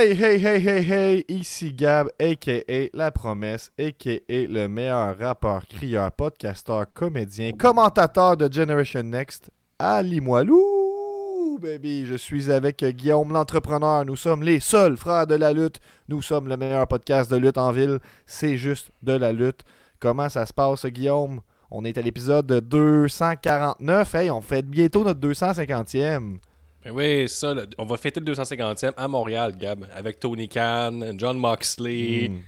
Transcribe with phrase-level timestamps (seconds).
[0.00, 2.88] Hey, hey, hey, hey, hey, ici Gab, a.k.a.
[2.94, 4.20] La Promesse, a.k.a.
[4.28, 12.06] le meilleur rappeur, crieur, podcasteur, comédien, commentateur de Generation Next, Ali Moilou, baby.
[12.06, 14.06] Je suis avec Guillaume, l'entrepreneur.
[14.06, 15.80] Nous sommes les seuls frères de la lutte.
[16.08, 17.98] Nous sommes le meilleur podcast de lutte en ville.
[18.24, 19.60] C'est juste de la lutte.
[19.98, 21.42] Comment ça se passe, Guillaume?
[21.70, 24.14] On est à l'épisode 249.
[24.14, 26.38] Hey, on fait bientôt notre 250e.
[26.84, 31.12] Ben oui, ça, là, on va fêter le 250e à Montréal, Gab, avec Tony Khan,
[31.18, 32.42] John Moxley, Mm.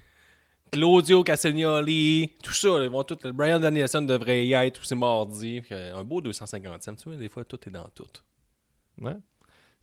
[0.73, 2.83] Claudio Castagnoli, tout ça.
[2.83, 5.61] Ils vont tout, Brian Danielson devrait y être tous ces mardis.
[5.71, 8.07] Euh, Un beau 250e, tu vois, des fois, tout est dans tout.
[8.99, 9.13] Ouais.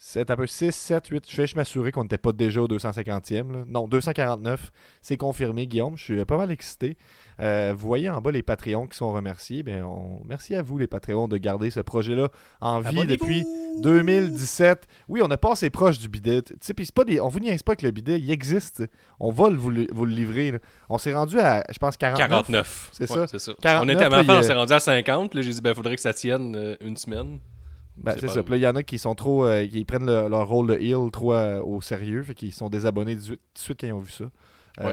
[0.01, 1.25] C'est un peu 6, 7, 8.
[1.29, 3.51] Je vais m'assurer qu'on n'était pas déjà au 250e.
[3.51, 3.63] là.
[3.67, 4.71] Non, 249.
[5.01, 5.97] C'est confirmé, Guillaume.
[5.97, 6.97] Je suis pas mal excité.
[7.41, 9.61] Euh, vous voyez en bas les Patreons qui sont remerciés.
[9.61, 10.21] Ben, on...
[10.25, 12.29] Merci à vous, les Patreons, de garder ce projet-là
[12.61, 13.45] en vie depuis
[13.83, 14.87] 2017.
[15.09, 16.41] Oui, on a passé proche du bidet.
[16.43, 17.19] Tu sais, puis c'est pas des...
[17.19, 18.83] On vous niaise pas que le bidet, il existe.
[19.19, 20.51] On va le- vous, le, vous le livrer.
[20.51, 20.59] là.
[20.89, 22.29] On s'est rendu à, je pense, 49.
[22.29, 22.89] 49.
[22.93, 23.27] C'est Ouais, ça?
[23.27, 23.53] C'est ça.
[23.61, 25.35] 49, on était à ma on s'est rendu à 50.
[25.35, 27.39] Là, j'ai dit, ben, faudrait que ça tienne euh, une semaine.
[28.03, 28.43] Ben, C'est ça.
[28.43, 29.45] Puis il y en a qui sont trop.
[29.45, 32.23] euh, qui prennent le- leur rôle de heel trop euh, au sérieux.
[32.23, 34.25] Fait qu'ils sont désabonnés tout de suite- quand ils ont vu ça.
[34.25, 34.29] Euh,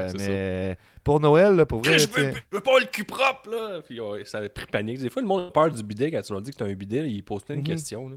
[0.08, 1.98] Ouais, mais pour Noël, là, pour vrai.
[1.98, 3.80] je, veux, je veux pas le cul propre, là.
[3.86, 4.98] Puis ouais, ça avait pris panique.
[4.98, 6.72] Des fois, le monde a peur du bidet quand tu leur dis que t'as un
[6.74, 7.08] bidet.
[7.08, 7.66] Ils posent plein de Mhm.
[7.66, 8.08] questions.
[8.08, 8.16] là.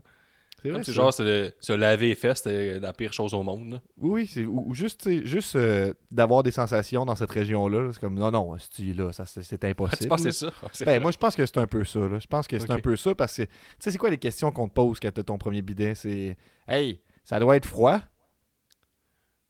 [0.64, 3.72] C'est vrai, genre se, se laver les fesses, c'est la pire chose au monde.
[3.74, 3.82] là.
[3.98, 7.82] Oui, ou, ou juste, juste euh, d'avoir des sensations dans cette région-là.
[7.82, 10.02] là, C'est comme non, non, là ça, c'est Ah, impossible.
[10.04, 10.32] tu penses que là.
[10.32, 10.52] c'est ça?
[10.74, 12.00] C'est Ben, moi, je pense que c'est un peu ça.
[12.00, 12.20] là.
[12.20, 13.50] Je pense que c'est un peu ça parce que, tu
[13.80, 15.96] sais, c'est quoi les questions qu'on te pose quand tu ton premier bidet?
[15.96, 16.38] C'est,
[16.68, 18.00] hey, ça doit être froid?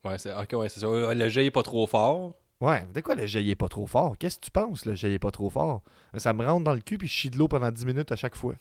[0.05, 0.87] Ouais, c'est ok, ouais, c'est ça.
[0.87, 2.33] Euh, Le jet est pas trop fort.
[2.61, 4.17] Ouais, de quoi le jet il est pas trop fort?
[4.17, 5.81] Qu'est-ce que tu penses, le jet il est pas trop fort?
[6.17, 8.15] Ça me rentre dans le cul puis je chie de l'eau pendant 10 minutes à
[8.17, 8.55] chaque fois.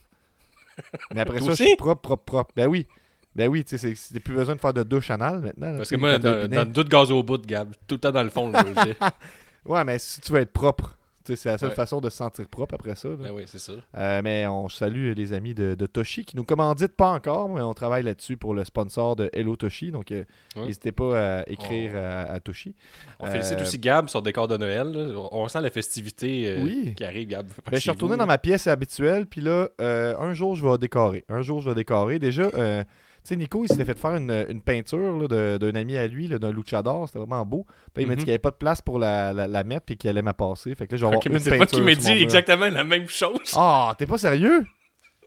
[1.15, 2.53] Mais après ça, je suis propre, propre, propre.
[2.57, 2.87] Ben oui.
[3.35, 5.77] Ben oui, tu sais, c'est- plus besoin de faire de douche anale maintenant.
[5.77, 7.73] Parce que moi, dans, dans le doute gaz au bout, Gab.
[7.87, 8.97] Tout le temps dans le fond, le jet.
[9.65, 10.97] Ouais, mais si tu veux être propre,
[11.37, 11.75] c'est la seule Ouais.
[11.75, 13.09] façon de se sentir propre après ça.
[13.11, 13.73] Ben oui, c'est ça.
[13.97, 17.61] Euh, mais on salue les amis de, de Toshi qui nous commanditent pas encore, mais
[17.61, 19.91] on travaille là-dessus pour le sponsor de Hello Toshi.
[19.91, 20.25] Donc, euh,
[20.57, 20.67] Ouais.
[20.67, 22.75] n'hésitez pas à écrire On- à, à Toshi.
[23.21, 24.91] On Euh, félicite aussi Gab sur le décor de Noël.
[24.93, 25.21] là.
[25.33, 26.95] On sent la festivité euh, Oui.
[26.97, 27.47] qui arrive, Gab.
[27.47, 30.79] Ben, je suis retourné dans ma pièce habituelle, puis là, euh, un jour, je vais
[30.79, 31.25] décorer.
[31.29, 32.19] Un jour, je vais décorer.
[32.19, 32.83] Déjà, euh,
[33.29, 37.07] sais, Nico, il s'était fait faire une, une peinture d'un ami à lui, d'un luchador.
[37.09, 37.67] C'était vraiment beau.
[37.95, 38.25] Puis il m'a dit Mhm.
[38.25, 40.75] qu'il n'y avait pas de place pour la, la, la mettre, puis qu'il allait m'appasser.
[40.75, 41.85] Fait que là, je vais avoir une peinture.
[41.85, 43.53] m'a dit exactement la même chose.
[43.57, 44.65] Ah, t'es pas sérieux?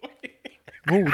[0.87, 1.11] Maudit.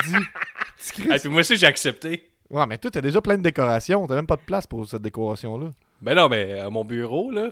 [1.10, 2.30] Ah, puis moi aussi, j'ai accepté.
[2.50, 4.08] Ouais, mais toi, t'as déjà plein de décorations.
[4.08, 5.72] T'as même pas de place pour cette décoration-là.
[6.02, 7.50] Ben non, mais à mon bureau, là,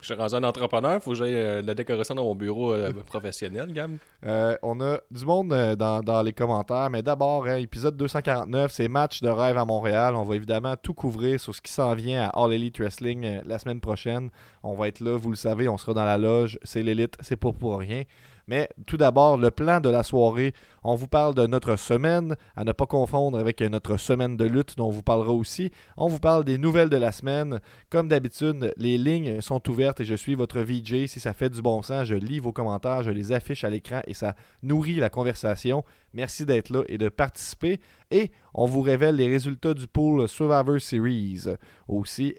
[0.00, 2.92] je suis rendu un entrepreneur, faut que j'aille euh, la décoration dans mon bureau euh,
[3.06, 3.96] professionnel, Gab.
[4.24, 9.20] Euh, on a du monde dans, les commentaires, mais d'abord, hein, épisode 249, c'est match
[9.22, 10.14] de rêve à Montréal.
[10.14, 13.58] On va évidemment tout couvrir sur ce qui s'en vient à All Elite Wrestling la
[13.58, 14.30] semaine prochaine.
[14.62, 16.58] On va être là, vous le savez, on sera dans la loge.
[16.62, 18.04] C'est l'élite, c'est pas pour rien.
[18.48, 20.54] Mais tout d'abord, le plan de la soirée.
[20.82, 24.76] On vous parle de notre semaine, à ne pas confondre avec notre semaine de lutte
[24.78, 25.70] dont on vous parlera aussi.
[25.98, 27.60] On vous parle des nouvelles de la semaine.
[27.90, 31.08] Comme d'habitude, les lignes sont ouvertes et je suis votre VJ.
[31.08, 34.00] Si ça fait du bon sens, je lis vos commentaires, je les affiche à l'écran
[34.06, 35.84] et ça nourrit la conversation.
[36.14, 37.80] Merci d'être là et de participer.
[38.10, 41.44] Et on vous révèle les résultats du pool Survivor Series
[41.86, 42.34] aussi.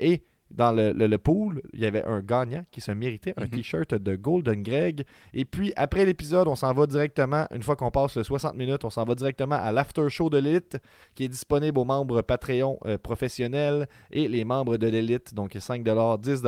[0.51, 3.49] Dans le, le- le pool, il y avait un gagnant qui se méritait un Mhm.
[3.49, 5.03] t-shirt de Golden Greg.
[5.33, 8.83] Et puis, après l'épisode, on s'en va directement, une fois qu'on passe le 60 minutes,
[8.83, 10.77] on s'en va directement à l'after show de l'élite
[11.15, 15.83] qui est disponible aux membres Patreon euh, professionnels et les membres de l'élite, donc 5
[15.83, 16.41] 10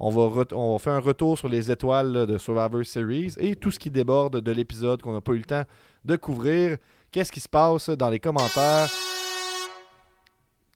[0.00, 3.70] on va, on fait un retour sur les étoiles là, de Survivor Series et tout
[3.70, 5.64] ce qui déborde de l'épisode qu'on n'a pas eu le temps
[6.04, 6.76] de couvrir.
[7.10, 8.88] Qu'est-ce qui se passe dans les commentaires?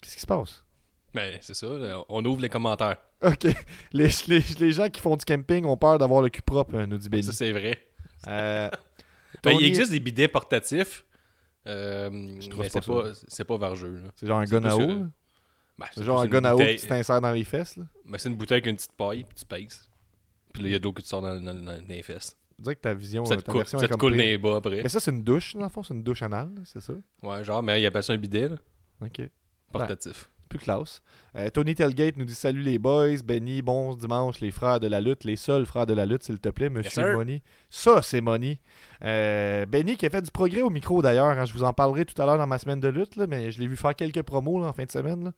[0.00, 0.62] Qu'est-ce qui se passe?
[1.14, 1.66] Ben, c'est ça,
[2.08, 2.99] on ouvre les commentaires.
[3.22, 3.44] OK.
[3.93, 6.87] Les, les- les gens qui font du camping ont peur d'avoir le cul propre, euh,
[6.87, 7.22] nous dit Benny.
[7.22, 7.78] Ça, c'est vrai.
[8.26, 8.70] Euh,
[9.44, 11.05] Ben, il existe des bidets portatifs.
[11.66, 14.02] euh, trouve mais c'est pas, c'est pas vargeux.
[14.16, 15.05] C'est genre un gun à eau.
[15.78, 17.76] Ben, C'est genre un gun à eau qui tu t'insères dans les fesses.
[17.76, 17.84] Là.
[18.06, 19.88] Ben, c'est une bouteille avec une petite paille, puis tu pèses.
[20.52, 22.37] Puis là, il y a de l'eau que tu sors dans, dans- dans les fesses.
[22.58, 24.38] Dirait que ta vision, Ça te, ta coule, version ça est te coule dans les
[24.38, 24.82] bas après.
[24.82, 26.94] Mais ça, c'est une douche, dans le fond, c'est une douche anale, c'est ça?
[27.22, 28.56] Ouais, genre, mais il appelle ça un bidet, là,
[29.02, 29.20] OK.
[29.70, 30.28] portatif.
[30.49, 31.00] Plus classe.
[31.37, 35.00] Euh, Tony Telgate nous dit Salut les boys, Benny, bon dimanche, les frères de la
[35.00, 37.17] lutte, les seuls frères de la lutte, s'il te plaît, monsieur sir.
[37.17, 37.43] Money.
[37.71, 38.59] Ça, c'est Money.
[39.05, 41.27] Euh, Benny qui a fait du progrès au micro d'ailleurs.
[41.27, 43.53] hein, je vous en parlerai tout à l'heure dans ma semaine de lutte, là, mais
[43.53, 45.25] je l'ai vu faire quelques promos là, en fin de semaine.
[45.25, 45.33] là.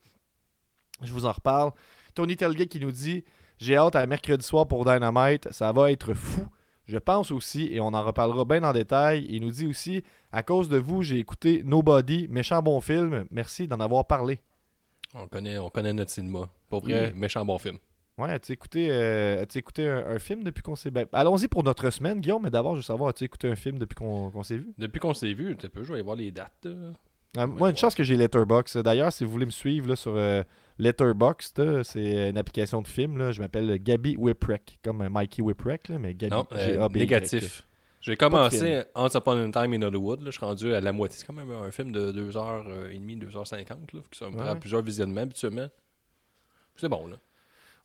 [1.01, 1.71] Je vous en reparle.
[2.15, 3.23] Tony Telgate qui nous dit
[3.57, 6.47] J'ai hâte à mercredi soir pour Dynamite, ça va être fou.
[6.87, 10.43] Je pense aussi, et on en reparlera bien en détail, il nous dit aussi À
[10.43, 13.25] cause de vous, j'ai écouté Nobody, méchant bon film.
[13.31, 14.39] Merci d'en avoir parlé.
[15.13, 16.49] On connaît, on connaît notre cinéma.
[16.69, 17.77] Pour vrai, méchant bon film.
[18.17, 20.91] Ouais, as-tu écouté, euh, as-tu écouté un, un film depuis qu'on s'est.
[20.91, 23.79] ben, allons-y pour notre semaine, Guillaume, mais d'abord, je veux savoir, as-tu écouté un film
[23.79, 26.15] depuis qu'on qu'on s'est vu Depuis qu'on s'est vu, tu peux, je vais aller voir
[26.17, 26.65] les dates.
[26.65, 26.91] Euh,
[27.47, 28.79] Moi, une chance que j'ai Letterboxd.
[28.83, 30.43] D'ailleurs, si vous voulez me suivre là, sur euh,
[30.77, 33.17] Letterboxd, c'est une application de film.
[33.17, 33.31] là.
[33.31, 36.31] Je m'appelle Gabi Whipwreck, comme euh, Mikey Whipwreck, mais Gabi.
[36.35, 37.65] Non, euh, négatif.
[38.01, 40.21] J'ai commencé Once Upon a Time in Hollywood.
[40.21, 41.19] Là, je suis rendu à la moitié.
[41.19, 43.69] C'est quand même un film de 2h30, 2h50.
[43.93, 44.59] Là, qui ça me prend Ouais.
[44.59, 45.67] plusieurs visionnements habituellement.
[46.75, 47.17] C'est bon, là.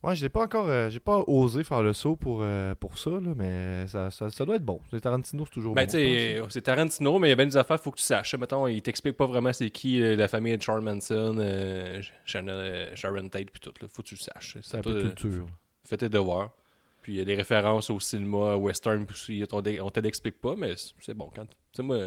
[0.03, 0.67] Ouais, j'ai pas encore.
[0.69, 4.29] euh, j'ai pas osé faire le saut pour, euh, pour ça, là, mais ça, ça,
[4.29, 4.79] ça doit être bon.
[4.91, 6.47] Les Tarantino, c'est toujours Ben, bon.
[6.49, 8.35] c'est Tarantino, mais il y a bien des affaires, faut que tu saches.
[8.35, 11.99] Mettons, il t'explique pas vraiment c'est qui euh, la famille de Charles Manson, euh,
[12.35, 13.73] euh, Sharon Tate, puis tout.
[13.81, 13.87] Là.
[13.91, 14.57] Faut que tu le saches.
[14.61, 15.47] c'est un peu de culture.
[15.83, 16.51] Fais tes devoirs.
[17.07, 19.45] Puis il y a des références au cinéma western, puis aussi,
[19.81, 21.29] on te l'explique pas, mais c'est- bon.
[21.33, 21.97] Quand, tu sais, moi,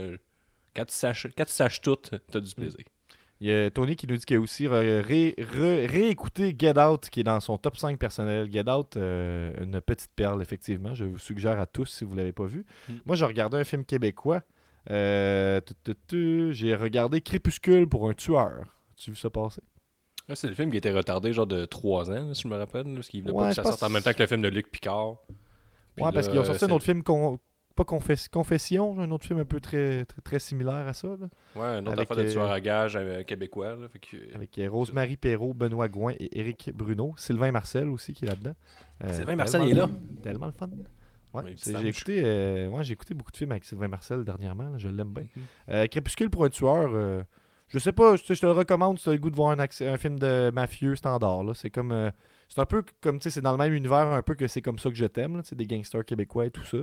[0.76, 2.42] quand tu saches, quand tu saches tout, t'as Mm.
[2.42, 2.84] du plaisir.
[3.40, 6.78] Il y a Tony qui nous dit qu'il a aussi ré- ré- ré- réécouté Get
[6.78, 8.52] Out, qui est dans son top 5 personnel.
[8.52, 10.92] Get Out, euh, une petite perle, effectivement.
[10.92, 12.66] Je vous suggère à tous si vous ne l'avez pas vu.
[12.90, 12.92] Mm.
[13.06, 14.42] Moi, j'ai regardé un film québécois.
[14.90, 18.64] Euh, tu- tu- tu- j'ai regardé Crépuscule pour un tueur.
[18.96, 19.62] Tu as vu ça passer?
[20.30, 22.48] Là, c'est le film qui a été retardé, genre de 3 ans, là, si je
[22.48, 22.84] me rappelle.
[22.94, 24.48] parce qu'il voulait Ouais, pas que ça sorte en même temps que le film de
[24.48, 25.16] Luc Picard.
[25.96, 27.38] Puis ouais, parce qu'ils ont sorti euh, un autre film, con-
[27.74, 31.08] pas confess- Confession, un autre film un peu très, très, très similaire à ça.
[31.08, 31.28] là.
[31.56, 33.74] Ouais, un autre Avec, affaire de euh, tueur à gage euh, québécois.
[33.74, 37.12] Là, fait que, Avec euh, Rosemary Perrault, Benoît Gouin et Éric Bruno.
[37.16, 38.54] Sylvain Marcel aussi qui est là-dedans.
[39.04, 39.88] Euh, Sylvain Marcel, est là.
[40.22, 40.70] Tellement le fun.
[41.32, 44.64] Ouais, j'ai écouté, euh, ouais, écouté beaucoup de films avec Sylvain Marcel dernièrement.
[44.70, 45.24] là, je l'aime bien.
[45.36, 45.42] Mhm.
[45.70, 47.22] Euh, Crépuscule pour un tueur, euh,
[47.70, 49.96] je sais pas, je, te le recommande si tu as le goût de voir un,
[49.96, 51.44] film de mafieux standard.
[51.54, 51.92] C'est comme.
[51.92, 52.10] euh,
[52.48, 54.60] c'est un peu comme, tu sais, c'est dans le même univers un peu que c'est
[54.60, 56.78] comme ça que je t'aime, sais, des gangsters québécois et tout ça.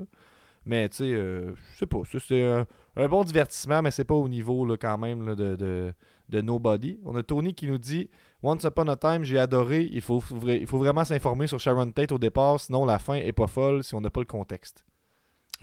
[0.66, 4.30] Mais, tu sais, euh, je sais pas, c'est un, bon divertissement, mais c'est pas au
[4.30, 5.94] niveau, là, quand même, de, de,
[6.30, 7.00] de Nobody.
[7.04, 8.10] On a Tony qui nous dit
[8.44, 9.90] Once Upon a Time, j'ai adoré.
[9.92, 13.34] Il faut, il faut vraiment s'informer sur Sharon Tate au départ, sinon la fin est
[13.34, 14.86] pas folle si on n'a pas le contexte.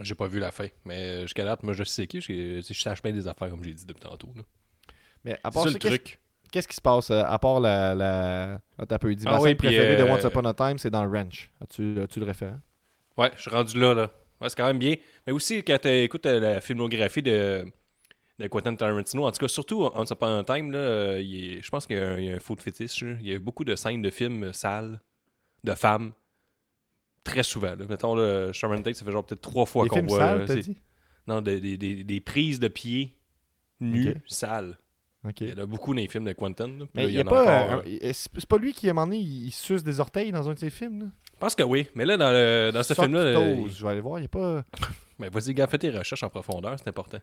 [0.01, 0.69] J'ai pas vu la fin.
[0.85, 2.21] Mais jusqu'à date, moi, je sais qui.
[2.21, 4.29] Je, je sache bien des affaires, comme j'ai dit depuis tantôt.
[5.25, 6.19] Mais à part ça le qu'est-ce truc.
[6.53, 7.95] qu'est-ce qui se passe euh, à part la.
[7.95, 8.61] la...
[8.79, 9.25] Ah, t'as peu dit.
[9.27, 11.51] Ah Ma oui, préférée de euh, Once Upon a Time, c'est dans Ranch.
[11.63, 12.61] As-tu as-tu le référent?
[13.17, 14.11] Ouais, je suis rendu là, là.
[14.41, 14.97] Ouais, c'est quand même bien.
[15.27, 17.65] Mais aussi, quand tu écoutes la filmographie de,
[18.39, 21.63] de Quentin Tarantino, en tout cas, surtout Once Upon a Time, là, euh, il est-
[21.63, 23.03] je pense qu'il y, a un- il y a un faux de fétiche.
[23.03, 23.15] là.
[23.21, 25.01] Il y a beaucoup de scènes de films sales,
[25.63, 26.13] de femmes,
[27.23, 27.75] très souvent.
[27.77, 27.87] Là.
[27.89, 30.47] Mettons, là, Sharon Tate, ça fait genre peut-être trois fois qu'on voit.
[30.47, 30.63] sales,
[31.27, 33.17] Non, des, des- des- des prises de pieds
[33.81, 34.17] Ok.
[34.27, 34.77] sales.
[35.41, 36.67] Il y en a beaucoup dans les films de Quentin.
[36.69, 36.85] là.
[36.95, 37.75] Mais là, il il y a pas.
[37.77, 40.33] euh, euh, c'est pas lui qui, à un moment donné, il, il suce des orteils
[40.33, 41.07] dans un de ses films là?
[41.35, 41.89] Je pense que oui.
[41.95, 44.19] Mais là, dans, le- dans ce film-là, euh, toes, Je vais aller voir.
[44.19, 44.63] Il y a pas.
[45.19, 47.19] ben, vas-y, gars, fais tes recherches en profondeur, c'est important.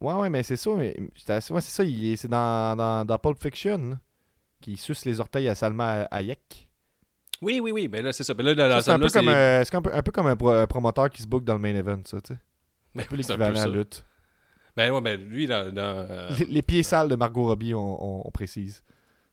[0.00, 0.70] Ouais, ouais, mais c'est ça.
[0.76, 0.94] Mais...
[1.16, 1.84] c'est assez- ouais, c'est ça.
[1.84, 3.98] il est- C'est dans, dans, dans Pulp Fiction
[4.60, 6.68] qui suce les orteils à Salma Hayek.
[7.42, 7.88] Oui, oui, oui.
[7.90, 8.34] Mais là, c'est ça.
[8.34, 11.10] Mais là, C'est un, peu comme, euh, un, un peu comme un, pro- un promoteur
[11.10, 12.40] qui se book dans le main event, ça, tu sais.
[12.98, 14.04] Un peu l'équivalent à la lutte.
[14.76, 15.72] Ben ouais, ben lui, dans.
[15.72, 18.82] dans, euh, Les, les pieds sales de Margot Robbie, on, on- on précise.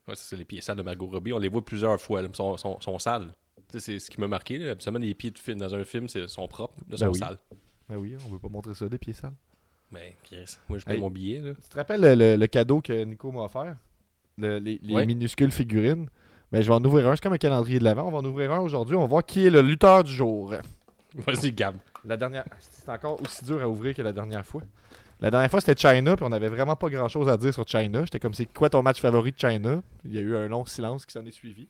[0.07, 1.33] ouais, c'est les pieds sales de Margot Robbie.
[1.33, 2.21] On les voit plusieurs fois.
[2.21, 3.27] Ils sont, sont, sont sales.
[3.77, 4.57] C'est ce qui m'a marqué.
[4.59, 4.71] Là.
[4.71, 6.75] Habituellement, les pieds de film dans un film c'est- sont propres.
[6.89, 7.19] Là, sont Ben oui.
[7.19, 7.37] sales.
[7.89, 9.33] Ben oui, on veut pas montrer ça, des pieds sales.
[10.23, 11.01] Chris, moi, je paye Hey.
[11.01, 11.39] mon billet.
[11.39, 11.51] Là.
[11.53, 13.75] Tu te rappelles le, le- le cadeau que Nico m'a offert?
[14.37, 15.05] Le- les les Ouais.
[15.05, 16.07] minuscules figurines?
[16.51, 17.15] Ben, je vais en ouvrir un.
[17.15, 18.07] C'est comme un calendrier de l'avant.
[18.07, 18.95] On va en ouvrir un aujourd'hui.
[18.95, 20.53] On va voir qui est le lutteur du jour.
[21.15, 21.75] Vas-y, Gab.
[22.05, 22.45] La dernière.
[22.59, 24.61] C'est encore aussi dur à ouvrir que la dernière fois.
[25.23, 27.65] La dernière fois, c'était China, puis on avait vraiment pas grand chose à dire sur
[27.67, 28.01] China.
[28.03, 29.81] J'étais comme, c'est quoi ton match favori de China?
[30.03, 31.69] Il y a eu un long silence qui s'en est suivi.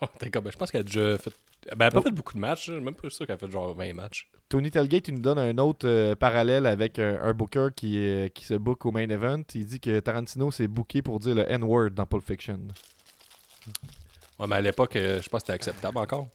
[0.32, 1.30] Comme- je pense qu'elle a déjà fait.
[1.76, 2.02] Ben, elle a pas Oh.
[2.02, 2.70] fait beaucoup de matchs.
[2.70, 4.28] Même pas sûr qu'elle a fait genre 20 matchs.
[4.48, 8.28] Tony Telgate, il nous donne un autre euh, parallèle avec euh, un booker qui, euh,
[8.28, 9.42] qui se book au main event.
[9.54, 12.58] Il dit que Tarantino s'est booké pour dire le N-word dans Pulp Fiction.
[14.38, 16.26] Ouais, mais à l'époque, je pense que c'était acceptable encore.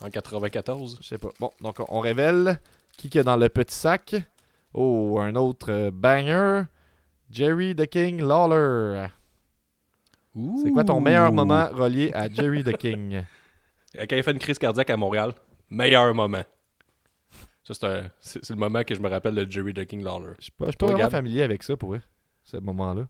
[0.00, 0.98] En 94.
[1.00, 1.30] Je sais pas.
[1.40, 2.60] Bon, donc on- on révèle
[2.96, 4.14] qui qu'il y a dans le petit sac.
[4.74, 6.64] Oh, un autre euh, banger.
[7.30, 9.06] Jerry the King Lawler.
[10.62, 13.22] C'est quoi ton meilleur moment relié à Jerry the King?
[13.94, 15.32] Quand il fait une crise cardiaque à Montréal,
[15.70, 16.44] meilleur moment.
[17.64, 17.74] Ça,
[18.20, 20.32] c'est le moment que je me rappelle de Jerry the King Lawler.
[20.38, 22.02] Je suis pas, je suis Toi, pas vraiment familier avec ça pour eux,
[22.44, 23.08] ce moment-là.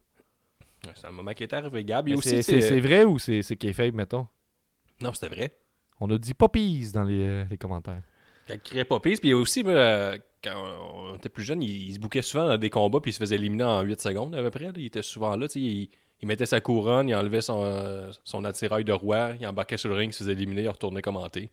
[0.97, 2.09] C'est un moment qui est arrivé, Gab.
[2.09, 4.26] Aussi, C'est vrai ou c'est c'est kayfabe, mettons?
[5.00, 5.57] Non, c'était vrai.
[6.00, 8.02] On a dit poppies dans les, euh, les commentaires.
[8.49, 10.54] Quand il criait pas pisse, puis il y a aussi, euh, quand
[10.94, 13.18] on était plus jeune, il, il se bouquait souvent dans des combats, puis il se
[13.18, 14.64] faisait éliminer en 8 secondes à peu près.
[14.66, 14.72] là.
[14.76, 18.11] Il était souvent là, tu sais, il, il mettait sa couronne, il enlevait son, euh,
[18.25, 21.02] son attirail de roi, il embarquait sur le ring, il se faisait éliminer, il retournait
[21.02, 21.50] commenter.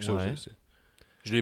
[0.00, 0.34] Ça, Ouais.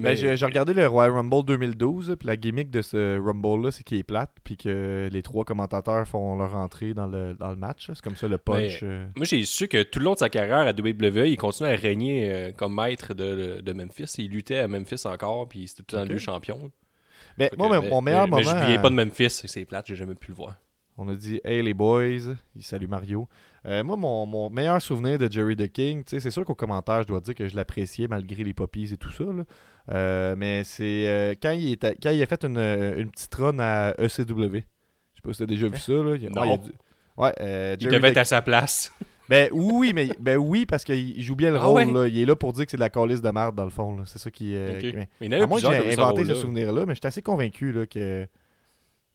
[0.00, 3.98] Mais- j'ai regardé le Royal Rumble 2012, puis la gimmick de ce Rumble-là, c'est qu'il
[3.98, 7.86] est plate, puis que les trois commentateurs font leur entrée dans le, dans le match.
[7.88, 8.80] C'est comme ça le punch.
[8.82, 9.06] euh.
[9.16, 11.76] Moi, j'ai su que tout le long de sa carrière à WWE, il continuait à
[11.76, 14.14] régner euh, comme maître de, de Memphis.
[14.18, 16.70] Il luttait à Memphis encore, puis c'était tout le temps champion.
[17.38, 18.42] Mais moi, que- mais- mon meilleur moment.
[18.42, 20.54] Je euh, pas de Memphis, c'est plate, j'ai jamais pu le voir.
[20.96, 22.04] On a dit Hey les boys,
[22.54, 23.28] il salue Mario.
[23.66, 27.08] Euh, moi, mon, mon meilleur souvenir de Jerry the King, c'est sûr qu'au commentaire, je
[27.08, 29.24] dois dire que je l'appréciais malgré les poppies et tout ça.
[29.24, 29.42] là.
[29.92, 33.58] Euh, mais c'est euh, quand, il était- quand il a fait une, une petite run
[33.58, 34.06] à ECW.
[34.16, 34.62] Je sais
[35.22, 35.92] pas si t'as déjà vu ça.
[35.92, 36.16] Là.
[36.16, 36.40] Il- Non.
[36.42, 36.72] ouais, il a dû-
[37.16, 38.92] Ouais, euh, Il Jerry devait être à sa place.
[39.30, 41.76] Ben oui, mais ben oui, parce qu'il joue bien le Ah rôle.
[41.86, 41.90] ouais?
[41.90, 42.06] là.
[42.08, 44.04] Il est là pour dire que c'est de la calice de merde, dans le fond.
[44.04, 44.54] C'est ça qui.
[44.54, 44.80] euh, Ok.
[44.80, 47.86] qui- Mais il À moins que j'ai inventé ce souvenir-là, mais j'étais assez convaincu là,
[47.86, 48.26] que.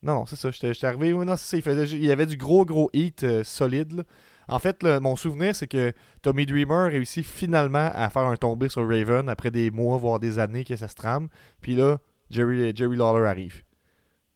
[0.02, 0.50] Non, non, c'est ça.
[0.50, 1.14] J'étais arrivé.
[1.14, 1.58] ouais, non, ça.
[1.58, 3.98] Il, faisait, il y avait du gros, gros hit euh, solide.
[3.98, 4.04] là.
[4.50, 8.88] En fait, mon souvenir, c'est que Tommy Dreamer réussit finalement à faire un tombé sur
[8.88, 11.28] Raven après des mois, voire des années que ça se trame.
[11.62, 13.64] Puis là, Jerry, Jerry Lawler arrive.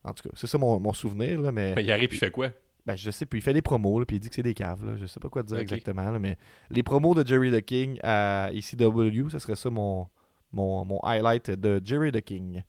[0.04, 1.40] En tout cas, c'est ça mon, mon souvenir.
[1.40, 2.50] Là, mais Mais il arrive, puis il fait quoi?
[2.86, 4.52] Ben, je sais, puis il fait des promos, là, puis il dit que c'est des
[4.52, 4.84] caves.
[4.84, 4.92] Là.
[5.00, 6.36] Je sais pas quoi dire exactement, là, mais
[6.70, 10.06] les promos de Jerry the King à ECW, ça serait ça mon,
[10.52, 12.62] mon, mon highlight de Jerry the King.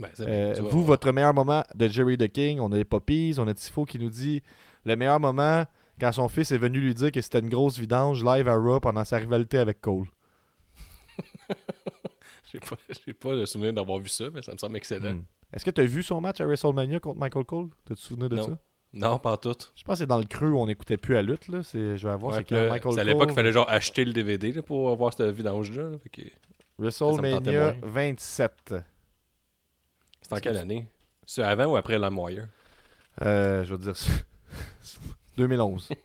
[0.00, 3.46] Ben, Euh, vous, votre meilleur moment de Jerry the King, on a les Poppies, on
[3.46, 4.42] a Tifo qui nous dit
[4.84, 5.64] le meilleur moment
[6.00, 8.80] quand son fils est venu lui dire que c'était une grosse vidange live à Raw
[8.80, 10.06] pendant sa rivalité avec Cole.
[12.52, 12.76] J'ai pas,
[13.20, 15.14] pas le souvenir d'avoir vu ça, mais ça me semble excellent.
[15.14, 15.24] Hmm.
[15.52, 17.68] Est-ce que tu as vu son match à WrestleMania contre Michael Cole?
[17.86, 18.46] T'as-tu souvenir de Non.
[18.46, 18.58] ça?
[18.94, 19.54] Non, pas en tout.
[19.74, 21.48] Je pense que c'est dans le creux où on n'écoutait plus la lutte.
[21.48, 21.62] Là.
[21.62, 24.12] C'est- Je vais avoir, Ouais, c'est Michael c'est à l'époque qu'il fallait genre acheter le
[24.12, 25.90] DVD là, pour avoir cette vidange-là.
[25.90, 25.98] là.
[25.98, 26.28] Fait que-
[26.78, 27.74] WrestleMania tentait moins.
[27.82, 28.74] 27.
[30.20, 30.86] C'est en quelle année?
[31.24, 32.48] C'est avant ou après LimeWire
[33.22, 34.10] Euh, je vais te dire ça.
[35.36, 35.88] 2011.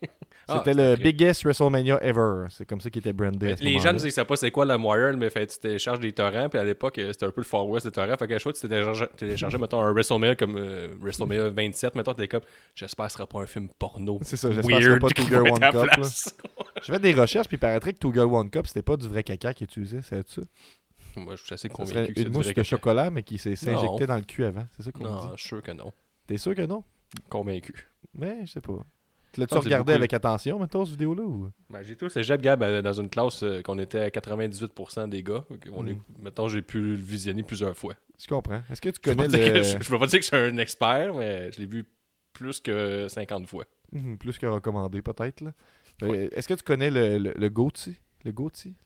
[0.50, 2.46] Ah, C'était le biggest WrestleMania ever.
[2.51, 3.53] C'est comme ça qu'il était brandé.
[3.60, 6.57] Les gens ne savaient pas c'est quoi LimeWire, mais fait, tu télécharges des torrents, puis
[6.57, 8.15] à l'époque, euh, c'était un peu le Far West des torrents.
[8.15, 12.13] Fait qu'à chaque fois tu téléchargeais, téléchargeais, mettons, un WrestleMania comme euh, WrestleMania 27, mettons,
[12.13, 12.43] t'es comme,
[12.75, 14.19] j'espère que ce sera pas un film porno.
[14.22, 16.03] C'est ça, j'espère que ce sera pas Two Girl One Cup.
[16.84, 19.10] J'ai fait des recherches, puis il paraîtrait que Two Girl One Cup, c'était pas du
[19.10, 20.01] vrai caca qu'ils utilisaient.
[20.01, 20.41] C'est ça?
[21.17, 23.74] Moi, je suis assez convaincu que c'est une mousse de chocolat, mais qui s'est s'est
[23.74, 23.79] Non.
[23.79, 24.65] injecté dans le cul avant.
[24.77, 25.27] C'est ça qu'on Non, dit?
[25.36, 25.91] je suis sûr que non.
[26.25, 26.86] T'es sûr que non?
[27.27, 27.89] Convaincu.
[28.15, 28.72] Mais je sais pas.
[29.38, 31.24] L'as-tu c'est regardé avec attention, maintenant, cette vidéo-là?
[31.24, 31.50] Ou...
[31.70, 35.24] Ben, j'ai tout cégep, Gab, euh, dans une classe euh, qu'on était à 98% des
[35.24, 35.44] gars.
[35.48, 35.88] Fait qu'on Mm.
[35.89, 37.94] est- Mettons, j'ai pu le visionner plusieurs fois.
[38.17, 38.62] Tu comprends.
[38.70, 39.63] Est-ce que tu Je connais que le...
[39.63, 41.86] je, je peux pas dire que je suis un expert, mais je l'ai vu
[42.34, 43.65] plus que 50 fois.
[43.91, 45.44] Mhm, Plus que recommandé, peut-être.
[45.44, 45.51] Euh,
[46.08, 46.29] Ouais.
[46.34, 47.98] Est-ce que tu connais le, le, le Goatee?
[48.24, 48.32] Le?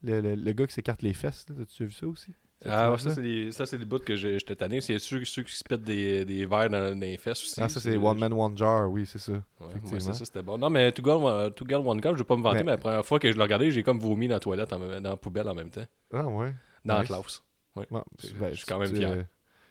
[0.03, 1.45] Le, le, le gars qui s'écarte les fesses?
[1.49, 1.55] là?
[1.61, 2.33] As-tu vu ça aussi?
[2.65, 4.81] Ah, ouais, ça, c'est des, ça, c'est des bouts que j'étais tanné.
[4.81, 7.59] C'est ceux, ceux qui se pètent des, des verres dans, dans les fesses aussi.
[7.61, 9.31] Ah, ça, c'est One Man, One Jar, oui, c'est ça.
[9.59, 10.57] Ouais, ça, ça, c'était bon.
[10.59, 12.63] Non, mais Two Girl, One- Two Girl, One Cup, je vais pas me vanter, Mais-
[12.65, 14.79] mais la première fois que je l'ai regardé, j'ai comme vomi dans la toilette, en
[14.79, 15.85] dans la poubelle en même temps.
[16.13, 16.53] Ah, ouais.
[16.85, 17.09] Dans Nice.
[17.09, 17.43] la classe.
[17.75, 17.87] Ouais.
[17.89, 18.03] Bon,
[18.39, 19.09] ben, je suis quand même fier.
[19.11, 19.23] euh,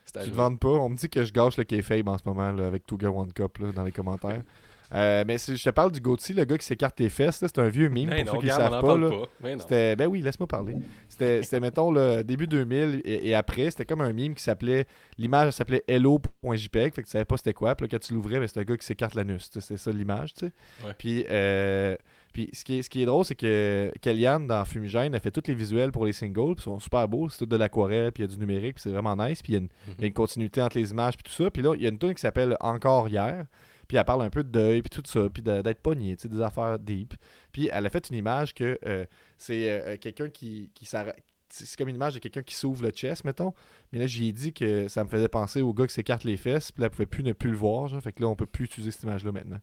[0.06, 0.68] Tu te vantes pas.
[0.68, 3.14] On me dit que je gâche le kayfabe en ce moment là, avec Two Girl
[3.16, 4.42] One Cup là, dans les commentaires.
[4.92, 7.58] Euh, mais si je te parle du Gauthier, le gars qui s'écarte les fesses, c'est
[7.58, 8.96] un vieux meme Ben pour non, ceux qui ne savent pas.
[8.96, 9.10] là.
[9.10, 9.28] pas.
[9.40, 9.60] Ben.
[9.60, 10.76] C'était, ben oui, laisse-moi parler.
[11.08, 14.86] C'était, mettons, le début 2000 et, et après, c'était comme un meme qui s'appelait,
[15.18, 17.74] l'image s'appelait hello.jpg, fait que tu savais pas c'était quoi.
[17.74, 19.50] Puis là, quand tu l'ouvrais, ben, c'était un gars qui s'écarte l'anus.
[19.52, 20.52] C'était ça l'image, tu sais.
[20.84, 20.94] Ouais.
[20.98, 21.96] Puis, euh,
[22.32, 25.30] puis ce, qui est, ce qui est drôle, c'est que Kellyanne, dans Fumigène, a fait
[25.30, 27.28] tous les visuels pour les singles, puis ils sont super beaux.
[27.28, 29.42] C'est tout de l'aquarelle, puis il y a du numérique, puis c'est vraiment nice.
[29.42, 29.68] Puis il y a une,
[29.98, 31.50] il y a une continuité entre les images, puis tout ça.
[31.50, 33.44] Puis là, il y a une tune qui s'appelle Encore hier.
[33.90, 36.28] Puis elle parle un peu de deuil, puis tout ça, puis d'être pogné, tu sais,
[36.28, 37.14] des affaires deep.
[37.50, 39.04] Puis elle a fait une image que euh,
[39.36, 41.20] c'est euh, quelqu'un qui, qui s'arrête.
[41.48, 43.52] C'est comme une image de quelqu'un qui s'ouvre le chest, mettons.
[43.92, 46.36] Mais là, j'y ai dit que ça me faisait penser au gars qui s'écarte les
[46.36, 47.88] fesses, puis là, elle pouvait plus ne plus le voir.
[47.88, 49.58] Genre, fait que là, on peut plus utiliser cette image-là maintenant.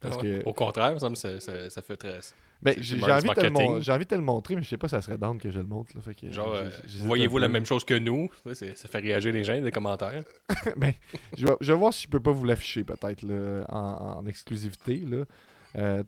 [0.00, 0.42] Parce Ah que.
[0.46, 2.18] Au contraire, ça, ça, ça fait très.
[2.62, 3.72] Ben, j'ai envie, de te le marketing.
[3.72, 5.38] mon- j'ai envie de te le montrer, mais je sais pas si ça serait down
[5.38, 5.96] que je le montre.
[5.96, 6.68] Là, fait que, Genre, euh,
[7.00, 8.28] voyez-vous la même chose que nous?
[8.52, 10.24] Ça, fait réagir les gens les commentaires.
[10.76, 10.92] Ben,
[11.36, 14.26] je, vais, je vais voir si je peux pas vous l'afficher peut-être là, en, en
[14.26, 14.98] exclusivité.
[14.98, 15.24] Là.
[15.76, 16.02] Euh.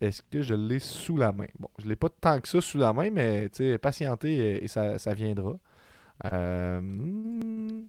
[0.00, 1.48] Est-ce que je l'ai sous la main?
[1.58, 3.48] Bon, je l'ai pas tant que ça sous la main, mais
[3.82, 5.54] patientez et, et ça, ça viendra.
[6.32, 7.86] Euh, hmm,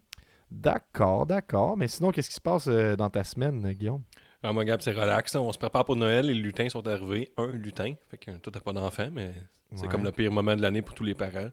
[0.52, 1.78] d'accord, d'accord.
[1.78, 4.02] Mais sinon, qu'est-ce qui se passe euh, dans ta semaine, Guillaume?
[4.42, 5.36] Ah, moi, Gab, c'est relax.
[5.36, 6.26] On se prépare pour Noël.
[6.28, 7.32] Les lutins sont arrivés.
[7.38, 7.94] Un lutin.
[8.10, 9.34] Fait que toi, t'as pas d'enfant, mais
[9.76, 9.88] c'est Ouais.
[9.90, 11.50] comme le pire moment de l'année pour tous les parents.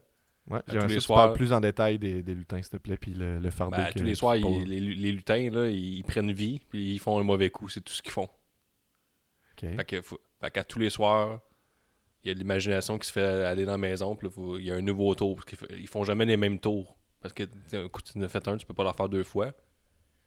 [0.49, 3.13] Ouais, j'aimerais tu soirs- parles plus en détail des, des lutins, s'il te plaît, puis
[3.13, 3.75] le, le fardeau.
[3.75, 6.99] Ben, que tous les soirs, ils- les, les lutins, là, ils prennent vie, puis ils
[6.99, 7.67] font un mauvais coup.
[7.67, 8.29] C'est tout ce qu'ils font.
[9.51, 9.75] Ok.
[9.75, 11.41] Fait que, faut- fait qu'à tous les soirs,
[12.23, 14.29] il y a de l'imagination qui se fait aller dans la maison, puis
[14.59, 15.35] il y a un nouveau tour.
[15.35, 16.95] Parce qu'ils f- ils font jamais les mêmes tours.
[17.19, 19.23] Parce que un coup, tu en as fait un, tu peux pas leur faire deux
[19.25, 19.51] fois.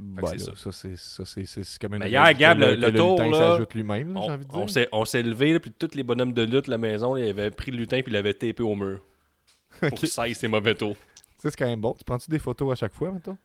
[0.00, 0.72] Ben c'est là, ça.
[0.72, 3.30] c'est ça, c'est- c'est c'est comme une Mais hier, Gab, le- le que tour, lutin
[3.38, 4.70] là, lui-même, là, j'ai On, envie de on dire.
[4.70, 7.50] s'est, on s'est levé, là, puis tous les bonhommes de lutte la maison, ils avaient
[7.50, 9.00] pris le lutin, puis ils l'avaient tapé au mur.
[9.80, 10.96] pour qu'il saille ses mauvais tours.
[11.38, 11.94] Ça, c'est quand même bon.
[11.96, 13.38] Tu prends-tu des photos à chaque fois, maintenant?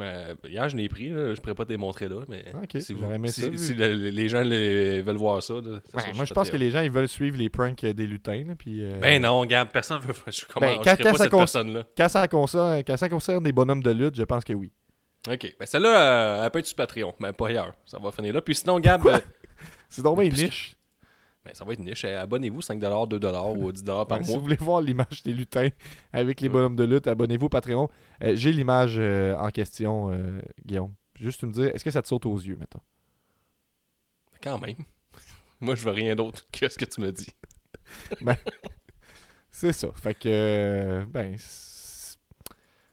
[0.00, 1.08] Euh, hier, je l'ai pris.
[1.08, 1.34] là.
[1.34, 3.48] Je pourrais pas te les montrer là, mais Ah, si, vous- J'aurais aimé si- ça,
[3.48, 3.58] vu.
[3.58, 5.54] si le- les gens le- veulent voir ça.
[5.54, 5.60] là,
[5.92, 8.44] Ouais, moi, je pense que les gens, ils veulent suivre les pranks des lutins.
[8.46, 10.14] là, puis, euh, Ben non, regarde, personne veut.
[10.28, 11.82] Je, comment, Ben, je quand- serais quand pas cette personne-là.
[11.96, 14.70] quand, ça concerne, quand ça concerne des bonhommes de lutte, je pense que oui.
[15.26, 15.54] Ok.
[15.58, 17.74] Ben celle-là, euh, elle peut être sur Patreon, mais pas ailleurs.
[17.86, 18.40] Ça va finir là.
[18.42, 19.18] Puis sinon, Gab, euh,
[19.88, 20.76] C'est donc une niche.
[21.44, 22.04] ben, ça va être niche.
[22.04, 24.38] Euh, Abonnez-vous 5$, 2$ ou 10$ par Ouais, si mois.
[24.38, 25.68] vous voulez voir l'image des lutins
[26.12, 27.88] avec les bonhommes de lutte, abonnez-vous au Patreon.
[28.22, 30.94] Euh, J'ai l'image euh, en question, euh, Guillaume.
[31.16, 32.80] Juste me dire, est-ce que ça te saute aux yeux, mettons?
[34.42, 34.76] Quand même.
[35.60, 37.28] Moi, je veux rien d'autre que ce que tu me dis.
[39.50, 39.88] C'est ça.
[39.96, 41.34] Fait que, ben,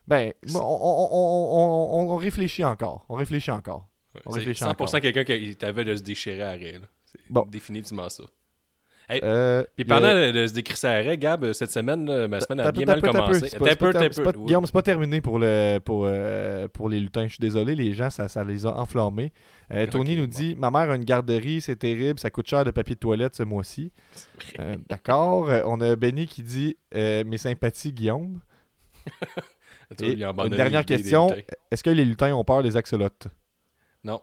[0.07, 3.05] ben, on, on- on- on- réfléchit encore.
[3.09, 3.87] On réfléchit encore.
[4.25, 5.01] On réfléchit 100% encore.
[5.01, 6.57] quelqu'un qui t'avait de se déchirer à.
[6.57, 7.45] C'est Bon.
[7.49, 8.23] définitivement ça.
[9.11, 12.71] Euh, Puis pendant de, de se décrisser à arrêt, Gab, cette semaine, ma semaine a
[12.71, 13.51] bien mal commencé.
[14.45, 17.25] Guillaume, c'est pas terminé pour, le, pour, euh, pour les lutins.
[17.27, 19.31] Je suis désolé, les gens, ça, ça les a enflammés.
[19.71, 22.71] Euh, Tony nous dit Ma mère a une garderie, c'est terrible, ça coûte cher de
[22.71, 23.91] papier de toilette ce mois-ci.
[24.89, 25.49] D'accord.
[25.65, 28.39] On a Benny qui dit Mes sympathies, Guillaume.
[30.01, 31.35] Et une dernière question.
[31.71, 33.27] Est-ce que les lutins ont peur des axolotes?
[34.03, 34.21] Non.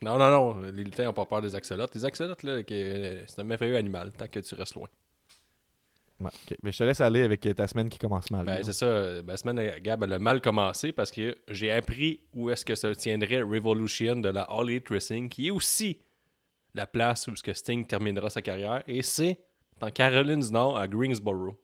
[0.00, 0.60] Non, non, non.
[0.62, 1.94] Les lutins n'ont pas peur des axolotes.
[1.94, 4.88] Les axolotes, là, euh, c'est un merveilleux animal, tant que tu restes loin.
[6.20, 6.30] Ouais.
[6.62, 8.44] Mais je te laisse aller avec ta semaine qui commence mal.
[8.44, 9.22] Ben, c'est ça.
[9.22, 12.74] Ma semaine, euh, Gab, elle a mal commencé parce que j'ai appris où est-ce que
[12.74, 15.98] se tiendrait Revolution de la All Elite Wrestling, qui est aussi
[16.74, 18.82] la place où ce que Sting terminera sa carrière.
[18.86, 19.38] Et c'est
[19.80, 21.56] en Caroline du Nord, à Greensboro.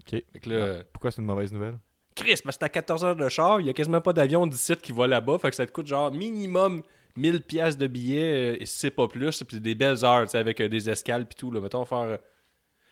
[0.00, 0.22] Ok.
[0.46, 1.78] Là, Pourquoi c'est une mauvaise nouvelle?
[2.18, 4.74] Chris, parce que t'as 14 heures de char, il y a quasiment pas d'avion d'ici
[4.76, 6.82] qui va là-bas, fait que ça te coûte genre minimum
[7.16, 10.38] 1000 pièces de billets, euh, et c'est pas plus, puis des belles heures, tu sais,
[10.38, 12.16] avec euh, des escales puis tout, là, mettons faire euh,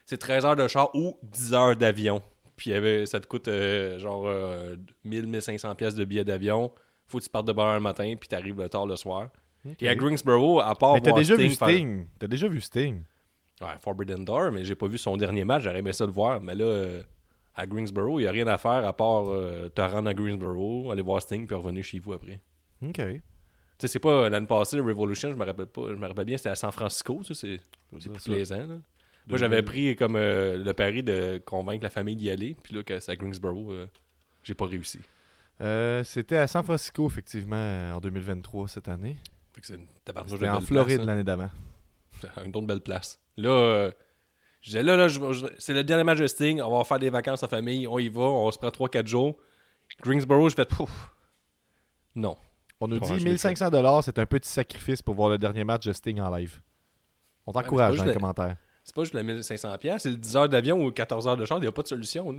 [0.05, 2.23] c'est 13 heures de char ou 10 heures d'avion.
[2.57, 6.73] Puis avait, ça te coûte euh, genre euh, 1000 1500 pièces de billets d'avion.
[7.09, 9.29] Faut que tu partes de bonne heure le matin puis t'arrives le tard le soir.
[9.81, 12.07] Et à Greensboro, à part Mais t'as déjà vu faire- Sting.
[12.19, 13.03] T'as déjà vu Sting.
[13.61, 15.65] Ouais, Forbidden Door, mais j'ai pas vu son dernier match.
[15.65, 16.41] J'aurais aimé ça le voir.
[16.41, 17.03] Mais là, euh,
[17.57, 20.91] à Greensboro, il n'y a rien à faire à part euh, te rendre à Greensboro,
[20.91, 22.41] aller voir Sting, puis revenir chez vous après.
[22.83, 23.01] Ok.
[23.79, 25.89] Tu sais, c'est pas euh, l'année passée, Revolution, je me rappelle pas.
[25.89, 27.21] Je me rappelle bien, c'était à San Francisco.
[27.33, 28.67] C'est plus plaisant.
[28.67, 28.77] là.
[29.27, 32.57] Moi, j'avais pris comme euh, le pari de convaincre la famille d'y aller.
[32.63, 33.87] Puis là, que c'est à Greensboro, euh,
[34.43, 35.01] j'ai pas réussi.
[36.05, 39.17] C'était à San Francisco, effectivement, en 2023, cette année.
[39.61, 41.07] C'était en Floride hein.
[41.07, 41.51] l'année d'avant.
[42.45, 43.21] une autre belle place.
[43.37, 43.91] Là,
[44.67, 46.61] je disais, là, là je- je- c'est le dernier match de Sting.
[46.61, 47.87] On va faire des vacances en famille.
[47.87, 48.23] On y va.
[48.23, 49.37] On se prend 3-4 jours.
[50.03, 50.91] Greensboro, je fais pouf.
[52.15, 52.37] Non.
[52.81, 55.65] On nous dit je l'ai 1500 dollars, c'est un petit sacrifice pour voir le dernier
[55.65, 56.61] match de Sting en live.
[57.47, 58.57] On t'encourage mais dans les commentaires.
[58.83, 61.45] C'est pas juste le 1500$, piastres, c'est le 10 heures d'avion ou 14 heures de
[61.45, 61.59] char.
[61.59, 62.35] Il n'y a pas de solution.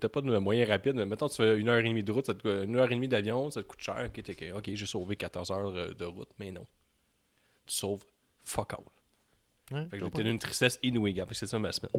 [0.00, 0.94] T'as pas de moyen rapide.
[0.96, 2.94] Mettons, tu fais une heure et demie de route, ça te coûte- une heure et
[2.94, 4.04] demie d'avion, ça te coûte cher.
[4.06, 6.66] Ok, t'es- ok, j'ai sauvé 14 heures euh, de route, mais non.
[7.66, 8.02] Tu sauves
[8.44, 8.84] fuck all.
[9.72, 10.18] Ouais, Fait que je j'ai comprends.
[10.20, 11.24] tenu une tristesse inouïe, gars.
[11.26, 11.92] Fait que C'est ça ma semaine.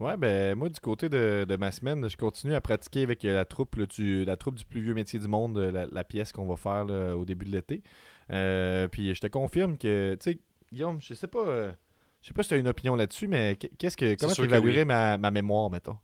[0.00, 3.34] Ouais, ben moi, du côté de, de ma semaine, je continue à pratiquer avec euh,
[3.34, 6.02] la troupe, là, du, la troupe du plus vieux métier du monde, euh, la, la
[6.04, 7.82] pièce qu'on va faire là, au début de l'été.
[8.30, 10.40] Euh, puis je te confirme que, tu sais,
[10.72, 11.72] Guillaume, je sais pas, euh,
[12.20, 14.42] je sais pas si tu as une opinion là-dessus, mais qu- qu'est-ce que, comment tu
[14.42, 14.84] évaluerais oui.
[14.86, 15.96] ma, ma mémoire, mettons?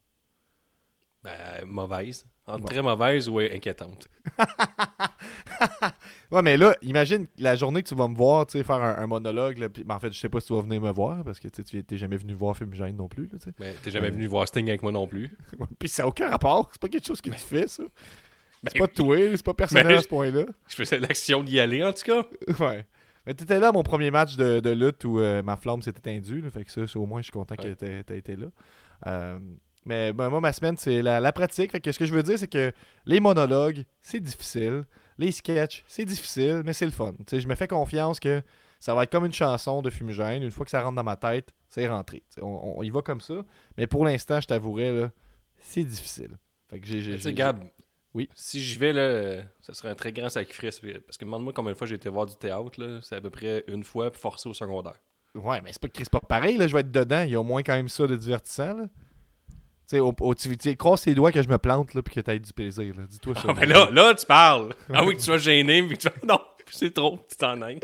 [1.25, 2.25] Ben, mauvaise.
[2.49, 2.71] Entre Ouais.
[2.71, 4.09] Très mauvaise ou inquiétante.
[6.31, 8.97] Ouais, mais là, imagine la journée que tu vas me voir, tu sais, faire un,
[8.99, 10.91] un monologue, là, puis, ben, en fait, je sais pas si tu vas venir me
[10.93, 13.39] voir, parce que tu t'es jamais venu voir Fumigène non plus, là.
[13.59, 15.31] Mais t'es jamais venu voir Sting avec moi non plus.
[15.79, 17.83] Puis ça n'a aucun rapport, c'est pas quelque chose que tu fais, ça.
[18.63, 20.45] Ben C'est pas toi, c'est pas personnel Mais- à ce point-là.
[20.69, 22.23] Je faisais l'action d'y aller, en tout cas.
[22.61, 22.85] Ouais.
[23.27, 26.41] Mais t'étais là à mon premier match de, de lutte où euh, ma flamme éteindue.
[26.43, 27.75] là, fait que ça, au moins, je suis content Ouais.
[27.75, 28.47] que t'aies été là.
[29.07, 29.39] Euh,
[29.89, 31.73] mais ben, moi, ma semaine, c'est la, la pratique.
[31.73, 32.73] Fait que ce que je veux dire, c'est que
[33.07, 34.85] les monologues, c'est difficile.
[35.17, 37.15] Les sketchs, c'est difficile, mais c'est le fun.
[37.33, 38.43] Je me fais confiance que
[38.79, 40.43] ça va être comme une chanson de Fumigène.
[40.43, 42.23] Une fois que ça rentre dans ma tête, c'est rentré.
[42.41, 43.43] On, on y va comme ça.
[43.77, 45.11] Mais pour l'instant, je t'avouerais,
[45.59, 46.39] c'est difficile.
[46.71, 47.19] Fait que j'ai.
[48.15, 48.29] Oui?
[48.35, 50.81] si j'y vais, là, ça serait un très grand sacrifice.
[51.07, 52.81] Parce que demande-moi combien de fois j'ai été voir du théâtre.
[52.81, 53.01] là.
[53.03, 54.99] C'est à peu près une fois forcé au secondaire.
[55.35, 57.23] Ouais, mais c'est pas, c'est pas pareil, là, je vais être dedans.
[57.23, 58.75] Il y a au moins quand même ça de divertissant.
[58.75, 58.85] Là.
[59.89, 62.15] Tu sais, au, au, tu tu croise les doigts que je me plante, là, puis
[62.15, 62.95] que t'aies du plaisir.
[62.95, 63.05] là.
[63.09, 63.43] Dis-toi ça.
[63.49, 64.75] Ah, ben mon là, là, tu parles.
[64.93, 67.61] Ah oui, que tu sois gêné, mais que tu fais non, c'est trop, tu t'en
[67.63, 67.81] ailles.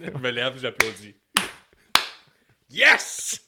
[0.00, 1.16] Je me lève, j'applaudis.
[2.70, 3.40] Yes!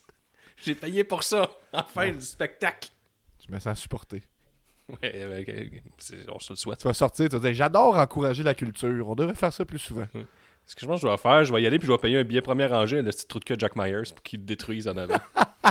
[0.64, 1.48] J'ai payé pour ça.
[1.72, 2.88] Enfin, du spectacle.
[3.46, 4.22] Je me sens supporté.
[4.88, 6.80] Ouais, ouais, ouais, c'est- on se le souhaite.
[6.80, 9.08] Tu vas sortir, tu vas dire J'adore encourager la culture.
[9.08, 10.06] On devrait faire ça plus souvent.
[10.66, 11.98] Ce que je pense que je dois faire, je vais y aller puis je vais
[11.98, 14.22] payer un billet première rangée à le petit trou de cul de Jack Myers pour
[14.22, 15.14] qu'il le détruise en avant.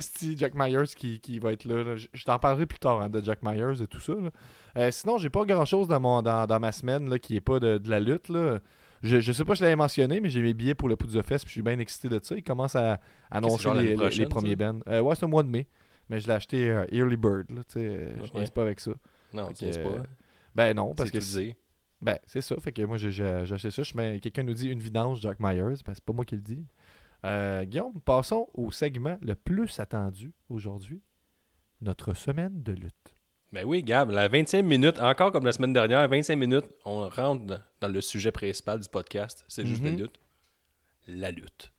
[0.00, 1.82] C'est Jack Myers qui, qui va être là.
[1.82, 1.96] là.
[1.96, 4.14] Je, t'en parlerai plus tard hein, de Jack Myers et tout ça.
[4.14, 4.30] là.
[4.78, 7.40] Euh, sinon, j'ai pas grand chose dans, mon, dans, dans ma semaine là, qui est
[7.40, 8.28] pas de, de la lutte.
[8.28, 8.60] Là.
[9.02, 11.12] Je, je sais pas si je l'avais mentionné, mais j'ai mes billets pour le Pouce
[11.12, 11.44] de Fest.
[11.44, 12.36] Puis je suis bien excité de ça.
[12.36, 13.00] Ils commencent à
[13.30, 14.80] annoncer les, premiers bands.
[14.88, 15.66] Euh, ouais, c'est au mois de mai.
[16.08, 17.50] Mais je l'ai acheté euh, Early Bird.
[17.50, 18.92] Là, euh, Je pense pas avec ça.
[19.32, 20.02] Non, tu que, pas.
[20.54, 21.18] Ben non, parce que
[22.00, 22.56] ben, c'est ça.
[22.60, 23.82] Fait que moi, j'ai acheté ça.
[24.20, 25.76] Quelqu'un nous dit une vidange, Jack Myers.
[25.84, 26.64] Ben, c'est pas moi qui le dis.
[27.24, 31.00] Euh, Guillaume, passons au segment le plus attendu aujourd'hui.
[31.80, 33.14] Notre semaine de lutte.
[33.52, 37.44] Ben oui, Gab, la 25 minutes, encore comme la semaine dernière, 25 minutes, on rentre
[37.44, 39.44] dans, dans le sujet principal du podcast.
[39.48, 39.98] C'est juste la Mhm.
[39.98, 40.20] lutte.
[41.08, 41.72] La lutte.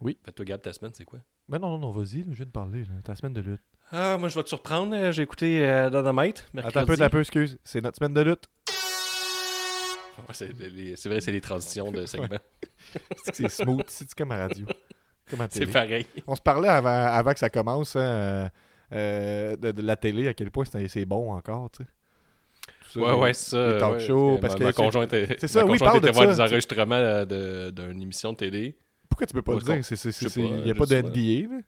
[0.00, 0.18] Oui.
[0.24, 1.20] Fait toi, Gab, ta semaine, c'est quoi?
[1.48, 2.80] Ben non, non, non, vas-y, je viens de parler.
[2.84, 2.94] là.
[3.04, 3.60] Ta semaine de lutte.
[3.92, 4.94] Ah, moi, je vais te surprendre.
[4.94, 6.46] euh, J'ai écouté euh, Dynamite.
[6.56, 6.86] Attends un mercredi.
[6.86, 7.58] peu, attends un peu, excuse.
[7.64, 8.48] C'est notre semaine de lutte.
[10.28, 12.28] Ouais, c'est vrai, c'est les transitions de segments.
[13.32, 14.66] C'est smooth, c'est comme à la radio.
[15.50, 16.06] C'est pareil.
[16.26, 18.48] On se parlait avant, avant que ça commence hein, euh,
[18.92, 21.88] euh, de, de la télé, à quel point c'est bon encore, tu sais.
[22.92, 23.72] Ça, Ouais, ouais, c'est ça.
[23.74, 26.02] les talk ouais, shows, ma- parce que ma c'est- conjointe c'est ça, ma oui, conjointe
[26.02, 28.76] était voir ça, des enregistrements euh, d'une émission de télé.
[29.08, 29.96] Pourquoi tu peux pas Ouais, le dire?
[30.36, 31.08] Il n'y a pas de sais pas.
[31.08, 31.60] NBA, là.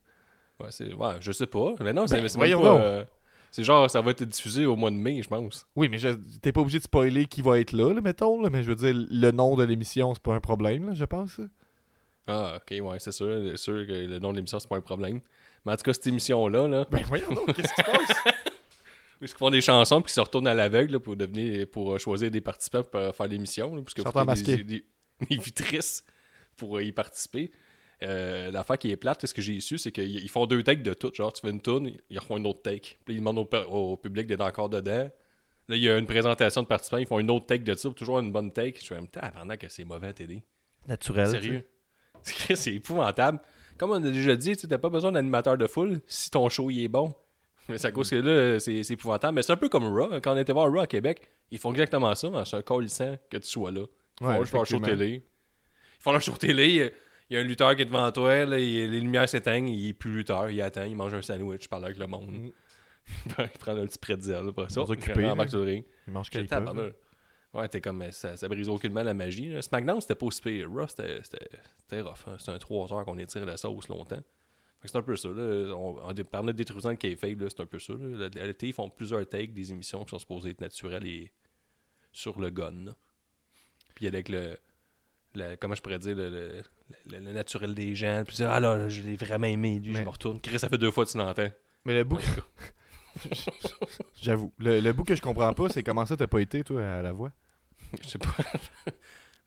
[0.60, 1.74] Ouais, ouais, je sais pas.
[1.80, 3.04] Mais non, c'est, Ben, même pas, euh,
[3.52, 5.66] c'est genre, ça va être diffusé au mois de mai, je pense.
[5.76, 5.98] Oui, mais
[6.40, 8.40] t'es pas obligé de spoiler qui va être là, là, mettons.
[8.40, 11.04] Là, mais je veux dire, le nom de l'émission, c'est pas un problème, là, je
[11.04, 11.38] pense.
[12.26, 13.42] Ah, ok, ouais, c'est sûr.
[13.50, 15.20] C'est sûr que le nom de l'émission, c'est pas un problème.
[15.66, 18.16] Mais en tout cas, cette émission-là, là, Ben voyons donc, qu'est-ce qui se passe?
[19.20, 21.98] où ils font des chansons puis ils se retournent à l'aveugle pour devenir pour euh,
[21.98, 23.82] choisir des participants pour euh, faire l'émission.
[23.82, 24.56] Parce que masqué.
[24.56, 24.84] des, des,
[25.28, 26.04] des vitrices
[26.56, 27.52] pour y participer.
[28.02, 30.82] Euh, L'affaire qui est plate, ce que j'ai su, c'est qu'ils ils font deux takes
[30.82, 31.12] de tout.
[31.14, 32.98] Genre, tu fais une tourne, ils refont une autre take.
[33.04, 35.10] Puis ils demandent au, public d'être encore dedans.
[35.68, 37.90] Là, il y a une présentation de participants, ils font une autre take de ça,
[37.90, 38.78] toujours une bonne take.
[38.78, 40.42] Je suis même avant que c'est mauvais à télé.
[40.86, 41.30] Naturel.
[41.30, 41.68] Sérieux.
[42.24, 43.40] C'est épouvantable.
[43.78, 46.70] Comme on a déjà dit, tu n'as pas besoin d'animateur de foule si ton show
[46.70, 47.12] il est bon.
[47.68, 49.36] Mais c'est à cause que là, c'est épouvantable.
[49.36, 50.20] Mais c'est un peu comme Raw.
[50.20, 52.28] Quand on était voir Raw à Québec, ils font exactement ça.
[52.44, 52.86] C'est un call
[53.30, 53.82] que tu sois là.
[54.20, 55.24] Ils font Ouais, leur show télé.
[55.98, 56.92] Ils font leur show télé.
[57.30, 59.88] Il y a un lutteur qui est devant toi, là, il- les lumières s'éteignent, il
[59.88, 62.30] est plus lutteur, il attend, il mange un sandwich, il parle avec le monde.
[62.30, 62.50] Mm.
[63.38, 64.82] il prend un petit pretzel, après ça.
[64.82, 65.84] Occupés, il sur le ring.
[66.06, 66.92] Il mange quelque chose.
[67.54, 69.48] Ouais, t'es comme, ça, ça brise aucunement la magie.
[69.50, 69.60] là.
[69.60, 70.70] SmackDown, c'était pas aussi pire.
[70.70, 71.20] Raw, c'était
[72.00, 72.14] rough.
[72.26, 72.36] hein.
[72.38, 74.22] C'était un 3 heures qu'on étire la sauce longtemps.
[74.84, 75.28] C'est un peu ça.
[75.28, 75.74] Là.
[75.76, 77.92] On, on parlait de détruisant kayfabe, là, c'est un peu ça.
[77.92, 78.28] Là.
[78.34, 81.30] La- la télé, ils font plusieurs takes des émissions qui sont supposées être naturelles et
[82.10, 82.72] sur le gun.
[82.86, 82.92] là.
[83.94, 84.58] Puis avec le,
[85.34, 86.62] le- comment je pourrais dire, le,
[87.10, 88.22] le- naturel des gens.
[88.26, 90.40] Puis ah là, je l'ai vraiment aimé, lui, je me retourne.
[90.40, 91.48] Chris, ça fait deux fois que tu l'entends.
[91.84, 92.20] Mais le bout.
[94.22, 94.52] J'avoue.
[94.58, 97.02] Le, le bout que je comprends pas, c'est comment ça t'as pas été, toi, à
[97.02, 97.30] la voix?
[98.02, 98.34] Je sais pas.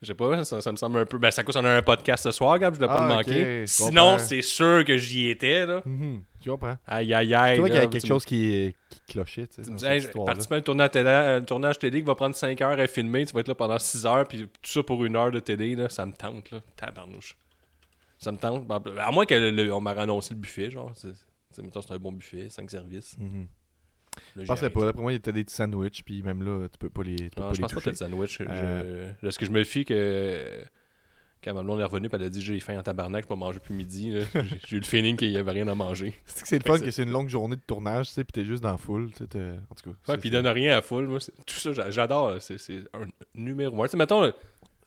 [0.06, 1.18] Je sais pas, ça, ça me semble un peu.
[1.18, 3.14] Ben, ça cause on a un podcast ce soir, Gab, je dois pas Ah, le
[3.22, 3.64] ok, manquer.
[3.68, 5.82] Sinon, c'est sûr que j'y étais, là.
[5.84, 6.78] Mhm, Tu comprends?
[6.86, 7.56] Aïe, aïe, aïe.
[7.56, 10.56] Tu vois qu'il y a quelque chose qui, qui clochait, tu sais, Tu hey, participer
[10.56, 13.34] à un tournage, télé, un tournage télé qui va prendre 5 heures à filmer, tu
[13.34, 15.90] vas être là pendant 6 heures, puis tout ça pour une heure de télé, là,
[15.90, 16.60] ça me tente, là.
[16.76, 17.36] Tabarnouche.
[18.20, 18.66] Ça me tente.
[18.68, 20.92] Ben, À moins qu'on m'a annoncé le buffet, genre.
[20.96, 21.10] C'est,
[21.52, 23.16] c'est- un bon buffet, 5 services.
[23.18, 23.48] Mhm.
[24.36, 24.74] Je arrête.
[24.74, 24.86] pas.
[24.86, 27.16] D'après moi, il y avait des petits sandwichs, puis même là, tu peux pas les,
[27.16, 27.98] tu peux Non, pas je les pense pas que toucher.
[28.00, 28.38] t'as le sandwich.
[28.42, 29.28] Euh, Je...
[29.28, 30.64] Est-ce que je me fie que
[31.44, 33.76] quand ma blonde est revenue, elle a dit j'ai faim en tabarnak pour manger plus
[33.76, 34.14] midi,
[34.68, 36.16] j'ai eu le feeling qu'il y avait rien à manger.
[36.26, 38.24] C'est que c'est le fun que que c'est une longue journée de tournage, tu sais,
[38.24, 40.12] puis t'es juste dans la foule, tu sais, t'es- en tout cas.
[40.14, 41.08] Ouais, puis il donne rien à foule.
[41.08, 42.42] Moi, tout ça, j'a- j'adore.
[42.42, 42.58] C'est
[42.96, 43.86] un numéro un.
[43.86, 44.34] Tu sais, mettons,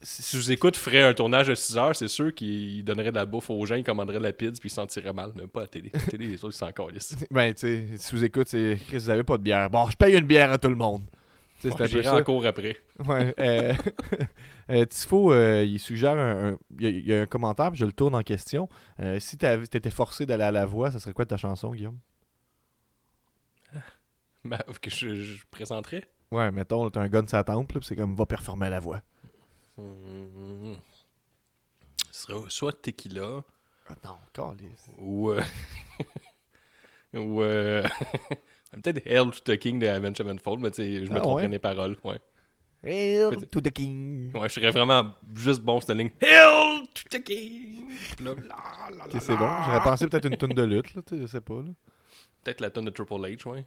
[0.01, 3.17] si je vous écoute, ferait un tournage de 6 heures, c'est sûr qu'il donnerait de
[3.17, 5.33] la bouffe aux gens, il commanderait de la pizza, puis il s'en tirerait mal.
[5.35, 5.91] Même pas à la télé.
[5.93, 7.17] La télé, les autres, ils s'en calissent.
[7.31, 9.69] Ben, tu sais, si vous écoutez, c'est Chris, vous avez pas de bière.
[9.71, 11.03] Bon, je paye une bière à tout le monde.
[11.61, 12.77] Tu sais, c'est un cours après.
[13.05, 13.35] Ouais.
[13.41, 13.75] Euh,
[14.71, 16.51] euh, Tifo, euh, il suggère un.
[16.53, 18.69] un- Il y, a- il y a un commentaire, puis je le tourne en question.
[19.19, 21.99] Si t'avais- t'étais forcé d'aller à la voix, ça serait quoi ta chanson, Guillaume?
[24.45, 26.05] Ben, que je, je présenterais.
[26.31, 29.03] Ouais, mettons, t'as un gun là, puis c'est comme va performer à la voix.
[32.11, 33.43] Ce serait soit Tequila
[34.05, 34.87] non, calice.
[34.99, 35.31] ou.
[35.31, 35.41] euh,
[37.15, 37.43] ou.
[37.43, 37.83] euh,
[38.73, 41.45] Peut-être Hell to the King de Avenged Sevenfold, mais tu sais, je me Ah, tromperais
[41.45, 41.49] ouais?
[41.49, 41.97] les paroles.
[42.05, 42.21] Ouais.
[42.85, 44.31] Hail to the king.
[44.37, 46.11] Ouais, je serais vraiment juste bon cette ligne.
[46.21, 47.89] Hell to the King!
[48.21, 49.49] Ok, c'est bon.
[49.65, 51.55] J'aurais pensé peut-être une tune de lutte, là, tu sais, je sais pas.
[51.55, 51.71] Là.
[52.45, 53.67] Peut-être la tonne de Triple H, ouais.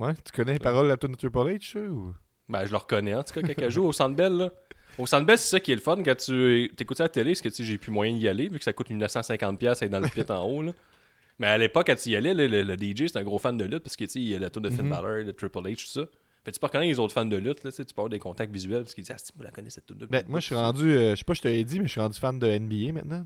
[0.00, 2.12] Ouais, tu connais les paroles de la tune de Triple H, ou?
[2.48, 4.50] Ben, je le reconnais, en tout cas, quand elle joue au Centre Bell, là.
[4.98, 7.08] Au Centre Bell, c'est ça qui est le fun quand tu écoutes ça à la
[7.10, 9.82] télé, parce que tu sais, j'ai plus moyen d'y aller, vu que ça coûte 1950$
[9.82, 10.72] être dans le pit en haut, là.
[11.38, 13.64] Mais à l'époque, quand tu y allais, le, le DJ, c'est un gros fan de
[13.64, 14.90] lutte, parce que tu sais, il y a la tour de Finn Mhm.
[14.90, 16.02] Balor, de Triple H, tout ça.
[16.44, 18.52] Fait tu peux reconnaître les autres fans de lutte, là, tu peux avoir des contacts
[18.52, 20.46] visuels, parce qu'ils disent, ah, si, moi, la connais cette tune de Ben, moi, je
[20.46, 20.90] suis rendu.
[20.90, 22.92] euh, je sais pas, je te l'ai dit, mais je suis rendu fan de NBA
[22.92, 23.24] maintenant.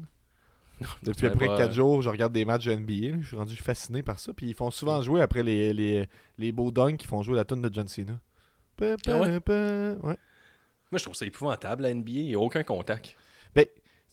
[1.03, 3.21] Depuis Ouais, après bah, 4 jours, je regarde des matchs de NBA.
[3.23, 4.33] Je suis rendu fasciné par ça.
[4.35, 6.09] Puis ils font souvent jouer après les, les,
[6.39, 8.19] les beaux dunks qui font jouer la tune de John Cena.
[8.77, 9.31] Pa, pa, Ah ouais?
[9.41, 9.95] pa.
[10.03, 10.17] Ouais.
[10.93, 12.11] Moi, je trouve ça épouvantable, la NBA.
[12.13, 13.17] Il n'y a aucun contact.
[13.55, 13.65] Ben,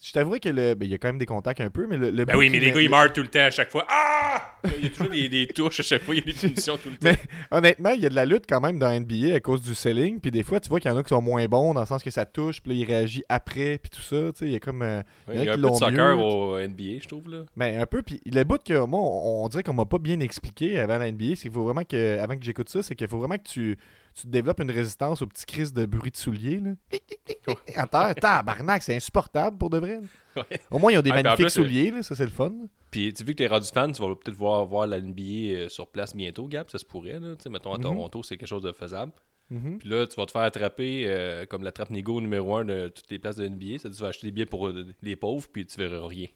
[0.02, 0.76] je t'avouerais que le.
[0.76, 2.10] Ben, il y a quand même des contacts un peu, mais le.
[2.10, 3.86] le Ben oui, mais les gars, ils meurent tout le temps à chaque fois.
[3.90, 4.56] Ah!
[4.78, 6.16] Il y a toujours des, des touches à chaque fois.
[6.16, 7.02] Il y a des punitions tout le temps.
[7.12, 7.18] Mais
[7.52, 10.20] honnêtement, il y a de la lutte quand même dans NBA à cause du selling.
[10.22, 11.86] Puis des fois, tu vois qu'il y en a qui sont moins bons dans le
[11.86, 14.32] sens que ça touche, puis là, il réagit après, puis tout ça.
[14.32, 14.82] Tu sais, il y a comme.
[14.82, 16.24] euh, Ouais, il y en il y a un peu de soccer mieux.
[16.24, 17.30] au NBA, je trouve.
[17.30, 17.44] Là.
[17.58, 18.02] Ben, un peu.
[18.02, 21.12] Puis le bout que moi, on, on dirait qu'on m'a pas bien expliqué avant la
[21.12, 23.48] NBA, c'est qu'il faut vraiment que, avant que j'écoute ça, c'est qu'il faut vraiment que
[23.50, 23.78] tu,
[24.22, 26.60] tu développes une résistance aux petits crises de bruit de souliers.
[26.60, 26.72] Là.
[27.76, 30.00] à terre, tabarnak, c'est insupportable pour de vrai.
[30.36, 30.44] Ouais.
[30.72, 32.30] Au moins, ils ont des Ouais, en magnifiques plus, euh, souliers, là, ça c'est le
[32.32, 32.54] fun.
[32.92, 35.22] Puis tu vu que tu es rendu fan, tu vas peut-être voir, voir la NBA
[35.24, 36.70] euh, sur place bientôt, Gab.
[36.70, 37.20] Ça se pourrait.
[37.20, 37.36] Là.
[37.36, 37.84] Tu sais, Mettons à Mhm.
[37.84, 39.12] Toronto, c'est quelque chose de faisable.
[39.50, 39.80] Mhm.
[39.80, 42.88] Puis là, tu vas te faire attraper euh, comme la trappe Nigo numéro 1 de
[42.90, 43.80] toutes les places de NBA.
[43.80, 46.28] Ça, tu vas acheter des billets pour euh, les pauvres, puis tu verras rien.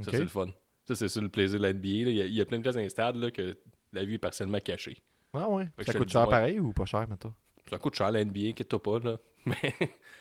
[0.00, 0.46] Ça, c'est le fun.
[0.86, 1.88] Ça, c'est ça le plaisir de la NBA.
[1.88, 3.56] Il y, y a plein de places dans les stades là, que
[3.92, 4.96] la vue est partiellement cachée.
[5.32, 5.66] Ah ouais.
[5.76, 6.30] Fait Ça coûte cher ouais.
[6.30, 7.34] pareil ou pas cher, maintenant?
[7.68, 8.98] Ça coûte cher la NBA, quitte-toi pas.
[8.98, 9.18] Là?
[9.46, 9.74] Mais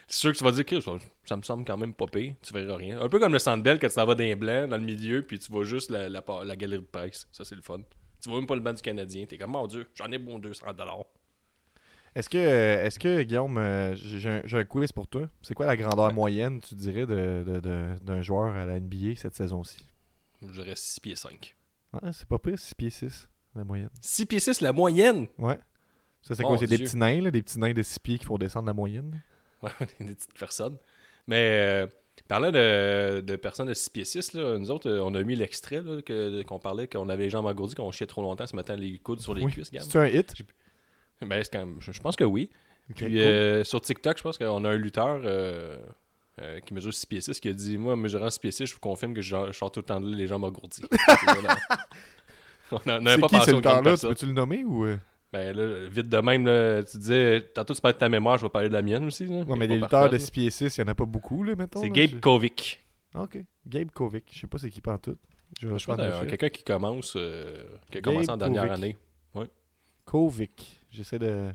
[0.07, 0.91] c'est sûr que tu vas dire que ça,
[1.25, 2.33] ça me semble quand même pas pire.
[2.41, 2.99] Tu verras rien.
[3.01, 5.37] Un peu comme le Sandbell quand tu t'en vas d'un blanc dans le milieu, puis
[5.37, 7.27] tu vois juste la, la, par- la galerie de presse.
[7.31, 7.81] Ça, c'est le fun.
[8.21, 9.25] Tu vois même pas le banc du Canadien.
[9.25, 10.65] T'es comme, mon Dieu, j'en ai bon 200
[12.15, 15.29] Est-ce que, euh, est-ce que Guillaume, euh, j'ai un, quiz pour toi.
[15.41, 16.13] C'est quoi la grandeur Ouais.
[16.13, 19.77] moyenne, tu dirais, d'un joueur à la NBA cette saison-ci?
[20.41, 21.55] Je dirais 6 pieds 5.
[21.93, 23.89] Ouais, c'est pas pire, 6 pieds 6, la moyenne.
[24.01, 25.27] 6 pieds 6, la moyenne!
[25.37, 25.59] Ouais.
[26.21, 26.57] Ça, c'est quoi?
[26.57, 28.73] C'est des petits nains, là, des petits nains de 6 pieds qui font descendre la
[28.73, 29.21] moyenne.
[29.63, 30.77] Ouais, des petites personnes.
[31.27, 31.87] Mais euh,
[32.27, 35.35] parlant de, de personnes de 6 pieds 6, là, nous autres, euh, on a mis
[35.35, 35.83] l'extrait
[36.47, 39.19] qu'on parlait, qu'on avait les jambes engourdies, qu'on chiait trop longtemps, se mettant les coudes
[39.19, 39.51] sur les Oui.
[39.51, 39.69] cuisses.
[39.71, 40.33] C'est un hit?
[41.21, 42.49] Ben, c'est quand même- je, je pense que oui.
[42.95, 43.17] Puis cool.
[43.19, 45.77] euh, sur TikTok, je pense qu'on a un lutteur euh,
[46.65, 48.79] qui mesure 6 pieds 6 qui a dit Moi, mesurant 6 pieds 6, je vous
[48.79, 50.81] confirme que je, je sors tout le temps de là, les jambes engourdies.
[52.85, 53.51] on n'avait pas qui pensé?
[53.55, 54.09] Tu personnes.
[54.09, 54.85] peux-tu le nommer ou.
[54.85, 54.97] euh?
[55.33, 58.43] Ben là, vite de même, là, tu disais Tantôt, tu parlais de ta mémoire, je
[58.43, 59.25] vais parler de la mienne aussi.
[59.25, 59.43] là.
[59.43, 61.43] Ouais, mais pas lutteurs de parfaite, 6 pieds 6, il n'y en a pas beaucoup,
[61.43, 61.81] là, mettons.
[61.81, 61.89] C'est.
[61.89, 62.83] Gabe Kovic.
[63.13, 63.37] Ah, Ok.
[63.65, 64.25] Gabe Kovic.
[64.33, 65.17] Je sais pas c'est qui tout.
[65.61, 68.97] Je vais c'est quelqu'un qui commence, euh, qui a commencé en dernière année.
[70.05, 70.81] Kovic.
[70.89, 71.51] J'essaie de.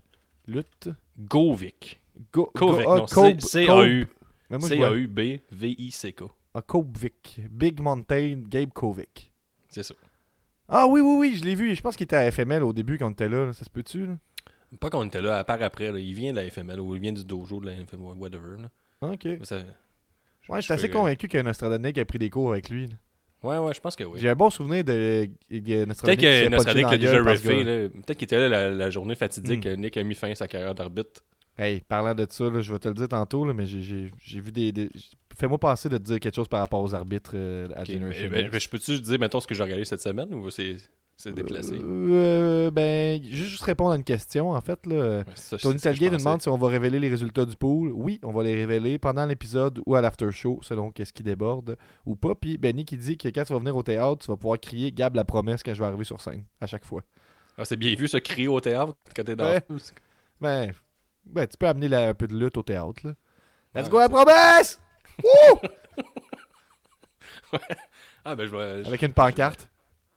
[0.46, 0.88] Lutte.
[1.18, 2.00] Govic.
[2.32, 4.06] Go, Kovic, go- ah, non, Kobe- C- Kobe.
[4.48, 6.22] Mais moi, je vois- C-A-U-B-V-I-C-K.
[6.54, 7.40] Ah, Kovic.
[7.50, 9.30] Big Mountain, Gabe Kovic.
[9.68, 9.94] C'est ça.
[10.68, 11.74] Ah oui, oui, oui, je l'ai vu.
[11.74, 13.52] Je pense qu'il était à FML au début quand on était là.
[13.52, 14.06] Ça se peut-tu?
[14.06, 14.16] Là?
[14.80, 17.00] Pas qu'on était là, à part après, là, il vient de la FML ou il
[17.00, 18.60] vient du dojo de la FML, whatever.
[18.62, 18.68] Là.
[19.02, 19.28] Ah, Ok.
[19.44, 19.56] Ça-
[20.48, 22.86] Ouais, je je suis assez convaincu qu'il y a pris des cours avec lui.
[22.86, 22.94] là.
[23.42, 24.18] Ouais, ouais, je pense que oui.
[24.20, 26.20] J'ai un bon souvenir de, de Nostradamus.
[26.20, 27.64] Peut-être que l'a déjà refait.
[27.64, 27.88] que-.
[27.88, 29.62] Peut-être qu'il était là la, la journée fatidique Mm.
[29.62, 31.20] que Nick a mis fin à sa carrière d'arbitre.
[31.58, 34.52] Hey, parlant de ça, là, je vais te le dire tantôt, là, mais j'ai- vu
[34.52, 34.72] des.
[34.72, 34.90] des-
[35.38, 38.28] Fais-moi passer de te dire quelque chose par rapport aux arbitres euh, à Ok, Generation
[38.30, 40.76] mais- ben, ben, je peux-tu dire, mettons, ce que j'ai regardé cette semaine ou c'est
[41.18, 41.78] c'est déplacé?
[41.82, 44.84] Euh, ben, juste répondre à une question, en fait.
[44.86, 45.24] Là.
[45.34, 47.90] Ça, Tony Telgate nous demande si on va révéler les résultats du pool.
[47.94, 51.76] Oui, on va les révéler pendant l'épisode ou à l'after show, selon qu'est-ce qui déborde
[52.04, 52.34] ou pas.
[52.34, 54.92] Puis Benny qui dit que quand tu vas venir au théâtre, tu vas pouvoir crier
[54.92, 57.00] Gab la promesse quand je vais arriver sur scène, à chaque fois.
[57.56, 59.62] Ah, c'est bien vu, ce crier au théâtre quand t'es dans Ouais.
[60.38, 60.72] Ben,
[61.26, 63.00] ben tu peux amener la- un peu de lutte au théâtre.
[63.04, 63.12] Là.
[63.74, 64.80] Let's Ouais, go la c'est- promesse!
[65.22, 65.60] Wouh!
[68.24, 68.86] Ah, ben, je vais.
[68.86, 69.68] Avec une pancarte.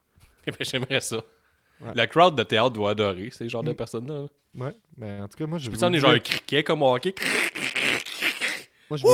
[0.46, 1.18] ben, J'aimerais ça.
[1.80, 1.92] Ouais.
[1.94, 3.76] La crowd de théâtre doit adorer ces genres de Mm.
[3.76, 4.26] personnes-là.
[4.56, 6.82] Ouais, mais en tout cas, moi, je vous peux en le genre un criquet comme
[6.82, 7.14] au hockey.
[8.90, 9.10] Moi, je dis-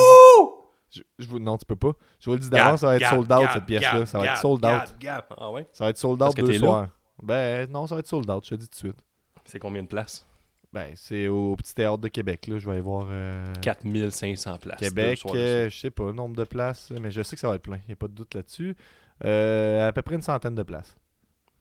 [0.91, 1.39] je, je vous...
[1.39, 1.93] Non, tu peux pas.
[2.19, 4.07] Je vous le dis d'avance, ça va être sold out cette pièce-là.
[4.07, 4.95] Ça va être sold out.
[5.37, 5.67] Ah ouais?
[5.75, 6.89] Ça va être sold Parce out que deux soirs.
[7.23, 8.99] Ben non, ça va être sold out, je te dis tout de suite.
[9.45, 10.27] C'est combien de places?
[10.77, 12.59] Ben, c'est au Petit Théâtre de Québec, là.
[12.59, 14.79] Je vais aller voir euh, 4500 places.
[14.79, 15.21] Québec.
[15.35, 17.62] euh, je sais pas le nombre de places, mais je sais que ça va être
[17.62, 17.77] plein.
[17.79, 18.77] Il n'y a pas de doute là-dessus.
[19.25, 20.95] Euh, à peu près une centaine de places.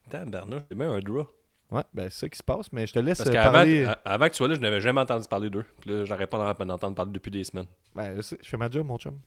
[0.09, 1.25] Tabarnak, c'est même un draw.
[1.71, 3.87] Ouais, ben c'est ça qui se passe, mais je te laisse Parce euh, qu'avant parler.
[4.03, 5.65] avant que tu sois là, je n'avais jamais entendu parler d'eux.
[5.79, 7.65] Puis là, j'arrête pas d'en entendre parler depuis des semaines.
[7.95, 9.17] Ben, je sais, je fais ma job, mon chum.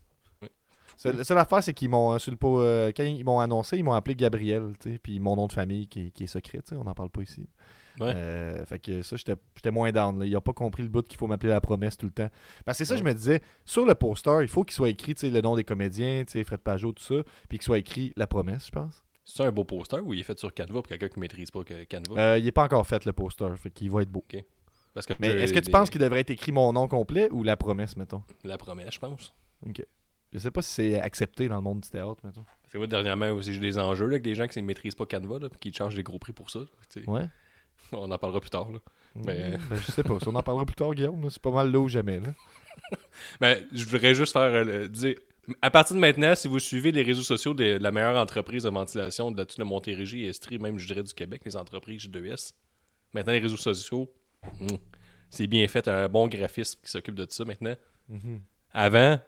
[1.04, 3.78] La seule affaire, c'est qu'ils m'ont, euh, sur le pot, euh, quand ils m'ont annoncé,
[3.78, 4.72] ils m'ont appelé Gabriel,
[5.02, 7.48] puis mon nom de famille qui, est- qui est secret, on n'en parle pas ici.
[8.00, 8.12] Ouais.
[8.14, 10.18] Euh, fait que ça, j'étais moins down.
[10.18, 10.26] Là.
[10.26, 12.28] Il n'a pas compris le bout qu'il faut m'appeler la promesse tout le temps.
[12.64, 13.00] Parce que c'est ça, Ouais.
[13.00, 16.24] je me disais, sur le poster, il faut qu'il soit écrit le nom des comédiens,
[16.26, 19.02] Fred Pajot, tout ça, puis qu'il soit écrit la promesse, je pense.
[19.24, 21.62] C'est un beau poster ou il est fait sur Canva pour quelqu'un qui maîtrise pas
[21.62, 22.18] que Canva?
[22.20, 24.24] Euh, il n'est pas encore fait, le poster, fait qu'il va être beau.
[24.94, 27.42] Parce que Mais est-ce que tu penses qu'il devrait être écrit mon nom complet ou
[27.42, 28.22] la promesse, mettons?
[28.42, 29.34] La promesse, je pense.
[30.32, 32.44] Je sais pas si c'est accepté dans le monde du théâtre, mettons.
[32.70, 35.06] Que moi, dernièrement aussi, j'ai des enjeux là, avec des gens qui ne maîtrisent pas
[35.06, 36.60] Canva là, puis qui chargent des gros prix pour ça.
[37.06, 37.26] Ouais.
[37.92, 38.70] On en parlera plus tard.
[38.70, 38.78] Là.
[39.14, 40.18] Mais- Mm, ben, je sais pas.
[40.20, 42.20] Si on en parlera plus tard, Guillaume, c'est pas mal là ou jamais.
[42.20, 42.34] Là.
[43.40, 45.16] Mais je voudrais juste faire euh, le- dire
[45.62, 48.68] À partir de maintenant, si vous suivez les réseaux sociaux de la meilleure entreprise de
[48.70, 52.52] ventilation de la Montérégie et Estrie, même je dirais du Québec, les entreprises G2S,
[53.14, 54.12] maintenant les réseaux sociaux,
[54.60, 54.66] hmm,
[55.30, 57.74] c'est bien fait, un bon graphiste qui s'occupe de ça maintenant.
[58.08, 58.40] Mhm.
[58.72, 59.18] Avant,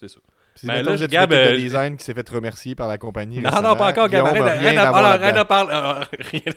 [0.00, 0.18] c'est ça.
[0.54, 3.38] Puis Ben là, que Gab, euh, design qui s'est fait remercier par la compagnie.
[3.38, 3.70] Non, récemment.
[3.70, 4.26] non, pas encore, Gab.
[4.26, 6.06] Rien à parler.
[6.10, 6.42] rien.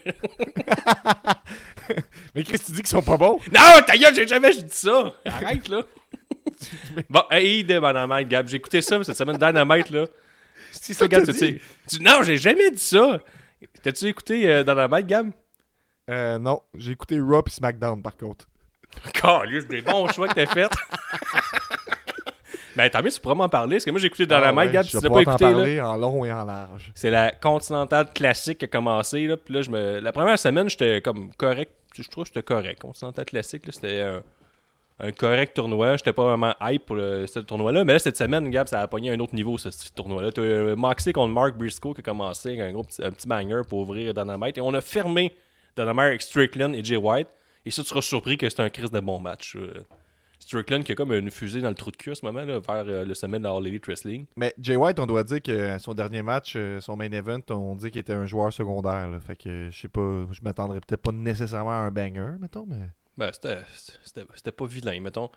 [2.35, 3.39] Mais Chris, tu dis qu'ils sont pas bons?
[3.53, 5.13] Non, ta gueule, j'ai jamais dit ça.
[5.25, 5.83] Arrête, là.
[7.09, 8.47] bon, hey, de Dynamite, Gab.
[8.47, 10.05] J'ai écouté ça cette semaine, Dynamite, là.
[10.71, 11.61] Si ça, Gab, tu sais.
[12.01, 13.19] Non, j'ai jamais dit ça.
[13.81, 15.31] T'as-tu écouté euh, Dynamite, Gab?
[16.09, 18.45] Euh, non, j'ai écouté Raw et SmackDown par contre.
[19.13, 20.69] Caliste, des bons choix que t'as fait.
[22.75, 23.75] ben, tant mieux, tu pourras m'en parler.
[23.77, 24.85] Parce que moi, j'ai écouté Ah Dynamite, ouais, Gab.
[24.85, 26.91] je Si vais tu l'as pas écouté, parler en long et en large.
[26.95, 29.27] C'est la Continentale classique qui a commencé.
[29.27, 29.99] Là, puis là, je me...
[29.99, 31.71] La première semaine, j'étais comme correct.
[31.95, 32.81] Je trouve que j'étais correct.
[32.81, 34.21] Continentale classique, là, c'était un,
[34.99, 35.95] un correct tournoi.
[35.97, 37.83] J'étais pas vraiment hype pour le, ce tournoi-là.
[37.85, 40.31] Mais là, cette semaine, Gab, ça a pogné un autre niveau, ce, tournoi-là.
[40.31, 43.27] T'as euh, Moxley contre Mark Briscoe qui a commencé avec un, gros petit, un petit
[43.27, 44.57] banger pour ouvrir Dynamite.
[44.57, 45.33] Et on a fermé
[45.77, 47.27] Dynamite avec Strickland et Jay White.
[47.65, 49.55] Et ça, tu seras surpris que c'était un crise de bon match.
[49.55, 49.73] euh.
[50.45, 52.59] Strickland qui a comme une fusée dans le trou de cul à ce moment, là,
[52.59, 54.25] vers euh, le sommet de la All Elite Wrestling.
[54.35, 57.75] Mais Jay White, on doit dire que son dernier match, euh, son main event, on
[57.75, 59.09] dit qu'il était un joueur secondaire.
[59.09, 59.19] là.
[59.19, 62.87] Fait que je sais pas, je m'attendrais peut-être pas nécessairement à un banger, mettons, mais.
[63.17, 65.29] Ben, c'était- pas vilain, mettons.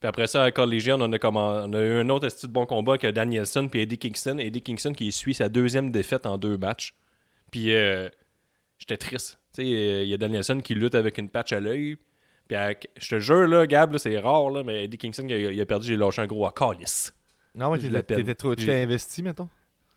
[0.00, 2.52] Puis après ça, à Collegian, on a, commen- on a eu un autre esti de
[2.52, 4.38] bon combat avec Danielson puis Eddie Kingston.
[4.38, 6.94] Eddie Kingston qui suit sa deuxième défaite en deux matchs.
[7.50, 8.08] Puis euh,
[8.78, 9.38] j'étais triste.
[9.54, 11.96] Tu sais, il y a Danielson qui lutte avec une patch à l'œil.
[12.46, 15.32] Puis avec- je te jure, là, Gab, là, c'est rare, là, mais Eddie Kingston, il
[15.34, 17.14] a, il a perdu, j'ai lâché un gros à calice.
[17.54, 19.48] Non, mais t'étais- trop tu investi, mettons?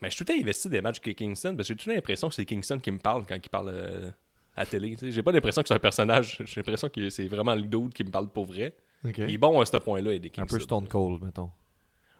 [0.02, 2.36] Mais je suis tout investi des matchs avec Kingston parce que j'ai tout l'impression que
[2.36, 4.10] c'est Kingston qui me parle quand il parle euh,
[4.56, 4.96] à la télé.
[5.02, 6.38] J'ai pas l'impression que c'est un personnage.
[6.46, 8.76] J'ai l'impression que c'est vraiment le dude qui me parle pour vrai.
[9.04, 10.56] Il est bon à ce point-là, Eddie Un Kingston.
[10.58, 11.50] peu Stone Cold, mettons.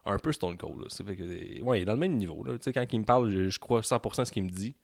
[0.06, 0.80] un peu Stone Cold.
[0.82, 0.86] Là.
[0.90, 2.44] Ça fait que, ouais, il est dans le même niveau.
[2.44, 2.54] Là.
[2.74, 4.76] Quand il me parle, je, je crois 100% ce qu'il me dit.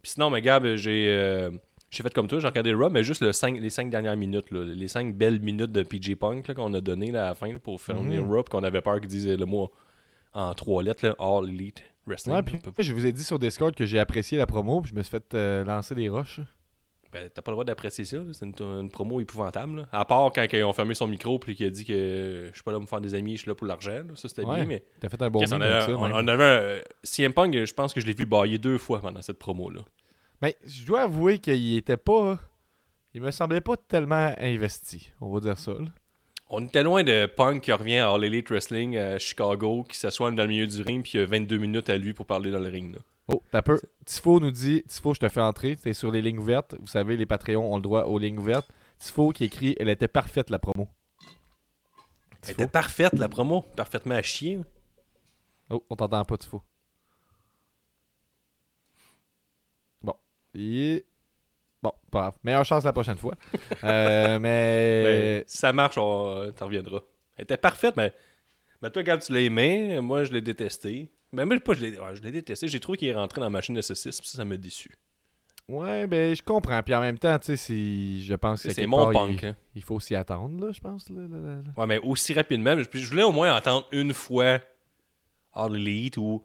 [0.00, 1.50] Puis sinon, mais Gab, j'ai euh,
[1.90, 4.50] j'ai fait comme toi, j'ai regardé Raw, mais juste le cinq- les 5 dernières minutes.
[4.50, 7.52] là, les 5 belles minutes de PJ Punk qu'on a donné là, à la fin
[7.52, 8.18] là, pour fermer.
[8.18, 9.70] Raw, puis qu'on avait peur qu'il disait le mot
[10.34, 12.36] en trois lettres, All Elite Wrestling.
[12.36, 14.96] Ouais, puis je vous ai dit sur Discord que j'ai apprécié la promo, puis je
[14.96, 16.40] me suis fait euh, lancer des roches.
[17.10, 18.18] Ben, t'as pas le droit d'apprécier ça.
[18.34, 19.88] C'est une, une promo épouvantable.
[19.92, 22.62] À part quand ils ont fermé son micro puis qu'il a dit que je suis
[22.62, 24.02] pas là pour me faire des amis, je suis là pour l'argent.
[24.14, 24.56] Ça, c'était Ouais.
[24.56, 27.54] bien, mais T'as fait un bon on, avait, ça, on- on avait un- CM Punk,
[27.64, 29.80] je pense que je l'ai vu bailler deux fois pendant cette promo-là.
[30.42, 32.38] Mais je dois avouer qu'il était pas.
[33.14, 35.72] Il me semblait pas tellement investi, on va dire ça.
[35.72, 35.86] là.
[36.50, 40.30] On était loin de Punk qui revient à All Elite Wrestling à Chicago, qui s'assoit
[40.30, 42.50] dans le milieu du ring, puis il y a 22 minutes à lui pour parler
[42.50, 42.94] dans le ring.
[42.94, 43.00] là.
[43.30, 43.78] Oh, t'as peu.
[44.06, 45.76] Tifo nous dit Tifo, je te fais entrer.
[45.76, 46.74] T'es sur les lignes ouvertes.
[46.80, 48.70] Vous savez, les Patreons ont le droit aux lignes ouvertes.
[48.98, 50.88] Tifo qui écrit Elle était parfaite la promo.
[52.44, 53.62] Elle était parfaite, la promo.
[53.76, 54.60] Parfaitement à chier.
[55.68, 56.62] Oh, on t'entend pas, Tifo.
[60.02, 60.14] Bon.
[60.58, 61.06] Et...
[61.82, 62.34] Bon, pas grave.
[62.42, 63.34] Meilleure chance la prochaine fois.
[63.84, 65.02] Euh, mais.
[65.04, 67.02] Ben, si ça marche, on t'en reviendra.
[67.36, 68.12] Elle était parfaite, mais,
[68.82, 70.00] mais toi, Gab, tu l'as aimé.
[70.00, 71.10] Moi, je l'ai détesté.
[71.32, 72.66] Mais moi, pas, je l'ai ouais, je l'ai détesté.
[72.68, 74.90] J'ai trouvé qu'il est rentré dans la machine de saucisse, puis ça, ça m'a déçu.
[75.68, 76.82] Ouais, ben, je comprends.
[76.82, 78.70] Puis en même temps, tu sais, je pense que.
[78.70, 79.42] C'est mon part, punk.
[79.42, 79.56] Il, hein.
[79.76, 81.08] il faut s'y attendre, là, je pense.
[81.10, 81.60] là, là.
[81.76, 82.76] Ouais, mais aussi rapidement.
[82.76, 84.58] Je, je voulais au moins entendre une fois
[85.52, 86.42] All Elite où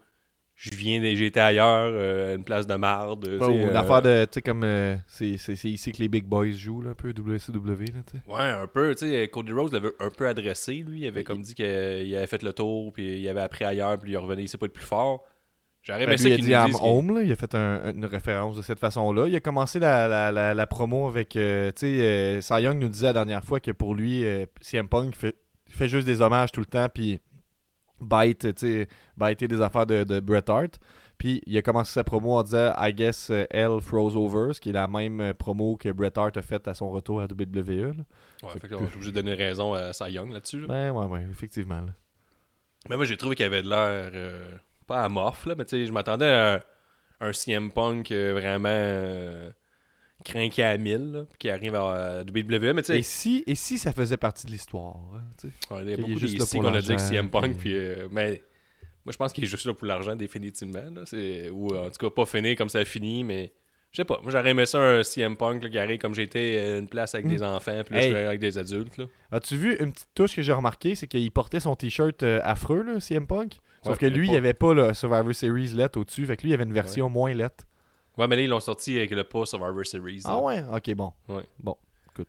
[0.71, 3.27] je viens, j'étais ailleurs, euh, une place de marde.
[3.27, 4.23] euh, Une affaire de.
[4.25, 4.63] Tu sais, comme.
[4.63, 8.01] euh, c'est c'est- c'est ici que les Big Boys jouent, là, un peu, WCW, là,
[8.09, 8.31] tu.
[8.31, 8.95] Ouais, un peu.
[8.95, 11.01] Tu sais, Cody Rose l'avait un peu adressé, lui.
[11.01, 14.11] Il avait comme dit qu'il avait fait le tour, puis il avait appris ailleurs, puis
[14.13, 15.25] il revenait, il sait pas être plus fort.
[15.81, 17.23] J'aurais aimé Ben, ça qu'il dit I'm home, là.
[17.23, 19.27] il a fait un- une référence de cette façon-là.
[19.27, 21.35] Il a commencé la, la, la, la promo avec.
[21.35, 24.45] euh, tu sais, euh, Cy Young nous disait la dernière fois que pour lui, euh,
[24.61, 25.35] CM Punk fait,
[25.69, 27.19] fait juste des hommages tout le temps, puis
[28.01, 30.79] bite, tu sais, biter des affaires de, de Bret Hart.
[31.17, 34.59] Puis il a commencé sa promo en disant I guess euh, Hell froze over, ce
[34.59, 37.25] qui est la même euh, promo que Bret Hart a faite à son retour à
[37.25, 37.93] WWE.
[37.95, 38.03] là.
[38.43, 40.61] Ouais, fait que obligé de donner raison à Cy Young là-dessus.
[40.61, 40.67] là.
[40.67, 41.81] Ben ouais, ouais, effectivement.
[41.81, 41.93] là.
[42.89, 44.11] Mais moi, j'ai trouvé qu'il avait de l'air.
[44.13, 44.57] euh,
[44.87, 46.55] pas amorphe, là, mais tu sais, je m'attendais à
[47.21, 48.67] un, un CM Punk euh, vraiment.
[48.69, 49.49] Euh,
[50.23, 52.73] craqué à 1000, là, qui arrive à WWE.
[52.73, 54.95] Mais Et si, et si ça faisait partie de l'histoire?
[55.15, 55.21] hein?
[55.71, 57.75] Ouais, il y a beaucoup de ici qu'on a dit l'argent, CM Punk, puis- puis,
[57.75, 58.41] euh, mais
[59.05, 60.79] moi je pense qu'il est juste là pour l'argent définitivement.
[60.93, 61.03] Là.
[61.51, 63.51] Ou en tout cas pas fini comme ça a fini, mais
[63.91, 64.19] je sais pas.
[64.23, 67.13] Moi j'aurais aimé ça un CM Punk là, qui arrive comme j'étais euh, une place
[67.13, 67.29] avec Mm.
[67.29, 68.11] des enfants, puis là Hey.
[68.11, 69.01] je suis avec des adultes.
[69.31, 72.81] As-tu vu une petite touche que j'ai remarqué, c'est qu'il portait son t-shirt euh, affreux,
[72.83, 73.53] là, CM Punk?
[73.83, 76.25] Sauf Ouais, que lui, il n'y avait pas le Survivor Series lettre au-dessus.
[76.25, 77.65] Fait que lui, il avait une version moins lettre.
[78.17, 80.21] Ouais, mais là ils l'ont sorti avec le pas Survivor Series.
[80.25, 80.39] Ah là.
[80.39, 80.63] ouais?
[80.73, 81.13] Ok, bon.
[81.27, 81.43] Ouais.
[81.59, 81.75] Bon,
[82.11, 82.27] écoute.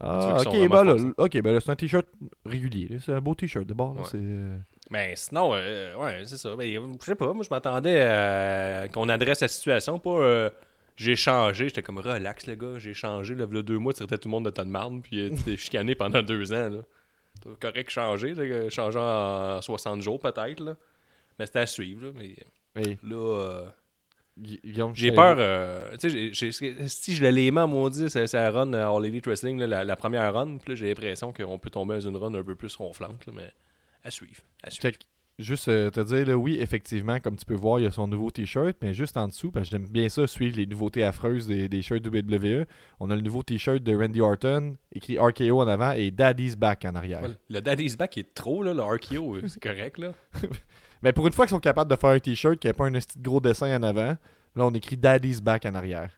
[0.00, 1.12] Ah, ok, ben là, forcés.
[1.16, 2.06] ok, ben là, c'est un t-shirt
[2.46, 2.98] régulier.
[3.04, 3.94] C'est un beau t-shirt de bord.
[3.94, 4.08] là, Ouais.
[4.10, 4.56] c'est, euh,
[4.90, 6.54] Mais sinon, euh, ouais, c'est ça.
[6.56, 10.50] Mais, je sais pas, moi, je m'attendais à qu'on adresse la situation, pas euh,
[10.96, 11.68] j'ai changé.
[11.68, 13.34] J'étais comme relax, le gars, j'ai changé.
[13.34, 15.30] Là, il deux mois, tu traitais tout le monde de tas de marde, puis euh,
[15.36, 16.70] tu t'es chicané pendant deux ans.
[16.70, 16.80] Là.
[17.60, 20.60] Correct changer, là, changer en 60 jours peut-être.
[20.60, 20.74] Là.
[21.38, 22.06] Mais c'était à suivre.
[22.06, 22.36] Là, mais
[22.76, 22.98] Oui.
[23.02, 23.66] là, euh,
[24.38, 25.36] Guillaume, j'ai peur.
[25.38, 26.52] euh, tu sais,
[26.86, 29.66] si je l'ai aimé à maudit, c'est c'est la run à All Elite Wrestling, là,
[29.66, 30.58] la, la première run.
[30.58, 33.26] Puis j'ai l'impression qu'on peut tomber dans une run un peu plus ronflante.
[33.26, 33.50] là, mais
[34.04, 34.40] à suivre.
[34.62, 34.82] À suivre.
[34.90, 34.98] Check.
[35.40, 38.08] Juste euh, te dire, là, oui, effectivement, comme tu peux voir, il y a son
[38.08, 41.46] nouveau t-shirt, mais juste en dessous, parce que j'aime bien ça, suivre les nouveautés affreuses
[41.46, 42.64] des, des shirts WWE.
[42.98, 46.84] On a le nouveau t-shirt de Randy Orton, écrit RKO en avant et Daddy's Back
[46.86, 47.22] en arrière.
[47.22, 50.12] Ouais, Le Daddy's Back est trop, là, le RKO, euh, c'est correct, là.
[51.02, 52.90] Mais pour une fois qu'ils sont capables de faire un t-shirt qui n'a pas un
[52.90, 54.16] de gros dessin en avant,
[54.56, 56.10] là, on écrit Daddy's Back en arrière.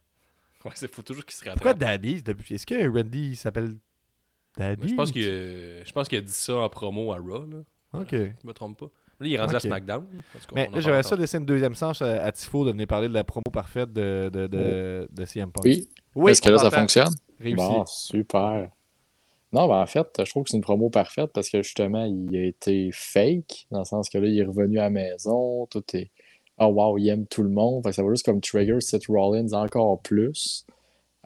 [0.64, 1.78] Ouais, c'est faut toujours qu'il se Pourquoi rattrape.
[1.78, 2.54] Daddy's depuis?
[2.54, 3.76] Est-ce que Randy s'appelle
[4.56, 7.46] Daddy Je pense qu'il a- je pense qu'il a dit ça en promo à Raw,
[7.46, 7.58] là.
[7.92, 8.10] Ok.
[8.12, 8.86] Je me trompe pas.
[9.20, 10.06] Là, il est rendu à SmackDown.
[10.54, 13.22] Mais parle ça laisser une deuxième chance à, à Tifo de venir parler de la
[13.24, 15.64] promo parfaite de, de, de, de CM Punk.
[15.64, 15.88] Oui.
[16.14, 17.14] Oui, Est-ce que là, ça fonctionne?
[17.38, 17.54] Réussi.
[17.56, 18.70] Bon, super.
[19.52, 22.36] Non, ben en fait, je trouve que c'est une promo parfaite parce que justement, il
[22.36, 25.82] a été fake, dans le sens que là, il est revenu à la maison, tout
[25.94, 26.10] est.
[26.58, 27.82] Oh wow, il aime tout le monde.
[27.82, 30.66] Fait que ça va juste comme trigger Seth Rollins encore plus.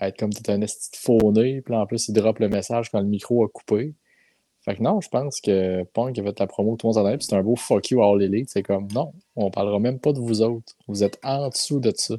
[0.00, 0.90] Être comme t'es un esti
[1.32, 3.94] nez, puis en plus, il drop le message quand le micro a coupé.
[4.64, 7.20] Fait que non, je pense que Punk a fait la promo, tout le monde s'en
[7.20, 8.48] c'est un beau fuck you All Elite.
[8.48, 10.74] C'est comme non, on parlera même pas de vous autres.
[10.88, 12.14] Vous êtes en dessous de ça.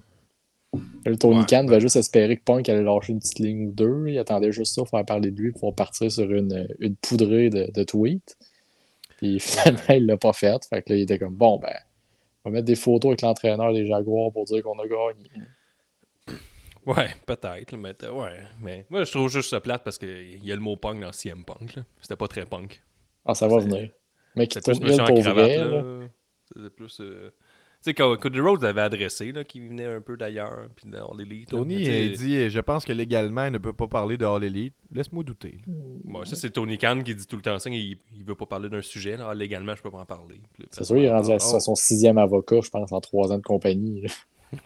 [1.06, 3.72] Le Tony Ouais, Khan va juste espérer que Punk allait lâcher une petite ligne ou
[3.72, 4.08] deux.
[4.08, 7.50] Il attendait juste ça pour faire parler de lui pour partir sur une, une poudrée
[7.50, 8.38] de, de tweets.
[9.18, 10.64] Puis finalement, il l'a pas fait.
[10.66, 11.74] Fait que là, il était comme bon, ben,
[12.44, 15.30] on va mettre des photos avec l'entraîneur des Jaguars pour dire qu'on a gagné.
[16.86, 17.76] Ouais, peut-être.
[17.78, 20.62] Mais, t- ouais, mais moi, je trouve juste ça plate parce qu'il y a le
[20.62, 21.80] mot punk dans CM Punk.
[22.02, 22.82] C'était pas très punk.
[23.26, 23.90] Ah, ça va venir.
[24.36, 25.58] Mais qui tourne pour vrai.
[25.58, 26.70] là.
[26.76, 27.00] plus.
[27.02, 27.32] euh,
[27.86, 31.52] sais, quand Cody Rhodes l'avait adressé, là, qui venait un peu d'ailleurs, puis dans l'élite.
[31.52, 31.60] là.
[31.60, 34.26] Tony tu sais, euh, dit Je pense que légalement, il ne peut pas parler de
[34.26, 34.74] All Elite.
[34.94, 35.58] Laisse-moi douter.
[35.68, 37.70] Bon, ça, c'est Tony Khan qui dit tout le temps ça.
[37.70, 39.18] Il, il veut pas parler d'un sujet.
[39.18, 39.28] Là.
[39.30, 40.42] Ah, légalement, je peux pas en parler.
[40.72, 43.32] C'est sûr, il est rendu à, oh, à son sixième avocat, je pense, en trois
[43.32, 44.04] ans de compagnie.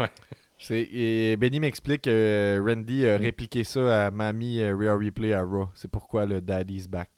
[0.57, 3.07] C'est- et Benny m'explique que Randy Mm.
[3.07, 5.69] a répliqué ça à Mamie euh, Rhea Replay à Raw.
[5.73, 7.09] C'est pourquoi le Daddy's Back.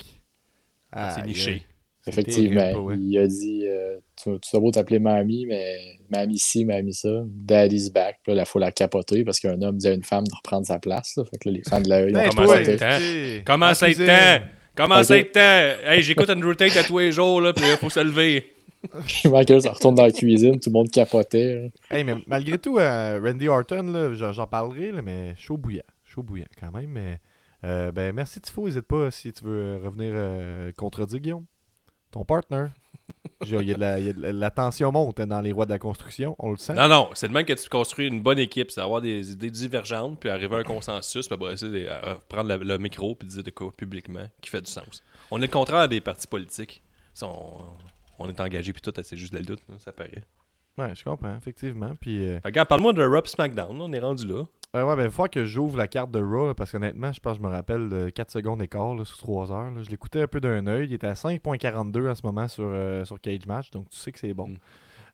[0.92, 1.64] Ah, c'est niché.
[2.08, 2.96] Effectivement, terrible, ouais.
[3.00, 7.24] il a dit euh, Tu, tu as beau t'appeler Mamie, mais Mamie ci, Mamie ça,
[7.26, 8.20] Daddy's back.
[8.24, 10.66] Puis là, il faut la capoter parce qu'un homme dit à une femme de reprendre
[10.66, 11.16] sa place.
[11.18, 11.26] là.
[11.26, 13.46] Fait que là, les fans de la E, ils ont Hey, Comment ça, temps?
[13.46, 14.46] Comment en ça temps?
[14.76, 15.90] Comment ça être temps?
[15.92, 18.46] Hey, j'écoute Andrew Tate à tous les jours, là, puis il faut se lever.
[19.06, 19.28] Juste,
[19.68, 21.56] on retourne dans la cuisine, tout le monde capotait.
[21.90, 21.98] là.
[21.98, 25.84] Hey, mais malgré tout, euh, Randy Orton, là, j'en parlerai, là, mais chaud bouillant.
[26.04, 26.90] Chaud bouillant quand même.
[26.90, 27.20] Mais,
[27.64, 28.66] euh, ben, merci Tifo.
[28.66, 31.46] N'hésite pas si tu veux revenir euh, contredire Guillaume.
[32.12, 32.68] Ton partner.
[33.46, 35.42] Il y a de la, il y a de la- la tension monte hein, dans
[35.42, 36.36] les rois de la construction.
[36.38, 36.74] On le sent.
[36.74, 39.50] Non, non, c'est le même que tu construis une bonne équipe, c'est avoir des idées
[39.50, 43.28] divergentes, puis arriver à un consensus, puis après des- à prendre le, le micro, puis
[43.28, 45.04] dire de quoi publiquement, qui fait du sens.
[45.32, 46.84] On est le contraire des partis politiques.
[47.24, 47.62] On,
[48.20, 50.24] on est engagé, puis tout, c'est juste de la lutte, là, ça paraît.
[50.78, 51.92] Ouais, je comprends, effectivement.
[52.00, 54.44] Puis, euh, Regarde, parle-moi de Raw SmackDown, là, on est rendu là.
[54.74, 57.38] ouais, ouais, ben, il faut que j'ouvre la carte de Raw, parce qu'honnêtement, je pense
[57.38, 59.72] que je me rappelle de 4 secondes d'écart là, sur 3 heures.
[59.72, 59.84] là.
[59.84, 60.88] Je l'écoutais un peu d'un œil.
[60.88, 64.12] Il était à 5.42 en ce moment sur, euh, sur Cage Match, donc tu sais
[64.12, 64.48] que c'est bon.
[64.48, 64.58] Mm.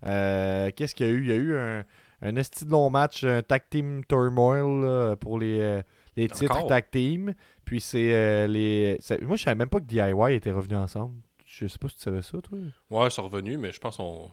[0.06, 1.22] Euh, Qu'est-ce qu'il y a eu?
[1.24, 1.84] Il y a eu un,
[2.22, 5.82] un esti de long match, un tag team turmoil là, pour les, euh,
[6.16, 6.68] les titres Encore?
[6.68, 7.34] tag team.
[7.66, 8.98] Puis c'est euh, les.
[9.02, 11.16] c'est- Moi, je savais même pas que DIY était revenu ensemble.
[11.46, 12.58] Je sais pas si tu savais ça, toi.
[12.92, 14.30] Ouais, ils sont revenus, mais je pense qu'on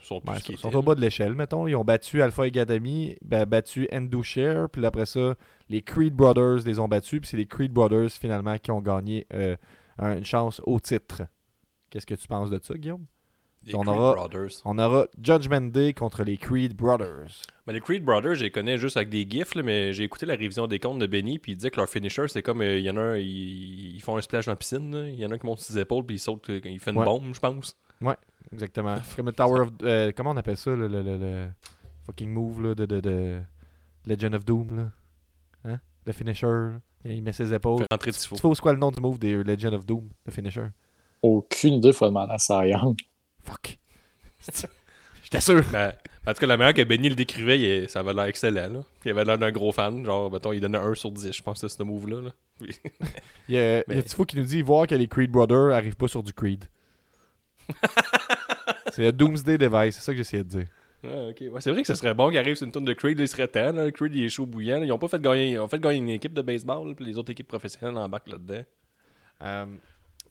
[0.00, 1.66] sont Ouais, sont au bas de l'échelle, mettons.
[1.66, 5.34] Ils ont battu Alpha Academy, ba- battu Endushare, puis après ça,
[5.68, 9.26] les Creed Brothers les ont battus, puis c'est les Creed Brothers finalement qui ont gagné
[9.34, 9.56] euh,
[9.98, 11.22] un- une chance au titre.
[11.90, 13.06] Qu'est-ce que tu penses de ça, Guillaume?
[13.64, 14.50] Les on Creed aura- Brothers.
[14.64, 17.42] On aura Judgment Day contre les Creed Brothers.
[17.66, 20.26] Mais les Creed Brothers, je les connais juste avec des gifs, là, mais j'ai écouté
[20.26, 22.78] la révision des comptes de Benny, puis il disait que leur finisher, c'est comme, euh,
[22.78, 25.30] il y en a un, ils, font un splash dans la piscine, il y en
[25.32, 27.04] a un qui monte ses épaules, puis il saute, euh, il fait une Ouais.
[27.04, 27.76] bombe, je pense.
[28.52, 28.96] Exactement.
[29.04, 29.68] C'est comme le Tower of.
[29.82, 31.48] euh, comment on appelle ça, le, le- le- le
[32.06, 33.40] fucking move là, de, de, de
[34.06, 34.90] Legend of Doom, là?
[35.72, 35.80] Hein?
[36.06, 36.72] Le finisher, là.
[37.04, 37.84] il met ses épaules.
[38.02, 38.36] Fait tifo.
[38.36, 40.66] Tu sais quoi le nom du move des Legend of Doom, le finisher?
[41.20, 42.72] Aucune idée, il faut demander à Cy.
[43.44, 43.78] Fuck.
[45.22, 45.62] J'étais sûr.
[45.70, 45.92] Ben,
[46.26, 48.68] en tout cas, la manière que Benny le décrivait, il ça avait l'air excellent.
[48.72, 48.80] Là.
[49.04, 50.04] Il avait l'air d'un gros fan.
[50.04, 52.22] Genre, mettons, il donnait 1 sur 10, je pense, de ce move-là.
[52.22, 52.30] là.
[53.48, 55.72] Il y a, il y a Tifo qui nous dit voir que les Creed Brothers
[55.74, 56.64] arrivent pas sur du Creed.
[58.92, 60.66] c'est le Doomsday Device, c'est ça que j'essayais de dire.
[61.04, 61.08] Ah.
[61.08, 63.28] Ouais, c'est vrai que ce serait bon qu'il arrive sur une tonne de Creed, il
[63.28, 63.70] serait temps.
[63.72, 63.90] Là.
[63.92, 64.80] Creed, il est chaud bouillant.
[64.80, 64.84] là.
[64.86, 67.04] Ils ont pas fait gagner, ils ont fait gagner une équipe de baseball, là, puis
[67.04, 68.62] les autres équipes professionnelles embarquent là-dedans.
[69.44, 69.66] Euh,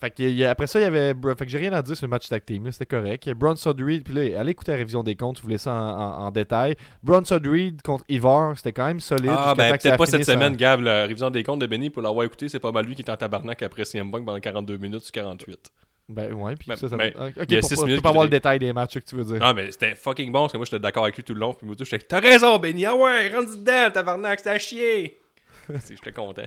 [0.01, 1.13] Fait que, après ça, il y avait.
[1.38, 2.69] Fait que j'ai rien à dire sur le match tag team.
[2.73, 3.29] C'était correct.
[3.31, 5.77] Bronson Reed, puis là, allez écouter la révision des comptes, si vous voulez ça en,
[5.77, 6.75] en- en détail.
[7.01, 9.31] Bronson Reed contre Ivar, c'était quand même solide.
[9.33, 10.81] Ah, ben peut-être pas cette semaine, Gab.
[10.81, 13.09] La révision des comptes de Benny, pour l'avoir écouté, c'est pas mal lui qui est
[13.09, 15.71] en tabarnak après CM Punk pendant 42 minutes sur 48.
[16.10, 17.95] Ben ouais, puis Ben, ça, ça ben, Ok, il y a pour six pas, minutes
[17.97, 19.39] pour pas avoir le détail des matchs que tu veux dire.
[19.41, 21.53] Ah, mais c'était fucking bon parce que moi j'étais d'accord avec lui tout le long.
[21.53, 22.86] Puis moi, j'étais T'as raison, Benny.
[22.86, 25.20] Ah ouais, rentre dedans, tabarnak, c'est à chier.
[25.89, 26.43] J'étais content.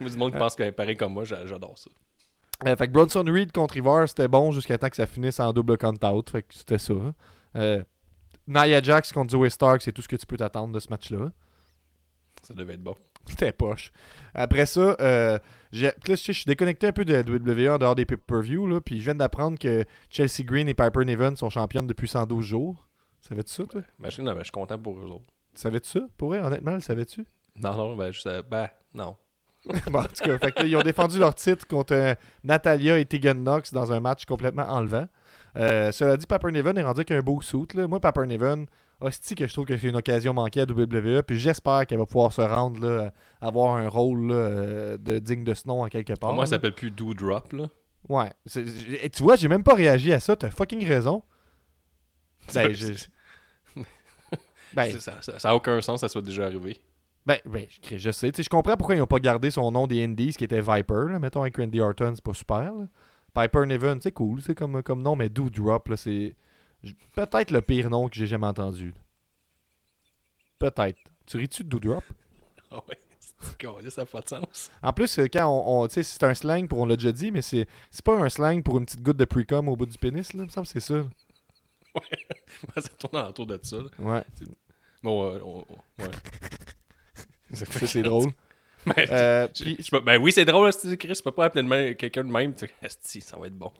[0.00, 1.88] Moi, du monde qui pense qu'il est pareil comme moi, j'a- j'adore ça.
[2.66, 5.52] Euh, fait que Bronson Reed contre Ivar, c'était bon jusqu'à temps que ça finisse en
[5.52, 6.30] double count-out.
[6.30, 6.94] Fait que c'était ça.
[7.54, 7.82] Euh,
[8.48, 11.30] Nia Jax contre Zoe Stark, c'est tout ce que tu peux t'attendre de ce match-là.
[12.42, 12.96] Ça devait être bon.
[13.28, 13.92] C'était poche.
[14.34, 15.38] Après ça, euh,
[15.72, 19.04] là, je suis déconnecté un peu de la WWE en dehors des pay-per-view, puis je
[19.04, 22.86] viens d'apprendre que Chelsea Green et Piper Niven sont championnes depuis 112 jours.
[23.20, 23.80] Savais-tu ça, toi?
[23.98, 25.24] Ben, je, non, ben, je suis content pour eux autres.
[25.54, 26.00] Savais-tu ça?
[26.18, 27.24] Pour vrai, honnêtement, le savais-tu?
[27.56, 28.42] Non, non, ben, je sais.
[28.42, 29.16] Ben, non.
[29.90, 32.98] Bon, en tout cas, fait que là, ils ont défendu leur titre contre euh, Natalia
[32.98, 35.06] et Tegan Knox dans un match complètement enlevant.
[35.56, 37.66] Euh, cela dit, Piper Niven est rendu avec un beau suit.
[37.74, 37.86] Là.
[37.86, 38.66] Moi, Piper Niven,
[39.04, 41.22] hostie que je trouve que c'est une occasion manquée à WWE.
[41.22, 45.44] Puis j'espère qu'elle va pouvoir se rendre, là, avoir un rôle là, euh, de digne
[45.44, 46.32] de ce nom en quelque part.
[46.32, 47.66] Moi, ça s'appelle plus Do Drop, là.
[48.08, 48.30] Ouais.
[49.02, 50.36] Et tu vois, j'ai même pas réagi à ça.
[50.36, 51.22] T'as fucking raison.
[52.54, 52.92] Ben, je...
[54.74, 56.78] ben, C'est- Ça, ça, ça a aucun sens, ça soit déjà arrivé.
[57.26, 58.30] ben, ben, je- sais.
[58.36, 61.10] Je comprends pourquoi ils n'ont pas gardé son nom des Indies, qui était Viper.
[61.12, 61.18] Là.
[61.18, 62.72] Mettons avec Randy Orton, c'est pas super.
[62.74, 62.86] là.
[63.34, 66.36] Piper Niven, c'est cool c'est comme, comme nom, mais Do Drop, là, c'est
[67.14, 68.94] peut-être le pire nom que j'ai jamais entendu.
[70.58, 70.98] Peut-être.
[71.26, 72.04] Tu ris-tu de Do Drop?
[72.70, 72.98] Ah ouais.
[73.90, 74.70] Ça n'a pas de sens.
[74.82, 77.42] En plus, euh, quand on, on- c'est un slang pour, on l'a déjà dit, mais
[77.42, 77.66] c'est
[78.02, 80.40] pas un slang pour une petite goutte de pre-com au bout du pénis, là.
[80.44, 81.04] Il me semble que c'est ça.
[82.80, 83.76] ça tourne autour de ça.
[83.76, 83.84] là.
[83.98, 84.24] Ouais,
[85.02, 86.10] Bon, euh, on- on- ouais.
[87.52, 88.30] ça, c'est drôle.
[88.86, 91.14] Ben, Euh, je- puis- je peux- ben oui, c'est drôle, Chris.
[91.16, 92.54] Tu peux pas appeler quelqu'un de même.
[92.82, 93.72] esti, ça va être bon.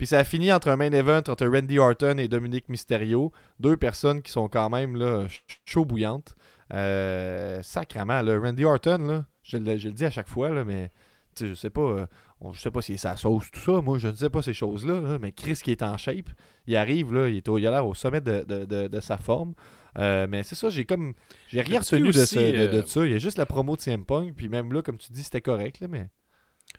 [0.00, 3.32] Puis ça a fini entre un main event entre Randy Orton et Dominique Mysterio.
[3.58, 6.34] Deux personnes qui sont quand même là, ch- chaud bouillantes.
[6.72, 10.64] Euh, sacrement, là, Randy Orton, là, je, le, je le dis à chaque fois, là,
[10.64, 10.90] mais
[11.38, 11.82] je sais pas.
[11.82, 12.06] euh,
[12.40, 13.82] on- je sais pas si c'est sa sauce, tout ça.
[13.82, 15.02] Moi, je ne sais pas ces choses-là.
[15.02, 16.30] là, mais Chris qui est en shape,
[16.66, 19.00] il arrive, là, il, est au, il a l'air au sommet de, de- de- de
[19.00, 19.52] sa forme.
[19.98, 21.12] Euh, mais c'est ça, j'ai comme.
[21.48, 23.04] J'ai rien retenu de, ce- de- de euh, ça.
[23.04, 24.34] Il y a juste la promo de CM Punk.
[24.34, 25.80] Puis même là, comme tu dis, c'était correct.
[25.80, 26.08] Là, mais...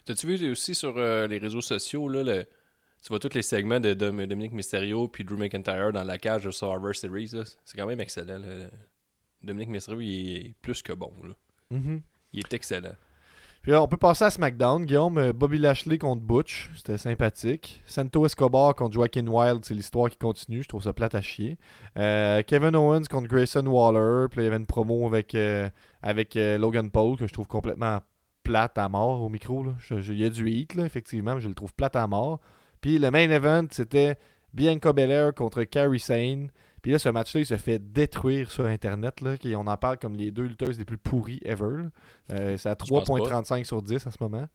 [0.06, 2.46] T'as-tu vu aussi sur euh, les réseaux sociaux, là, le-
[3.02, 6.44] tu vois tous les segments de Dom- Dominique Mysterio puis Drew McIntyre dans la cage
[6.46, 7.30] de Survivor Series.
[7.66, 8.38] C'est quand même excellent.
[8.40, 8.68] là.
[9.44, 11.12] Dominique Mysterio, il est plus que bon.
[11.24, 11.34] là.
[11.72, 12.02] Mhm.
[12.34, 12.94] Il est excellent.
[13.64, 14.86] Puis là, on peut passer à SmackDown.
[14.86, 17.84] Guillaume, euh, Bobby Lashley contre Butch, c'était sympathique.
[17.86, 20.64] Santo Escobar contre Joaquin Wild, c'est l'histoire qui continue.
[20.64, 21.58] Je trouve ça plate à chier.
[21.98, 24.28] Euh, Kevin Owens contre Grayson Waller.
[24.30, 25.70] Puis là, il y avait une promo avec, euh,
[26.02, 28.00] avec euh, Logan Paul que je trouve complètement
[28.44, 29.64] plate à mort au micro.
[29.64, 29.74] Là.
[29.80, 32.08] Je- je- il y a du hit, là, effectivement, mais je le trouve plate à
[32.08, 32.40] mort.
[32.82, 34.18] Puis le main event, c'était
[34.54, 36.50] Bianca Belair contre Carrie Sane.
[36.82, 39.22] Puis là, ce match-là, il se fait détruire sur Internet.
[39.22, 41.86] Là, on en parle comme les deux lutteuses les plus pourries ever.
[42.32, 43.14] Euh, c'est à Je pense pas.
[43.14, 44.48] 3.35 sur 10 en ce moment.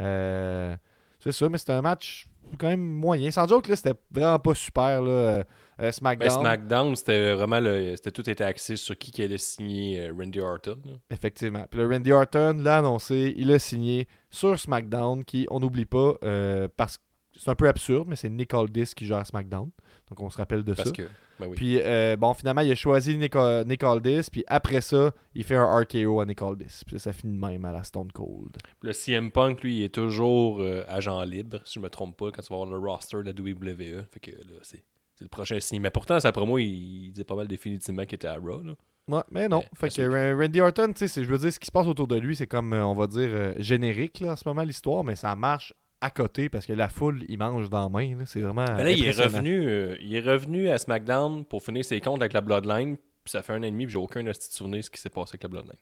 [0.00, 0.76] Euh,
[1.20, 2.26] c'est ça, mais c'était un match
[2.58, 3.30] quand même moyen.
[3.30, 5.02] Sans joke, là, c'était vraiment pas super.
[5.02, 5.10] Là.
[5.10, 5.44] Euh,
[5.78, 10.08] Ben, SmackDown, SmackDown, c'était vraiment le, c'était tout était axé sur qui qui allait signer
[10.08, 10.76] euh, Randy Orton.
[10.84, 10.92] là.
[11.10, 11.64] effectivement.
[11.70, 16.14] Puis le Randy Orton l'a annoncé, il a signé sur SmackDown, qui, on n'oublie pas,
[16.22, 17.02] euh, parce que
[17.42, 19.70] c'est un peu absurde, mais c'est Nick Aldis qui gère SmackDown.
[20.08, 20.94] Donc on se rappelle de Parce ça.
[20.94, 21.02] que,
[21.38, 21.54] ben oui.
[21.56, 23.34] Puis euh, bon, finalement, il a choisi Nick,
[23.66, 26.82] Nick Aldis, puis après ça, il fait un RKO à Nick Aldis.
[26.86, 28.56] Puis ça finit de même à la Stone Cold.
[28.82, 32.30] Le CM Punk, lui, il est toujours euh, agent libre, si je me trompe pas,
[32.30, 34.04] quand tu vas voir le roster de la WWE.
[34.12, 34.84] Fait que là, c'est,
[35.14, 35.80] c'est le prochain signe.
[35.80, 38.62] Mais pourtant, sa promo, il, il disait pas mal définitivement qu'il était à Raw.
[38.62, 38.74] là.
[39.08, 39.58] Ouais, mais non.
[39.58, 41.72] Ouais, fait que Ra- Randy Orton, tu sais, c'est- je veux dire, ce qui se
[41.72, 44.46] passe autour de lui, c'est comme, euh, on va dire, euh, générique là, en ce
[44.46, 47.88] moment, l'histoire, mais ça marche à côté parce que la foule, il mange dans la
[47.88, 48.24] main.
[48.26, 48.64] C'est vraiment.
[48.76, 52.20] Mais là, il est, revenu, euh, il est revenu à SmackDown pour finir ses comptes
[52.22, 52.96] avec la Bloodline.
[52.96, 55.00] Puis ça fait un an et demi, puis j'ai aucun de souvenir de ce qui
[55.00, 55.76] s'est passé avec la Bloodline.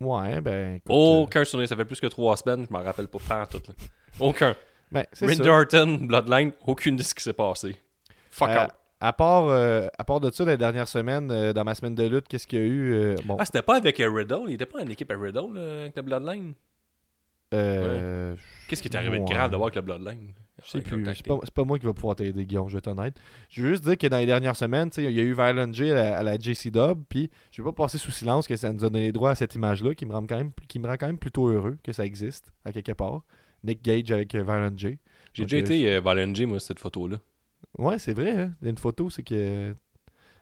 [0.00, 0.76] Ouais, ben.
[0.76, 3.60] écoute, Aucun souvenir, ça fait plus que trois semaines, je m'en rappelle pas pas tout.
[3.68, 3.74] Là.
[4.18, 4.50] Aucun.
[4.50, 4.54] euh,
[4.90, 5.04] ben.
[5.48, 7.76] Orton, Bloodline, aucune de ce qui s'est passé.
[8.30, 8.70] Fuck Euh, out.
[9.00, 12.04] à, part, euh, à part de ça, la dernière semaine, euh, dans ma semaine de
[12.04, 14.54] lutte, qu'est-ce qu'il y a eu euh, Bon, Ah, c'était pas avec euh, Riddle, il
[14.54, 16.54] était pas en équipe à Riddle avec la Bloodline?
[17.52, 18.34] euh,
[18.70, 20.32] Qu'est-ce qui est arrivé de grave d'avoir avec la Bloodline?
[20.62, 21.14] Je sais Avec le plus.
[21.16, 23.16] C'est pas, pas moi qui va pouvoir t'aider, Guillaume, je vais être honnête.
[23.48, 25.32] Je veux juste dire que dans les dernières semaines, tu sais, il y a eu
[25.32, 28.46] Violent J à la, à la JC Dub, puis je vais pas passer sous silence
[28.46, 30.78] que ça nous a donné droit à cette image-là qui me rend quand même, qui
[30.78, 33.22] me rend quand même plutôt heureux que ça existe, à quelque part.
[33.64, 34.98] Nick Gage avec euh, Violent J.
[35.32, 37.18] J'ai déjà euh, été euh, Violent J, moi, cette photo-là.
[37.76, 38.30] Ouais, c'est vrai.
[38.30, 38.54] Hein?
[38.60, 39.74] Il y a une photo, c'est que.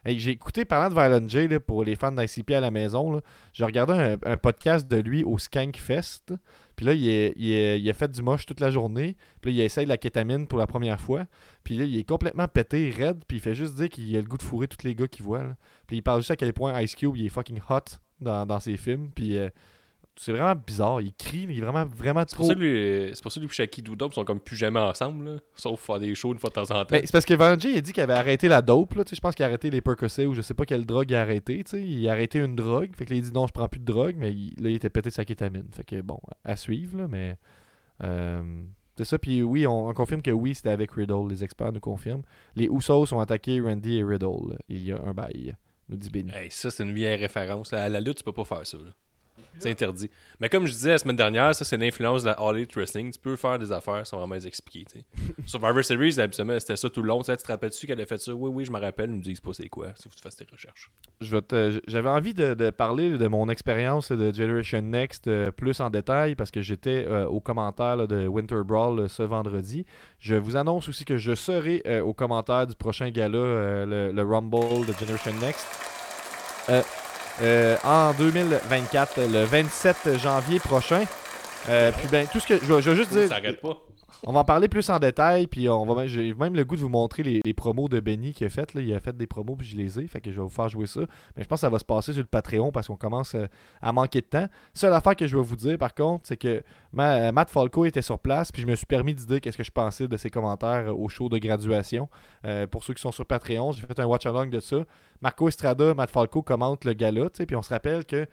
[0.05, 3.21] Hey, j'ai écouté, parlant de Violent J, là, pour les fans d'ICP à la maison,
[3.53, 6.35] j'ai regardé un, un podcast de lui au Skank Fest.
[6.79, 9.17] Puis là, il, est- a fait du moche toute la journée.
[9.41, 11.25] Puis là, il essaye la kétamine pour la première fois.
[11.65, 13.25] Puis là, il est complètement pété, raide.
[13.27, 15.25] Puis il fait juste dire qu'il a le goût de fourrer tous les gars qu'il
[15.25, 15.43] voit.
[15.89, 17.81] Puis il parle juste à quel point Ice Cube, il est fucking hot
[18.21, 19.11] dans, dans ses films.
[19.13, 19.49] Puis euh,
[20.21, 21.01] c'est vraiment bizarre.
[21.01, 22.49] Il crie, il est vraiment, vraiment C'est pour trop.
[22.49, 25.25] ça que lui, c'est pour ça que lui et Shaki sont comme plus jamais ensemble,
[25.25, 26.87] là, sauf faire des shows une fois de temps en temps.
[26.91, 28.95] Ben, c'est parce que Vanjie, il a dit qu'il avait arrêté la dope.
[28.95, 30.85] Là, tu sais, je pense qu'il a arrêté les Percocets ou je sais pas quelle
[30.87, 31.63] drogue il a arrêté.
[31.65, 31.83] tu sais.
[31.83, 32.91] Il a arrêté une drogue.
[32.97, 34.17] Fait que là, il dit non, je prends plus de drogue.
[34.19, 35.67] Mais il- là, il était pété de sa kétamine.
[35.73, 36.99] Fait que bon, à suivre.
[36.99, 37.37] Là, mais
[38.05, 38.43] euh,
[38.97, 39.19] c'est ça.
[39.19, 41.29] Puis oui, on, on confirme que oui, c'était avec Riddle.
[41.29, 42.23] Les experts nous confirment.
[42.57, 44.51] Les Usos ont attaqué Randy et Riddle.
[44.51, 45.55] là, Il y a un bail.
[45.89, 46.31] Nous dit Benny.
[46.35, 47.73] Hey, ça, c'est une vieille référence.
[47.73, 48.77] À la lutte, tu peux pas faire ça.
[48.77, 48.91] là.
[49.59, 50.11] C'est interdit.
[50.41, 53.13] Mais comme je disais la semaine dernière, ça, c'est l'influence de la All Elite Wrestling.
[53.13, 55.05] Tu peux faire des affaires sans vraiment les expliquer.
[55.47, 57.23] Survivor Series, habituellement, c'était ça tout le long.
[57.23, 58.33] Tu te rappelles-tu qu'elle a fait ça?
[58.33, 59.11] Oui, oui, je me rappelle.
[59.11, 59.89] Ils me disent pas c'est quoi.
[59.89, 60.91] Il faut que tu fasses tes recherches.
[61.21, 66.51] J'avais envie de, parler de mon expérience de Generation Next euh, plus en détail parce
[66.51, 69.85] que j'étais euh, au commentaire de Winter Brawl euh, ce vendredi.
[70.21, 73.39] Je vous annonce aussi que je serai euh, au commentaire du prochain gala,
[73.87, 75.67] le Rumble de Generation Next.
[77.41, 81.05] Euh, en 2024, le 27 janvier prochain.
[81.69, 83.77] Euh, puis ben, tout ce que je vais juste dire, Ça arrête pas.
[84.27, 86.81] On va en parler plus en détail, puis on va j'ai même le goût de
[86.81, 88.71] vous montrer les, promos de Benny qu'il a fait.
[88.75, 90.69] Il a fait des promos, puis je les ai, fait que je vais vous faire
[90.69, 91.01] jouer ça.
[91.37, 93.47] Mais je pense que ça va se passer sur le Patreon parce qu'on commence euh,
[93.81, 94.47] à manquer de temps.
[94.75, 98.03] Seule affaire que je vais vous dire, par contre, c'est que ma- Matt Falco était
[98.03, 100.31] sur place, puis je me suis permis de dire qu'est-ce que je pensais de ses
[100.31, 102.09] commentaires euh, au show de graduation.
[102.45, 104.85] Euh, pour ceux qui sont sur Patreon, j'ai fait un watch-along de ça.
[105.21, 108.27] Marco Estrada, Matt Falco commentent le gala, puis on se rappelle que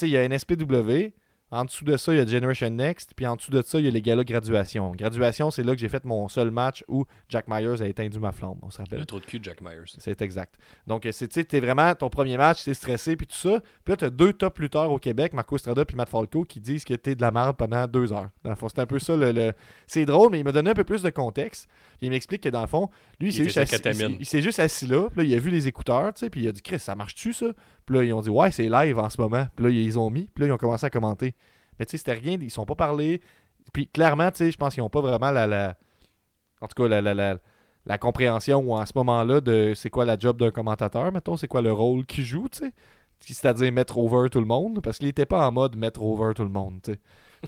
[0.00, 1.12] il y a NSPW,
[1.52, 3.12] en dessous de ça, il y a Generation Next.
[3.14, 4.92] Puis en dessous de ça, il y a les galas graduation.
[4.92, 8.32] Graduation, c'est là que j'ai fait mon seul match où Jack Myers a éteint ma
[8.32, 8.54] flamme.
[8.62, 9.00] On se rappelle.
[9.00, 9.84] Le trou de cul de Jack Myers.
[9.98, 10.54] C'est exact.
[10.86, 13.60] Donc, c'est, tu sais, t'es vraiment ton premier match, t'es stressé, puis tout ça.
[13.84, 16.84] Puis là, t'as deux top lutteurs au Québec, Marco Estrada puis Matt Falco, qui disent
[16.84, 18.30] que t'es de la merde pendant deux heures.
[18.42, 19.14] Dans le fond, c'est un peu ça.
[19.14, 19.52] Le, le-
[19.86, 21.68] C'est drôle, mais il m'a donné un peu plus de contexte.
[21.98, 22.88] Puis il m'explique que dans le fond,
[23.20, 23.82] lui, il, s'est juste, assis,
[24.18, 25.08] il, il juste assis là.
[25.10, 26.94] Puis là, il a vu les écouteurs, tu sais, puis il a dit, Chris, ça
[26.94, 27.46] marche-tu, ça?
[27.86, 29.46] Puis là, ils ont dit, ouais, c'est live en ce moment.
[29.56, 31.34] Puis là, ils ont mis, puis là, ils ont commencé à commenter.
[31.78, 33.20] Mais tu sais, c'était rien, ils sont pas parlé.
[33.72, 35.76] Puis clairement, tu sais, je pense qu'ils n'ont pas vraiment la,
[36.60, 37.36] En tout cas, la, la, la,
[37.86, 41.62] la compréhension à ce moment-là de c'est quoi la job d'un commentateur, mettons, c'est quoi
[41.62, 42.72] le rôle qu'il joue, tu sais.
[43.20, 46.42] C'est-à-dire mettre over tout le monde, parce qu'il était pas en mode mettre over tout
[46.44, 46.98] le monde, tu sais.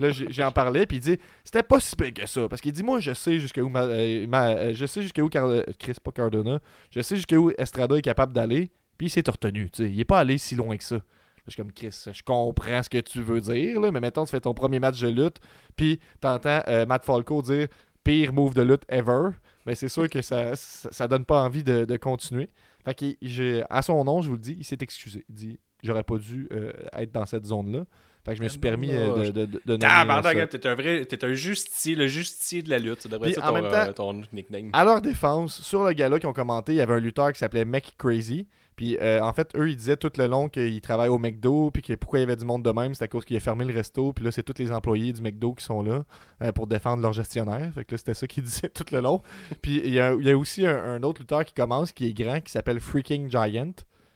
[0.00, 2.48] Là, j'en parlais, puis il dit c'était pas si pire que ça.
[2.48, 5.62] Parce qu'il dit moi, je sais jusqu'où ma, euh, euh, je sais jusqu'où Car- euh,
[5.78, 6.58] Chris, pas Cardona,
[6.90, 9.88] je sais jusqu'où Estrada est capable d'aller, puis il s'est retenu, tu.
[9.88, 11.00] Il est pas allé si loin que ça.
[11.46, 14.30] Je suis comme Chris, je comprends ce que tu veux dire, là, mais mettons, tu
[14.30, 15.36] fais ton premier match de lutte,
[15.76, 17.68] puis t'entends euh, Matt Falco dire
[18.02, 19.28] pire move de lutte ever.
[19.66, 22.48] Mais c'est sûr que ça, ça, ça donne pas envie de, de continuer.
[22.84, 25.24] Fait que à son nom, je vous le dis, il s'est excusé.
[25.28, 27.84] Il dit j'aurais pas dû euh, être dans cette zone-là.
[28.24, 31.04] Fait que je me suis permis euh, de, de, de, Ah, pardon, t'es un vrai.
[31.04, 33.02] T'es un justicier, le justicier de la lutte.
[33.02, 34.70] Ça devrait Puis, être en ton, même temps- euh, ton nickname.
[34.72, 37.38] À leur défense, sur le gala qui ont commenté, il y avait un lutteur qui
[37.38, 38.46] s'appelait Mec Crazy.
[38.76, 41.80] Puis euh, en fait, eux, ils disaient tout le long qu'ils travaillent au McDo, puis
[41.82, 43.64] que pourquoi il y avait du monde de même, c'est à cause qu'il a fermé
[43.64, 46.04] le resto, puis là, c'est tous les employés du McDo qui sont là
[46.42, 47.70] euh, pour défendre leur gestionnaire.
[47.74, 49.22] Fait que là, c'était ça qu'ils disaient tout le long.
[49.62, 52.12] Puis il y a, il y a aussi un, autre lutteur qui commence, qui est
[52.12, 53.72] grand, qui s'appelle Freaking Giant.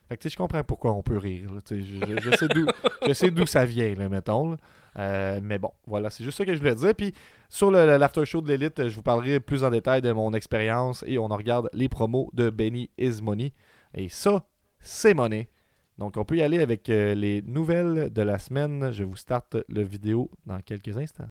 [0.09, 1.51] Fait que je comprends pourquoi on peut rire.
[1.71, 4.57] Je, je- sais d'où- ça vient, là, mettons.
[4.99, 6.95] Euh, mais bon, voilà, c'est juste ça que je voulais dire.
[6.95, 7.13] Puis
[7.51, 11.19] sur l'after show de l'élite, je vous parlerai plus en détail de mon expérience et
[11.19, 13.53] on en regarde les promos de Benny Is Money.
[13.95, 14.47] Et ça,
[14.81, 15.49] c'est money.
[15.99, 18.93] Donc on peut y aller avec euh, les nouvelles de la semaine.
[18.93, 21.29] Je vous starte le vidéo dans quelques instants.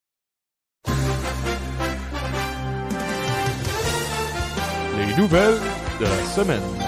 [4.98, 5.60] Les nouvelles
[6.00, 6.88] de la semaine.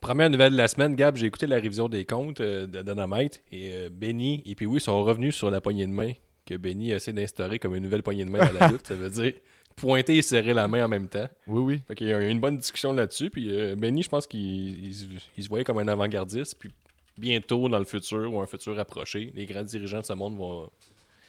[0.00, 3.40] Première nouvelle de la semaine, Gab, j'ai écouté la révision des comptes euh, de Dynamite
[3.52, 6.12] et euh, Benny et puis oui sont revenus sur la poignée de main
[6.44, 8.88] que Benny essaie d'instaurer comme une nouvelle poignée de main à la lutte.
[8.88, 9.32] Ça veut dire
[9.76, 11.28] pointer et serrer la main en même temps.
[11.46, 11.82] Oui, oui.
[11.88, 13.30] Fait qu'il y a eu une bonne discussion là-dessus.
[13.30, 15.04] Puis euh, Benny, je pense qu'il il se-
[15.36, 16.56] il voyait comme un avant-gardiste.
[16.58, 16.70] Puis
[17.18, 20.70] bientôt, dans le futur ou un futur approché, les grands dirigeants de ce monde vont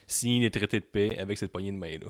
[0.07, 2.07] signer des traités de paix avec cette poignée de main-là.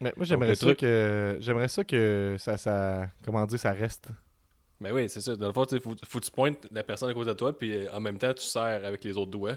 [0.00, 4.08] Mais moi j'aimerais ça truc- que j'aimerais ça que ça, ça comment dire ça reste.
[4.80, 5.36] Mais oui, c'est ça.
[5.36, 7.56] Dans le fond, il faut, faut que tu pointes la personne à cause de toi,
[7.56, 9.56] puis euh, en même temps, tu serres avec les autres doigts.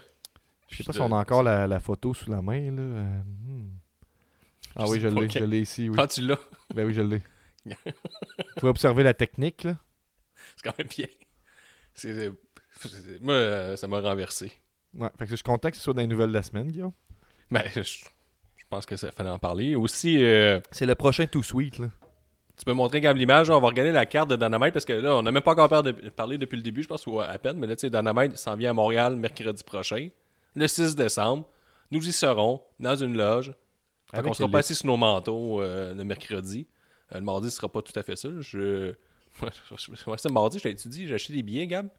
[0.70, 2.82] Je sais pas si on a encore la, la photo sous la main là.
[2.82, 3.04] Euh,
[3.48, 3.70] hmm.
[4.76, 5.96] Ah oui, je l'ai, je l'ai ici, oui.
[5.96, 6.40] Quand tu l'as,
[6.74, 7.22] Ben oui, je l'ai.
[7.66, 7.72] Vous
[8.58, 9.78] pouvez observer la technique là.
[10.56, 11.08] c'est quand même bien.
[13.22, 14.52] Moi, euh, ça m'a renversé.
[14.94, 16.68] Ouais, fait que je suis content que ce soit dans les nouvelles de la semaine,
[16.72, 16.92] Guillaume.
[17.50, 19.76] Mais je, je pense que ça fallait en parler.
[19.76, 21.88] Aussi, euh, C'est le prochain Too Sweet là.
[22.58, 23.50] tu peux montrer Gab l'image.
[23.50, 25.84] On va regarder la carte de Dynamite parce que là, on n'a même pas encore
[25.84, 27.58] de- parlé depuis le début, je pense, ou à peine.
[27.58, 30.10] Mais là, tu sais, Dynamite s'en vient à Montréal mercredi prochain.
[30.56, 31.48] le 6 décembre.
[31.92, 33.54] Nous y serons dans une loge.
[34.24, 36.68] On sera le- pas assis sur nos manteaux euh, le mercredi.
[37.14, 38.30] Euh, le mardi, ce sera pas tout à fait ça.
[38.40, 38.94] Je...
[40.08, 41.90] Ouais, c'est mardi, je t'ai dit, j'ai acheté des billets, Gab.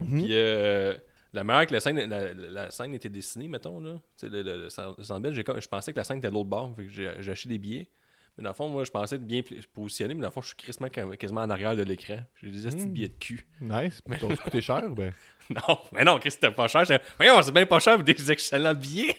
[0.00, 0.22] Mhm.
[0.22, 0.94] Puis euh,
[1.32, 4.42] la manière que la scène, la, la scène était dessinée, mettons, là, tu sais, le,
[4.42, 7.88] le, je pensais que la scène était de l'autre bord, j'ai acheté des billets.
[8.36, 9.42] Mais dans le fond, moi, je pensais être bien
[9.74, 12.18] positionné, mais dans le fond, je suis quasiment, quasiment en arrière de l'écran.
[12.40, 12.92] J'ai des petits Mm.
[12.92, 13.44] billets de cul.
[13.60, 14.00] Nice.
[14.08, 15.12] Puis t'as coûté cher, ben.
[15.50, 16.84] Non, mais non, Chris, c'était pas cher.
[17.16, 19.16] Voyons, c'est bien pas cher pour des excellents billets.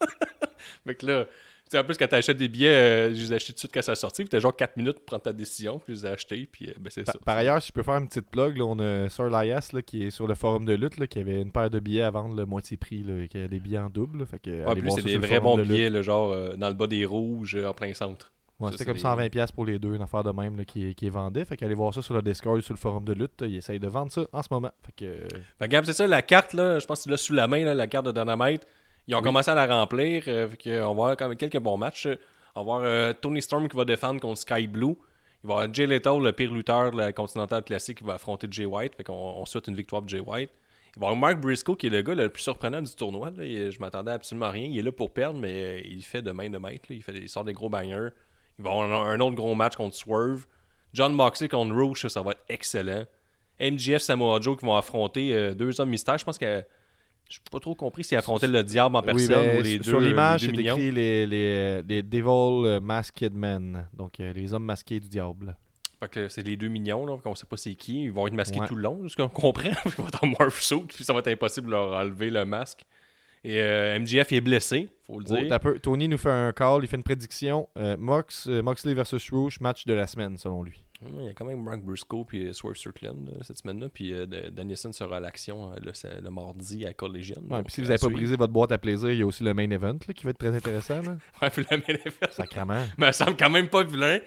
[0.86, 1.26] fait que là,
[1.70, 3.72] sais, en plus, quand t'achètes des billets, euh, je les ai achetés tout de suite
[3.74, 4.22] quand ça sorti.
[4.22, 5.78] Puis t'as genre 4 minutes pour prendre ta décision.
[5.78, 6.48] Puis je les ai achetés.
[6.50, 7.14] Puis euh, ben, c'est ça.
[7.24, 9.82] par ailleurs, si je peux faire une petite plug, là, on a Sir Lias là,
[9.82, 12.10] qui est sur le forum de lutte, là, qui avait une paire de billets à
[12.10, 14.26] vendre le moitié prix, là, qui a des billets en double.
[14.26, 17.56] fait que, plus c'est des vrais bons billets, genre euh, dans le bas des rouges,
[17.56, 18.30] en plein centre.
[18.60, 20.94] Ouais, c'était c'est comme des- 120$ pour les deux, une affaire de même là, qui,
[20.94, 21.44] qui est vendée.
[21.44, 23.42] Fait qu'allez voir ça sur le Discord, sur le forum de lutte.
[23.42, 24.70] Ils essayent de vendre ça en ce moment.
[24.82, 25.26] Fait que,
[25.58, 27.64] Fait Gab, c'est ça, la carte, là, je pense que tu l'as sous la main,
[27.64, 28.64] là, la carte de Dynamite.
[29.06, 30.24] Ils ont commencé à la remplir.
[30.28, 32.06] euh, on va avoir quand même quelques bons matchs.
[32.54, 34.96] On va avoir euh, Tony Storm qui va défendre contre Sky Blue.
[35.42, 38.14] Il va y avoir Jay Lethal, le pire lutteur de la Continental Classique, qui va
[38.14, 38.94] affronter Jay White.
[38.96, 40.50] Fait qu'on on souhaite une victoire de Jay White.
[40.96, 43.30] Il va y avoir Mark Briscoe, qui est le gars le plus surprenant du tournoi.
[43.36, 43.44] là.
[43.44, 44.68] Il- je m'attendais à absolument à rien.
[44.70, 46.84] Il est là pour perdre, mais euh, il fait de main de maître.
[46.90, 48.08] Il, fait, il sort des gros bangers.
[48.58, 50.46] Il va y avoir un, un autre gros match contre Swerve.
[50.94, 53.04] John Moxley contre Rouge, ça, ça va être excellent.
[53.60, 56.16] MGF Samoa Joe qui vont affronter euh, deux hommes mystères.
[56.18, 56.64] Je pense que
[57.30, 59.78] je n'ai pas trop compris s'ils affrontaient le diable en oui, personne ben, ou les
[59.78, 59.84] deux.
[59.84, 63.86] sur l'image, les c'est écrit les, les, les Devil euh, Masked Men.
[63.94, 65.56] Donc, euh, les hommes masqués du diable.
[66.00, 68.04] Fait que c'est les deux millions, là, qu'on sait pas c'est qui.
[68.04, 68.68] Ils vont être masqués Ouais.
[68.68, 69.70] tout le long, ce qu'on comprend.
[69.86, 72.44] Ils vont être en morph suit, puis ça va être impossible de leur enlever le
[72.44, 72.84] masque.
[73.46, 75.80] Et euh, MGF il est blessé, faut le Oh, dire.
[75.82, 77.68] Tony nous fait un call, il fait une prédiction.
[77.76, 80.82] Euh, Mox, euh, Moxley versus Rouge, match de la semaine, selon lui.
[81.02, 83.88] Il y a quand même Mark Briscoe puis euh, Swerve Strickland cette semaine-là.
[83.88, 86.88] Puis euh, Danielson sera à l'action euh, le, le mardi à.
[86.88, 89.26] Ouais, Donc, puis si vous n'avez pas brisé votre boîte à plaisir, il y a
[89.26, 91.02] aussi le main event là, qui va être très intéressant.
[91.02, 91.16] Là.
[91.42, 92.30] Ouais, puis la main event.
[92.30, 92.84] Sacrement.
[92.98, 94.18] Mais ça semble quand même pas vilain.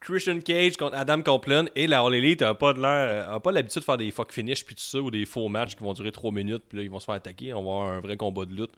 [0.00, 3.52] Christian Cage contre Adam Copeland et la All Elite n'a pas de l'air, a pas
[3.52, 5.92] l'habitude de faire des fuck finish puis tout ça ou des faux matchs qui vont
[5.92, 7.54] durer 3 minutes puis là ils vont se faire attaquer.
[7.54, 8.72] On va avoir un vrai combat de lutte.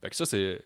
[0.00, 0.60] Fait que ça c'est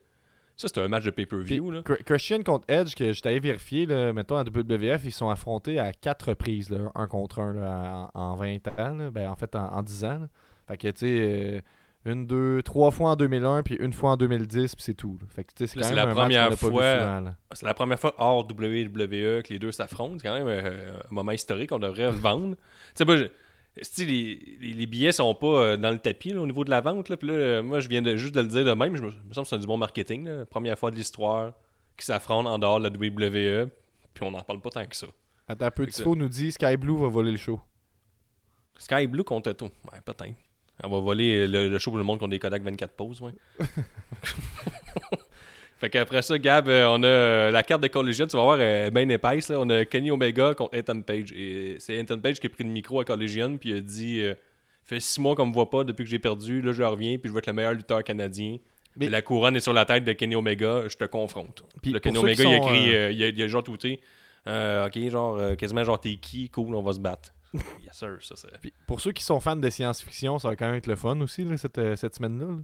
[0.59, 4.37] ça c'est un match de pay-per-view Christian contre Edge, que je t'avais vérifié, là, mettons
[4.37, 8.37] à WWF, ils sont affrontés à quatre reprises, là, un contre un là, en, en
[8.37, 8.95] 20 ans.
[8.97, 9.11] là.
[9.11, 10.29] Ben, en fait, en, en 10 ans.
[10.67, 11.61] Fait que, tu sais, euh,
[12.05, 15.19] une, deux, trois fois en 2001, puis une fois en 2010, puis c'est tout.
[15.35, 17.23] Fait que, c'est quand même la un première qu'on fois-.
[17.53, 20.17] C'est la première fois hors WWE que les deux s'affrontent.
[20.19, 21.73] C'est quand même euh, un moment historique.
[21.73, 22.57] On devrait vendre.
[22.95, 23.31] Tu sais,
[23.99, 24.05] les,
[24.61, 27.09] les, les billets sont pas euh, dans le tapis là, au niveau de la vente.
[27.09, 28.97] Là, puis là, euh, moi, je viens de, juste de le dire de même.
[28.97, 30.25] Je me, me semble que c'est du bon marketing.
[30.27, 30.47] là.
[30.47, 31.53] Première fois de l'histoire
[31.97, 33.69] qui s'affrontent en dehors de la WWE.
[34.15, 35.07] Puis on n'en parle pas tant que ça.
[35.47, 37.61] Attends, un peu, Tifo nous dit Sky Blue va voler le show.
[38.79, 39.71] Sky Blue contre tout.
[39.93, 40.35] Ouais, peut-être.
[40.85, 43.21] On va voler le, le show pour le monde contre des Kodak 24 poses.
[43.21, 43.33] Ouais.
[45.79, 48.61] Fait qu'après ça, Gab, euh, on a euh, la carte de Collegian, tu vas voir,
[48.61, 49.49] elle est bien épaisse.
[49.49, 49.61] Là.
[49.61, 51.33] On a Kenny Omega contre Ethan Page.
[51.33, 54.21] Et c'est Ethan Page qui a pris le micro à Collegian, puis il a dit
[54.21, 54.35] euh,
[54.85, 56.63] fait six mois qu'on me voit pas depuis que j'ai perdu.
[56.63, 58.57] Là, je reviens, puis je vais être le meilleur lutteur canadien.
[58.97, 61.63] Mais- la couronne est sur la tête de Kenny Omega, je te confronte.
[61.81, 63.63] Puis le Kenny Omega, il a écrit, euh, euh, il, a, il a genre
[64.49, 66.49] euh, Ok, genre, euh, quasiment genre, t'es qui?
[66.49, 67.33] Cool, on va se battre.
[67.55, 68.49] yes, sir, ça c'est.
[68.61, 71.21] Puis pour ceux qui sont fans de science-fiction, ça va quand même être le fun
[71.21, 72.47] aussi, là, cette, euh, cette semaine-là.
[72.47, 72.59] là.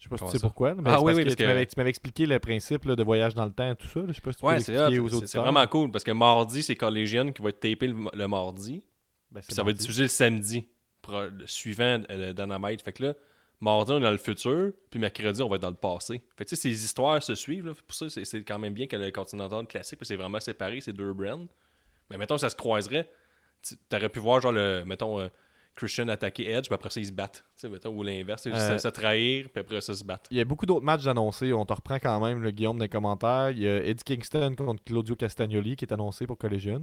[0.00, 0.46] Je sais pas si tu sais ça?
[0.48, 0.74] pourquoi.
[0.74, 2.84] mais Ah oui, parce oui, que parce tu que- m'avais- tu m'avais expliqué le principe
[2.86, 4.00] là, de voyage dans le temps et tout ça.
[4.00, 4.06] là.
[4.08, 5.28] Je sais pas si tu peux Ouais, c'est l'expliquer hot, aux c'est- auditeurs.
[5.28, 8.82] c'est vraiment cool parce que mardi, c'est Collegian qui va être tapé le, le mardi.
[9.30, 10.66] Ben, Puis ça va être diffusé le samedi,
[11.02, 12.82] pro- le suivant euh, le Dynamite.
[12.82, 13.14] Fait que là,
[13.60, 16.22] mardi, on est dans le futur, puis mercredi, on va être dans le passé.
[16.36, 17.66] Fait que tu sais, ces histoires se suivent.
[17.66, 17.74] Là.
[17.74, 21.12] Pour ça, c'est- quand même bien que le Continental classique, c'est vraiment séparé, ces deux
[21.12, 21.46] brands.
[22.08, 23.08] Mais mettons, ça se croiserait.
[23.62, 25.28] Tu aurais pu voir, genre, le, mettons, euh,
[25.76, 27.44] Christian attaquer Edge, puis après ça, ils se battent.
[27.64, 30.28] Mettons, ou l'inverse, Euh, se, trahir, puis après ça, se battre.
[30.30, 31.52] Il y a beaucoup d'autres matchs annoncés.
[31.52, 33.50] On te reprend quand même, le Guillaume, dans les commentaires.
[33.50, 36.82] Il y a Eddie Kingston contre Claudio Castagnoli qui est annoncé pour Collegian.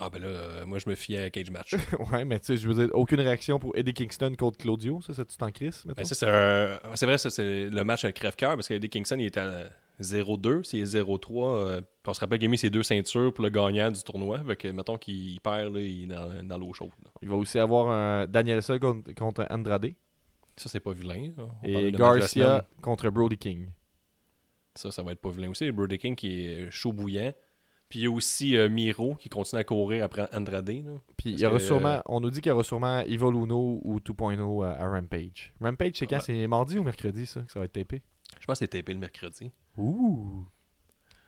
[0.00, 1.74] Ah, ben là, euh, moi, je me fie à Cage Match.
[2.12, 5.00] ouais, mais tu sais, je veux dire, aucune réaction pour Eddie Kingston contre Claudio.
[5.02, 5.82] Ça, c'est-tu en crise?
[5.86, 8.88] Ben, ça, c'est un- c'est vrai, ça, c'est le match à crève-cœur parce que Eddie
[8.88, 9.70] Kingston, il était à
[10.00, 11.56] 0-2, c'est 0-3.
[11.56, 14.00] euh, puis on se rappelle qu'il a mis ses deux ceintures pour le gagnant du
[14.04, 14.38] tournoi.
[14.46, 16.90] Fait que, mettons qu'il perd, là, il est dans, dans l'eau chaude.
[17.04, 17.10] là.
[17.20, 19.92] Il va aussi avoir un Danielson contre, contre Andrade.
[20.56, 21.32] Ça, c'est pas vilain.
[21.64, 21.90] Et
[22.20, 23.68] Garcia contre Brody King.
[24.76, 25.70] Ça, ça va être pas vilain aussi.
[25.72, 27.32] Brody King qui est chaud bouillant.
[27.88, 30.68] Puis il y a aussi euh, Miro qui continue à courir après Andrade.
[30.68, 30.92] là.
[31.16, 33.80] Puis il y aura que- sûrement, on nous dit qu'il y aura sûrement Evil Uno
[33.82, 35.52] ou 2.0 à, à Rampage.
[35.60, 36.16] Rampage, c'est quand?
[36.16, 36.22] Ouais.
[36.22, 38.02] C'est mardi ou mercredi, ça, que ça va être tapé?
[38.40, 39.50] Je pense que c'est tapé le mercredi.
[39.78, 40.44] Ouh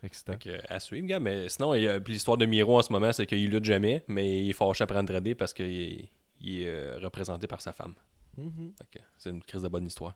[0.03, 0.37] Excitant.
[0.39, 1.21] Que, à suivre, gars.
[1.21, 1.73] Mais sinon,
[2.07, 4.99] l'histoire de Miro en ce moment, c'est qu'il lutte jamais, mais il est fâché après
[4.99, 6.09] Andrade parce qu'il est,
[6.41, 7.95] il est, euh, représenté par sa femme.
[8.39, 8.73] Mhm.
[8.91, 10.15] Que c'est une crise de bonne histoire.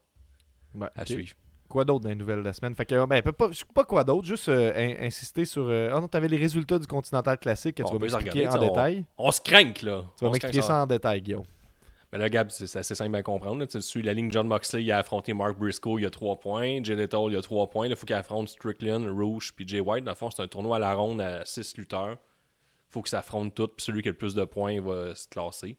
[0.74, 1.34] Ouais, à suivre.
[1.69, 2.75] Quoi d'autre dans les nouvelles de la semaine?
[2.75, 5.67] Fait que, ben, pas, quoi d'autre, juste euh, in- insister sur.
[5.69, 8.47] euh, Ah non, t'avais les résultats du Continental Classique que Bon, tu on vas m'expliquer
[8.49, 9.05] en ça, détail.
[9.19, 9.73] On se craint, là.
[10.17, 11.45] Tu vas On m'expliquer ça en détail, Guillaume.
[12.12, 13.59] Mais là, Gab, c'est assez simple à comprendre.
[13.59, 13.67] là.
[13.67, 16.37] Tu suis la ligne John Moxley, il a affronté Mark Briscoe, il y a 3
[16.39, 16.81] points.
[16.85, 17.89] Jay Lethal, il y a 3 points.
[17.89, 20.05] Il faut qu'il affronte Strickland, Rouge puis Jay White.
[20.05, 22.17] Dans le fond, c'est un tournoi à la ronde à 6 lutteurs.
[22.91, 25.77] faut qu'ils s'affrontent tous, puis celui qui a le plus de points va se classer.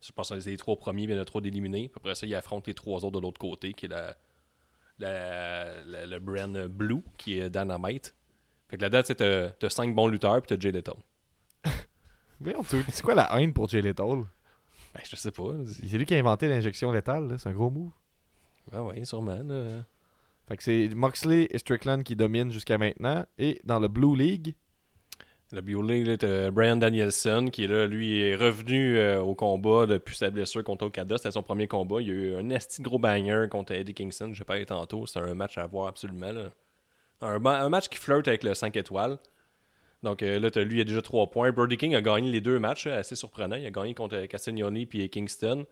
[0.00, 1.92] Je pense que les trois premiers, il y en a trois d'éliminés.
[1.94, 4.16] Après ça, il affronte les trois autres de l'autre côté, qui est la,
[4.98, 8.14] la- la- le brand Blue, qui est Dynamite.
[8.68, 10.96] Fait que la date, c'est que t'as 5 bons lutteurs, puis t'as Jay Lethal.
[12.90, 14.24] C'est quoi la haine pour Jay Lethal?
[14.94, 15.50] Ben, je sais pas.
[15.66, 17.38] C'est lui qui a inventé l'injection létale, là.
[17.38, 17.90] c'est un gros move.
[18.72, 19.42] Ah ouais, sûrement.
[19.42, 19.84] là.
[20.46, 23.24] Fait que c'est Moxley et Strickland qui dominent jusqu'à maintenant.
[23.38, 24.54] Et dans le Blue League,
[25.50, 30.28] Le Biolay, là, Brian Danielson qui là, lui, est revenu euh, au combat depuis sa
[30.28, 31.16] blessure contre Okada.
[31.16, 32.02] C'était son premier combat.
[32.02, 34.32] Il y a eu un esti gros banger contre Eddie Kingston.
[34.34, 35.06] Je pas tantôt.
[35.06, 36.32] C'est un match à voir absolument.
[36.32, 36.50] là.
[37.22, 39.18] Un, ma- un match qui flirte avec le 5 étoiles.
[40.02, 41.50] Donc euh, là, t'as lui, il a déjà 3 points.
[41.50, 43.56] Brody King a gagné les deux matchs, là, assez surprenant.
[43.56, 45.64] Il a gagné contre Castagnoni puis Kingston.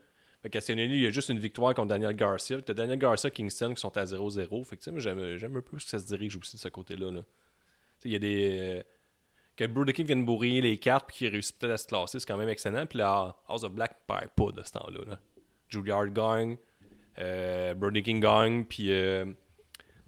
[0.42, 2.62] Fait Castagnoni, il a juste une victoire contre Daniel Garcia.
[2.62, 4.64] T'as Daniel Garcia Kingston qui sont à 0-0.
[4.64, 5.00] Fait que tu sais, moi,
[5.36, 7.10] j'aime un peu que ça se dirige aussi de ce côté-là.
[7.12, 7.20] là.
[8.00, 8.58] Tu Il y a des.
[8.58, 8.82] euh,
[9.56, 12.26] que Brody King vienne bourrer les cartes puis qu'il réussit peut-être à se classer, c'est
[12.26, 12.86] quand même excellent.
[12.86, 15.00] Puis là, House of Black perd pas de ce temps-là.
[15.06, 15.18] Là.
[15.68, 16.56] Juilliard gagne,
[17.18, 19.24] euh, Brody King gagne, puis euh,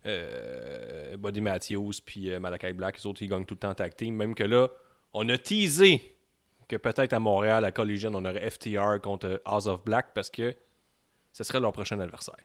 [0.07, 3.95] euh, Buddy Matthews, puis euh, Malachi Black, les autres, ils gagnent tout le temps tag
[3.97, 4.15] team.
[4.15, 4.69] Même que là,
[5.13, 6.17] on a teasé
[6.69, 10.55] que peut-être à Montréal, à Collision, on aurait FTR contre House of Black parce que
[11.33, 12.37] ce serait leur prochain adversaire.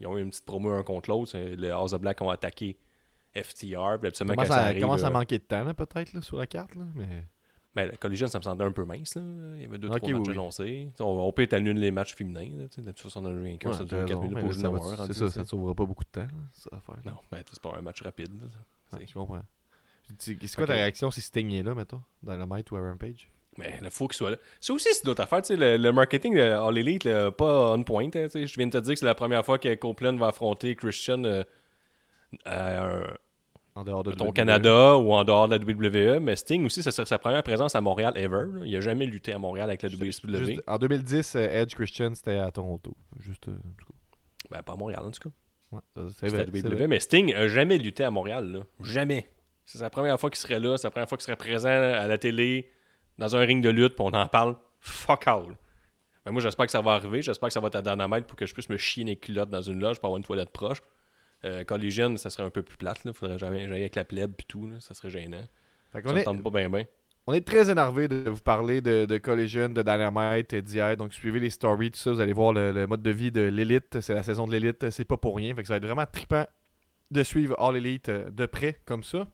[0.00, 1.38] Ils ont eu une petite promo un contre l'autre.
[1.38, 2.76] Les House of Black ont attaqué
[3.36, 3.98] FTR.
[3.98, 6.36] Puis absolument, commence quand ça à, arrive, commence à euh, manquer de temps, peut-être, sur
[6.38, 6.74] la carte.
[6.74, 7.24] Là, mais...
[7.74, 9.14] ben, la Collision, ça me semblait un peu mince.
[9.16, 9.22] Là.
[9.56, 10.32] Il y avait deux, Ok, trois oui, matchs oui.
[10.34, 10.92] annoncés.
[11.00, 12.48] On, on peut étaler les matchs féminins.
[12.48, 14.52] De toute façon, on a un qu'un, Ouais, ça dure 4 raison, minutes mais pour
[14.52, 14.68] jouer c'est
[15.02, 16.96] rendu, ça, ça te sauvera pas beaucoup de temps, ça faire.
[17.12, 18.32] Non, ben, c'est pas un match rapide.
[18.40, 18.98] là.
[18.98, 19.42] Ouais, je comprends.
[20.18, 23.30] Tu- C'est quoi ta réaction si Sting est là, mettons, Dynamite ou à Rampage?
[23.56, 24.36] Mais il faut qu'il soit là.
[24.60, 25.40] Ça aussi, c'est d'autres affaires.
[25.40, 28.06] tu sais, Le, le marketing de All Elite, là, pas on point.
[28.14, 30.74] hein, je viens de te dire que c'est la première fois que Copeland va affronter
[30.76, 31.44] Christian euh,
[32.44, 33.14] à un-
[33.76, 34.32] En dehors de ton WWE.
[34.34, 36.20] Canada ou en dehors de la WWE.
[36.20, 38.44] Mais Sting aussi, ça serait sa première présence à Montréal ever.
[38.64, 40.44] Il a jamais lutté à Montréal avec la WCW.
[40.44, 42.96] Juste- en 2010, euh, Edge Christian, c'était à Toronto.
[43.18, 43.94] Juste, euh, en tout cas.
[44.50, 45.34] Ben, pas à Montréal, en tout cas.
[45.72, 45.80] Ouais,
[46.20, 46.86] c'est vrai, la c'est WWE, vrai.
[46.86, 48.46] mais Sting a jamais lutté à Montréal.
[48.52, 48.60] Là.
[48.84, 49.28] Jamais.
[49.66, 52.06] C'est sa première fois qu'il serait là, c'est la première fois qu'il serait présent à
[52.06, 52.70] la télé,
[53.18, 54.54] dans un ring de lutte, puis on en parle.
[54.78, 55.56] Fuck all.
[56.24, 57.22] Ben, moi, j'espère que ça va arriver.
[57.22, 59.50] J'espère que ça va être à Dynamite pour que je puisse me chier les culottes
[59.50, 60.78] dans une loge pour avoir une toilette proche.
[61.44, 63.00] Euh, Collision, ça serait un peu plus plate.
[63.04, 64.66] Il faudrait jamais j'aille avec la plèbe et tout.
[64.66, 64.76] Là.
[64.80, 65.42] Ça serait gênant.
[65.92, 66.84] Fait Ça est, pas bien, bien.
[67.26, 70.96] on est très énervé de vous parler de, de Collision, de Dynamite et d'hier.
[70.96, 72.12] Donc, suivez les stories, tout ça.
[72.12, 74.00] Vous allez voir le, le mode de vie de l'élite.
[74.00, 74.90] C'est la saison de l'élite.
[74.90, 75.54] C'est pas pour rien.
[75.54, 76.46] Fait que ça va être vraiment trippant
[77.10, 79.26] de suivre All Elite euh, de près, comme ça.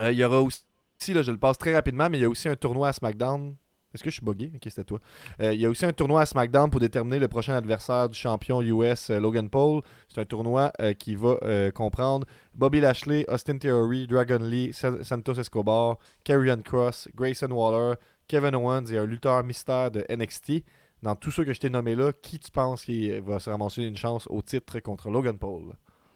[0.00, 0.64] Euh, Il y aura aussi,
[1.08, 3.56] là, je le passe très rapidement, mais il y a aussi un tournoi à SmackDown.
[3.94, 4.50] Est-ce que je suis bugué?
[4.54, 4.98] Ok, c'était toi.
[5.40, 8.18] Euh, il y a aussi un tournoi à SmackDown pour déterminer le prochain adversaire du
[8.18, 9.82] champion US euh, Logan Paul.
[10.08, 11.36] C'est un tournoi euh, qui va
[11.72, 17.96] comprendre Bobby Lashley, Austin Theory, Dragon Lee, Sa- Santos Escobar, Karrion Cross, Grayson Waller,
[18.28, 20.64] Kevin Owens et un lutteur mystère de NXT.
[21.02, 23.82] Dans tous ceux que je t'ai nommés là, qui tu penses qui va se ramasser
[23.82, 25.72] une chance au titre contre Logan Paul?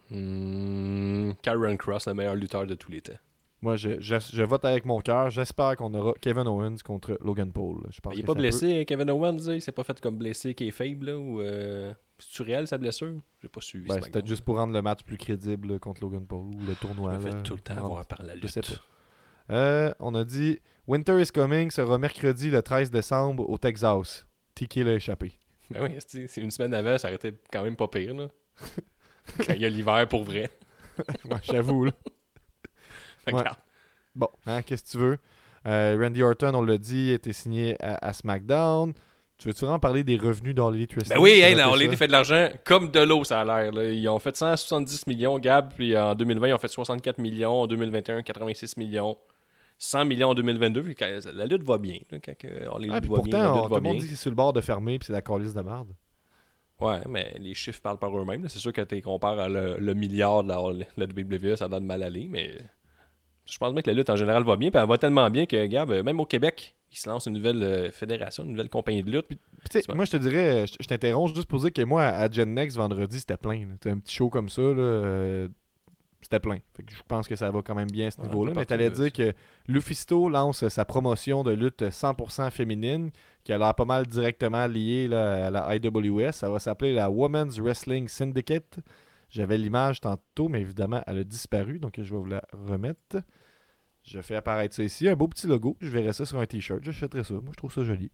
[0.09, 3.13] Hmm, Karen Cross, le meilleur lutteur de tous les temps.
[3.61, 5.29] Moi, je, je- je vote avec mon cœur.
[5.31, 7.77] J'espère qu'on aura Kevin Owens contre Logan Paul.
[7.89, 9.39] Je pense il est que pas blessé, Kevin Owens.
[9.51, 11.07] Il s'est pas fait comme blessé qui est faible.
[11.07, 11.91] Là, ou euh...
[12.19, 13.15] C'est-tu réel sa blessure?
[13.41, 13.87] J'ai pas suivi.
[13.87, 16.75] Ben, peut-être juste pour rendre le match plus crédible là, contre Logan Paul ou le
[16.75, 17.13] tournoi.
[17.19, 18.79] Je me tout le temps Non, avoir par la lutte.
[19.49, 24.25] Euh, on a dit Winter is Coming sera mercredi le 13 décembre au Texas.
[24.55, 25.33] Tiki l'a échappé.
[25.69, 28.13] Ben oui, c'est une semaine avant, ça aurait été quand même pas pire.
[28.15, 28.27] Là.
[29.45, 30.49] Quand il y a l'hiver pour vrai.
[31.29, 31.89] Ouais, J'avoue.
[33.35, 33.43] Ouais.
[34.15, 35.17] Bon, hein, qu'est-ce que tu veux?
[35.65, 38.93] Euh, Randy Orton, on l'a dit, été signé à, à SmackDown.
[39.37, 40.87] Tu veux-tu vraiment parler des revenus dans les?
[40.87, 41.95] Ben oui, hey, là, on ça?
[41.95, 43.83] fait de l'argent comme de l'eau, ça a l'air.
[43.93, 47.67] Ils ont fait 170 millions, Gab, puis en 2020, ils ont fait 64 millions, en
[47.67, 49.15] 2021, 86 millions,
[49.77, 50.81] 100 millions en 2022.
[50.81, 51.99] puis quand- la lutte va bien.
[52.09, 52.33] là, quand
[52.75, 54.01] All Elite Ah, va bien, la pourtant, on- lutte tout va le monde bien.
[54.01, 55.89] dit que c'est sur le bord de fermer, puis c'est la calice de merde.
[56.79, 58.47] Ouais, mais les chiffres parlent par eux-mêmes.
[58.49, 60.57] C'est sûr que tu compares à le, le milliard de la,
[60.97, 62.53] la WWE, ça donne mal aller, mais
[63.49, 64.69] je pense bien que la lutte en général va bien.
[64.69, 67.33] Puis elle va tellement bien que, Gab, euh, même au Québec, ils se lancent une
[67.33, 69.27] nouvelle euh, fédération, une nouvelle compagnie de lutte.
[69.27, 69.39] Puis,
[69.93, 72.77] moi, je te dirais, je, je t'interromps juste pour dire que moi, à Gen Next,
[72.77, 73.67] vendredi, c'était plein.
[73.73, 74.61] C'était un petit show comme ça.
[74.61, 75.47] Là, euh,
[76.21, 76.57] c'était plein.
[76.75, 78.53] Fait que je pense que ça va quand même bien à ce niveau-là.
[78.55, 79.33] Mais tu allais dire que
[79.67, 83.11] Lufisto lance sa promotion de lutte 100% féminine,
[83.43, 86.33] qui a l'air pas mal directement liée là, à la IWS.
[86.33, 88.79] Ça va s'appeler la Women's Wrestling Syndicate.
[89.29, 93.17] J'avais l'image tantôt, mais évidemment, elle a disparu, donc je vais vous la remettre.
[94.03, 95.07] Je fais apparaître ça ici.
[95.09, 95.75] Un beau petit logo.
[95.81, 96.81] Je verrai ça sur un t-shirt.
[96.83, 97.33] J'achèterai ça.
[97.33, 98.09] Moi, je trouve ça joli.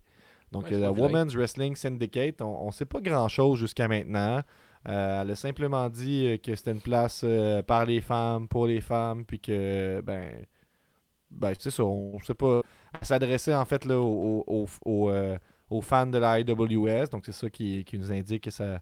[0.51, 1.07] Donc, Ouais, euh, la vilain.
[1.07, 4.41] Women's Wrestling Syndicate, on ne sait pas grand-chose jusqu'à maintenant.
[4.87, 8.65] Euh, elle a simplement dit euh, que c'était une place euh, par les femmes, pour
[8.67, 10.45] les femmes, puis que, ben,
[11.31, 12.61] ben c'est ça, on sait pas.
[12.99, 15.37] Elle s'adressait en fait là, aux, aux- aux, euh,
[15.69, 18.81] aux fans de la IWS, donc c'est ça qui, qui nous indique que ça,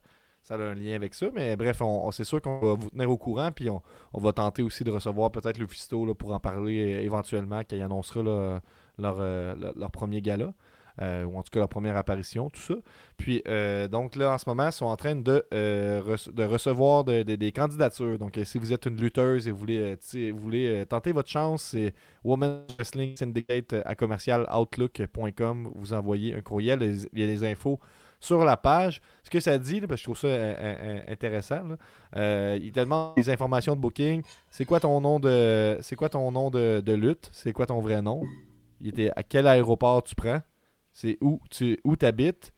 [0.58, 1.28] ça a un lien avec ça.
[1.34, 3.82] Mais bref, on, on- c'est sûr qu'on va vous tenir au courant, puis on,
[4.14, 7.82] va tenter aussi de recevoir peut-être le Fisto pour en parler euh, éventuellement quand il
[7.82, 8.60] annoncera euh,
[9.00, 10.54] leur, premier gala.
[11.02, 12.76] euh, ou en tout cas leur première apparition, tout ça.
[13.18, 13.42] Puis,
[13.90, 17.36] donc là, en ce moment, ils sont en train de, rece- de recevoir de- de-
[17.36, 18.20] des candidatures.
[18.20, 19.58] Donc, si vous êtes une lutteuse et vous
[20.40, 21.94] voulez, tenter votre chance, c'est
[22.26, 25.72] Women's Wrestling Syndicate à commercialoutlook.com.
[25.76, 26.82] Vous envoyez un courriel,
[27.14, 27.80] il y a les infos
[28.22, 29.02] sur la page.
[29.24, 31.64] Ce que ça dit, là, parce que je trouve ça euh, euh, euh, intéressant,
[32.16, 34.22] il te demande des informations de booking.
[34.50, 37.30] C'est quoi ton nom de, c'est quoi ton nom de, de lutte?
[37.34, 38.24] C'est quoi ton vrai nom?
[38.80, 40.40] Il à quel aéroport tu prends?
[40.94, 42.52] C'est où tu où habites?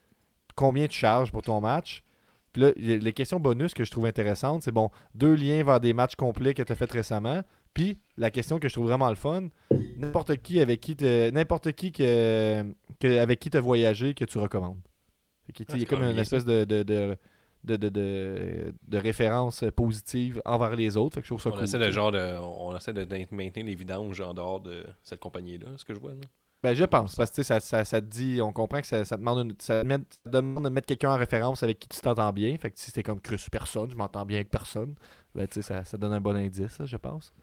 [0.55, 2.03] Combien tu charges pour ton match?
[2.51, 5.93] Puis là, les questions bonus que je trouve intéressantes, c'est bon, deux liens vers des
[5.93, 7.41] matchs complets que tu as fait récemment.
[7.73, 9.47] Puis la question que je trouve vraiment le fun,
[9.97, 12.63] n'importe qui avec qui te- n'importe qui que,
[12.99, 14.77] que- avec qui tu as voyagé que tu recommandes?
[15.45, 17.17] Fait Ah, il y a comme une espèce de, de, de,
[17.63, 18.73] de, de,
[20.45, 21.15] envers les autres.
[21.15, 21.63] Fait que je trouve ça On cool.
[21.63, 25.67] essaie de genre de, on essaie de, maintenir les vidanges en dehors de cette compagnie-là,
[25.77, 26.11] ce que je vois.
[26.11, 26.21] là.
[26.61, 29.17] Ben, je pense, parce que ça, ça, ça te dit, on comprend que ça, ça
[29.17, 32.31] demande une- ça, met- ça demande de mettre quelqu'un en référence avec qui tu t'entends
[32.31, 32.57] bien.
[32.57, 34.95] Fait que si c'était comme Chris personne, je m'entends bien avec personne,
[35.35, 37.33] ben, ça, ça donne un bon indice, je pense.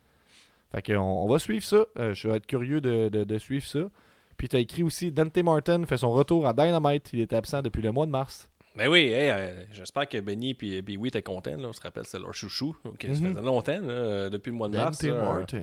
[0.73, 1.85] Fait que on, on va suivre ça.
[1.99, 3.91] Euh, je vais être curieux de, de- de suivre ça.
[4.41, 7.11] Puis tu as écrit aussi Dante Martin fait son retour à Dynamite.
[7.12, 8.49] Il était absent depuis le mois de mars.
[8.74, 11.59] Ben oui, hey, euh, j'espère que Benny et Pee-Wee étaient contents.
[11.59, 11.68] Là.
[11.68, 12.74] On se rappelle, c'est leur chouchou.
[12.84, 13.34] Ok, Ça Mhm.
[13.34, 14.99] faisait longtemps, là, euh, depuis le mois de mars.
[15.05, 15.62] Dante Martin.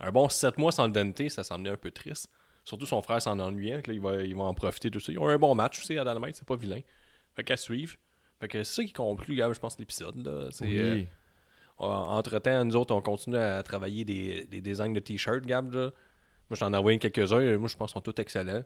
[0.00, 2.28] Un bon 7 mois sans le Dante, ça semblait un peu triste.
[2.64, 3.76] Surtout son frère s'en ennuyait.
[3.78, 5.12] là, il, va, il va en profiter tout ça.
[5.12, 6.80] Ils ont un bon match aussi à Dynamite, c'est pas vilain.
[7.36, 7.94] Fait qu'à suivre.
[8.38, 10.48] Fait que c'est ça qui conclut, Gab, je pense, l'épisode.
[10.52, 11.08] C'est, euh, Oui.
[11.78, 15.72] entre temps, nous autres, on continue à travailler des, des designs de t-shirts, Gab.
[15.72, 15.90] Là.
[16.50, 17.56] Moi, j'en ai envoyé quelques-uns.
[17.58, 18.64] Moi, je pense qu'ils sont tous excellents.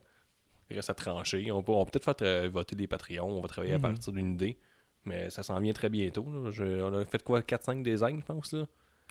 [0.70, 1.50] Il reste à trancher.
[1.52, 3.38] On peut, on peut peut-être faire euh, voter des Patreons.
[3.38, 3.84] On va travailler Mhm.
[3.84, 4.58] à partir d'une idée.
[5.04, 6.26] Mais ça s'en vient très bientôt.
[6.50, 8.52] Je- on a fait quoi 4-5 designs, je pense.
[8.54, 8.64] Là?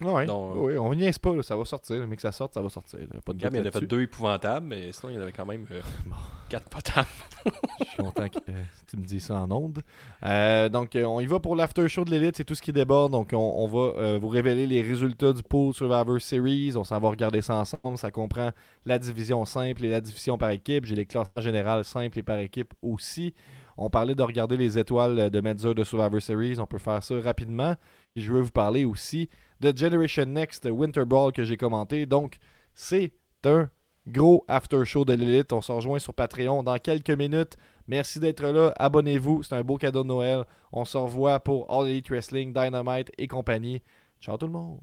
[0.03, 2.05] Ouais, Donc, oui, on niaise pas, là, ça va sortir.
[2.07, 2.99] Mais que ça sorte, ça va sortir.
[2.99, 3.19] là.
[3.25, 5.31] Pas de Gab, il en a fait deux épouvantables, mais sinon, il y en avait
[5.31, 5.81] quand même euh,
[6.49, 7.07] quatre potables.
[7.79, 9.79] Je suis content que euh, tu me dises ça en ondes.
[10.25, 13.11] Euh, donc, on y va pour l'after show de l'élite, c'est tout ce qui déborde.
[13.11, 16.73] Donc, on, on va vous révéler les résultats du pool Survivor Series.
[16.75, 17.97] On s'en va regarder ça ensemble.
[17.97, 18.51] Ça comprend
[18.85, 20.85] la division simple et la division par équipe.
[20.85, 23.33] J'ai les classements généraux simples et par équipe aussi.
[23.75, 26.59] On parlait de regarder les étoiles de Medzer de Survivor Series.
[26.59, 27.75] On peut faire ça rapidement.
[28.15, 29.29] Et je veux vous parler aussi
[29.63, 32.05] de Generation Next Winter Brawl que j'ai commenté.
[32.05, 32.37] Donc,
[32.75, 33.13] c'est
[33.45, 33.69] un
[34.07, 35.53] gros after show de l'élite.
[35.53, 37.55] On se rejoint sur Patreon dans quelques minutes.
[37.87, 38.73] Merci d'être là.
[38.77, 39.43] Abonnez-vous.
[39.43, 40.43] C'est un beau cadeau de Noël.
[40.71, 43.81] On se revoit pour All Elite Wrestling, Dynamite et compagnie.
[44.21, 44.79] Ciao tout le monde.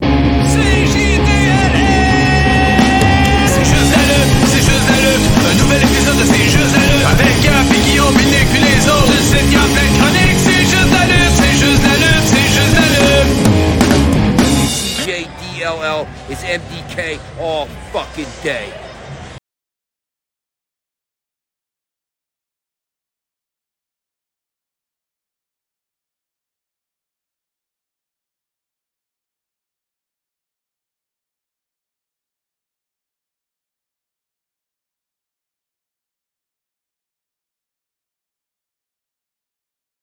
[0.00, 1.20] C'est c'est.
[5.44, 6.56] Un nouvel épisode de C'est.
[7.06, 8.44] Avec Gap et Guillaume, les
[15.64, 18.83] CJDLL is MDK all fucking day.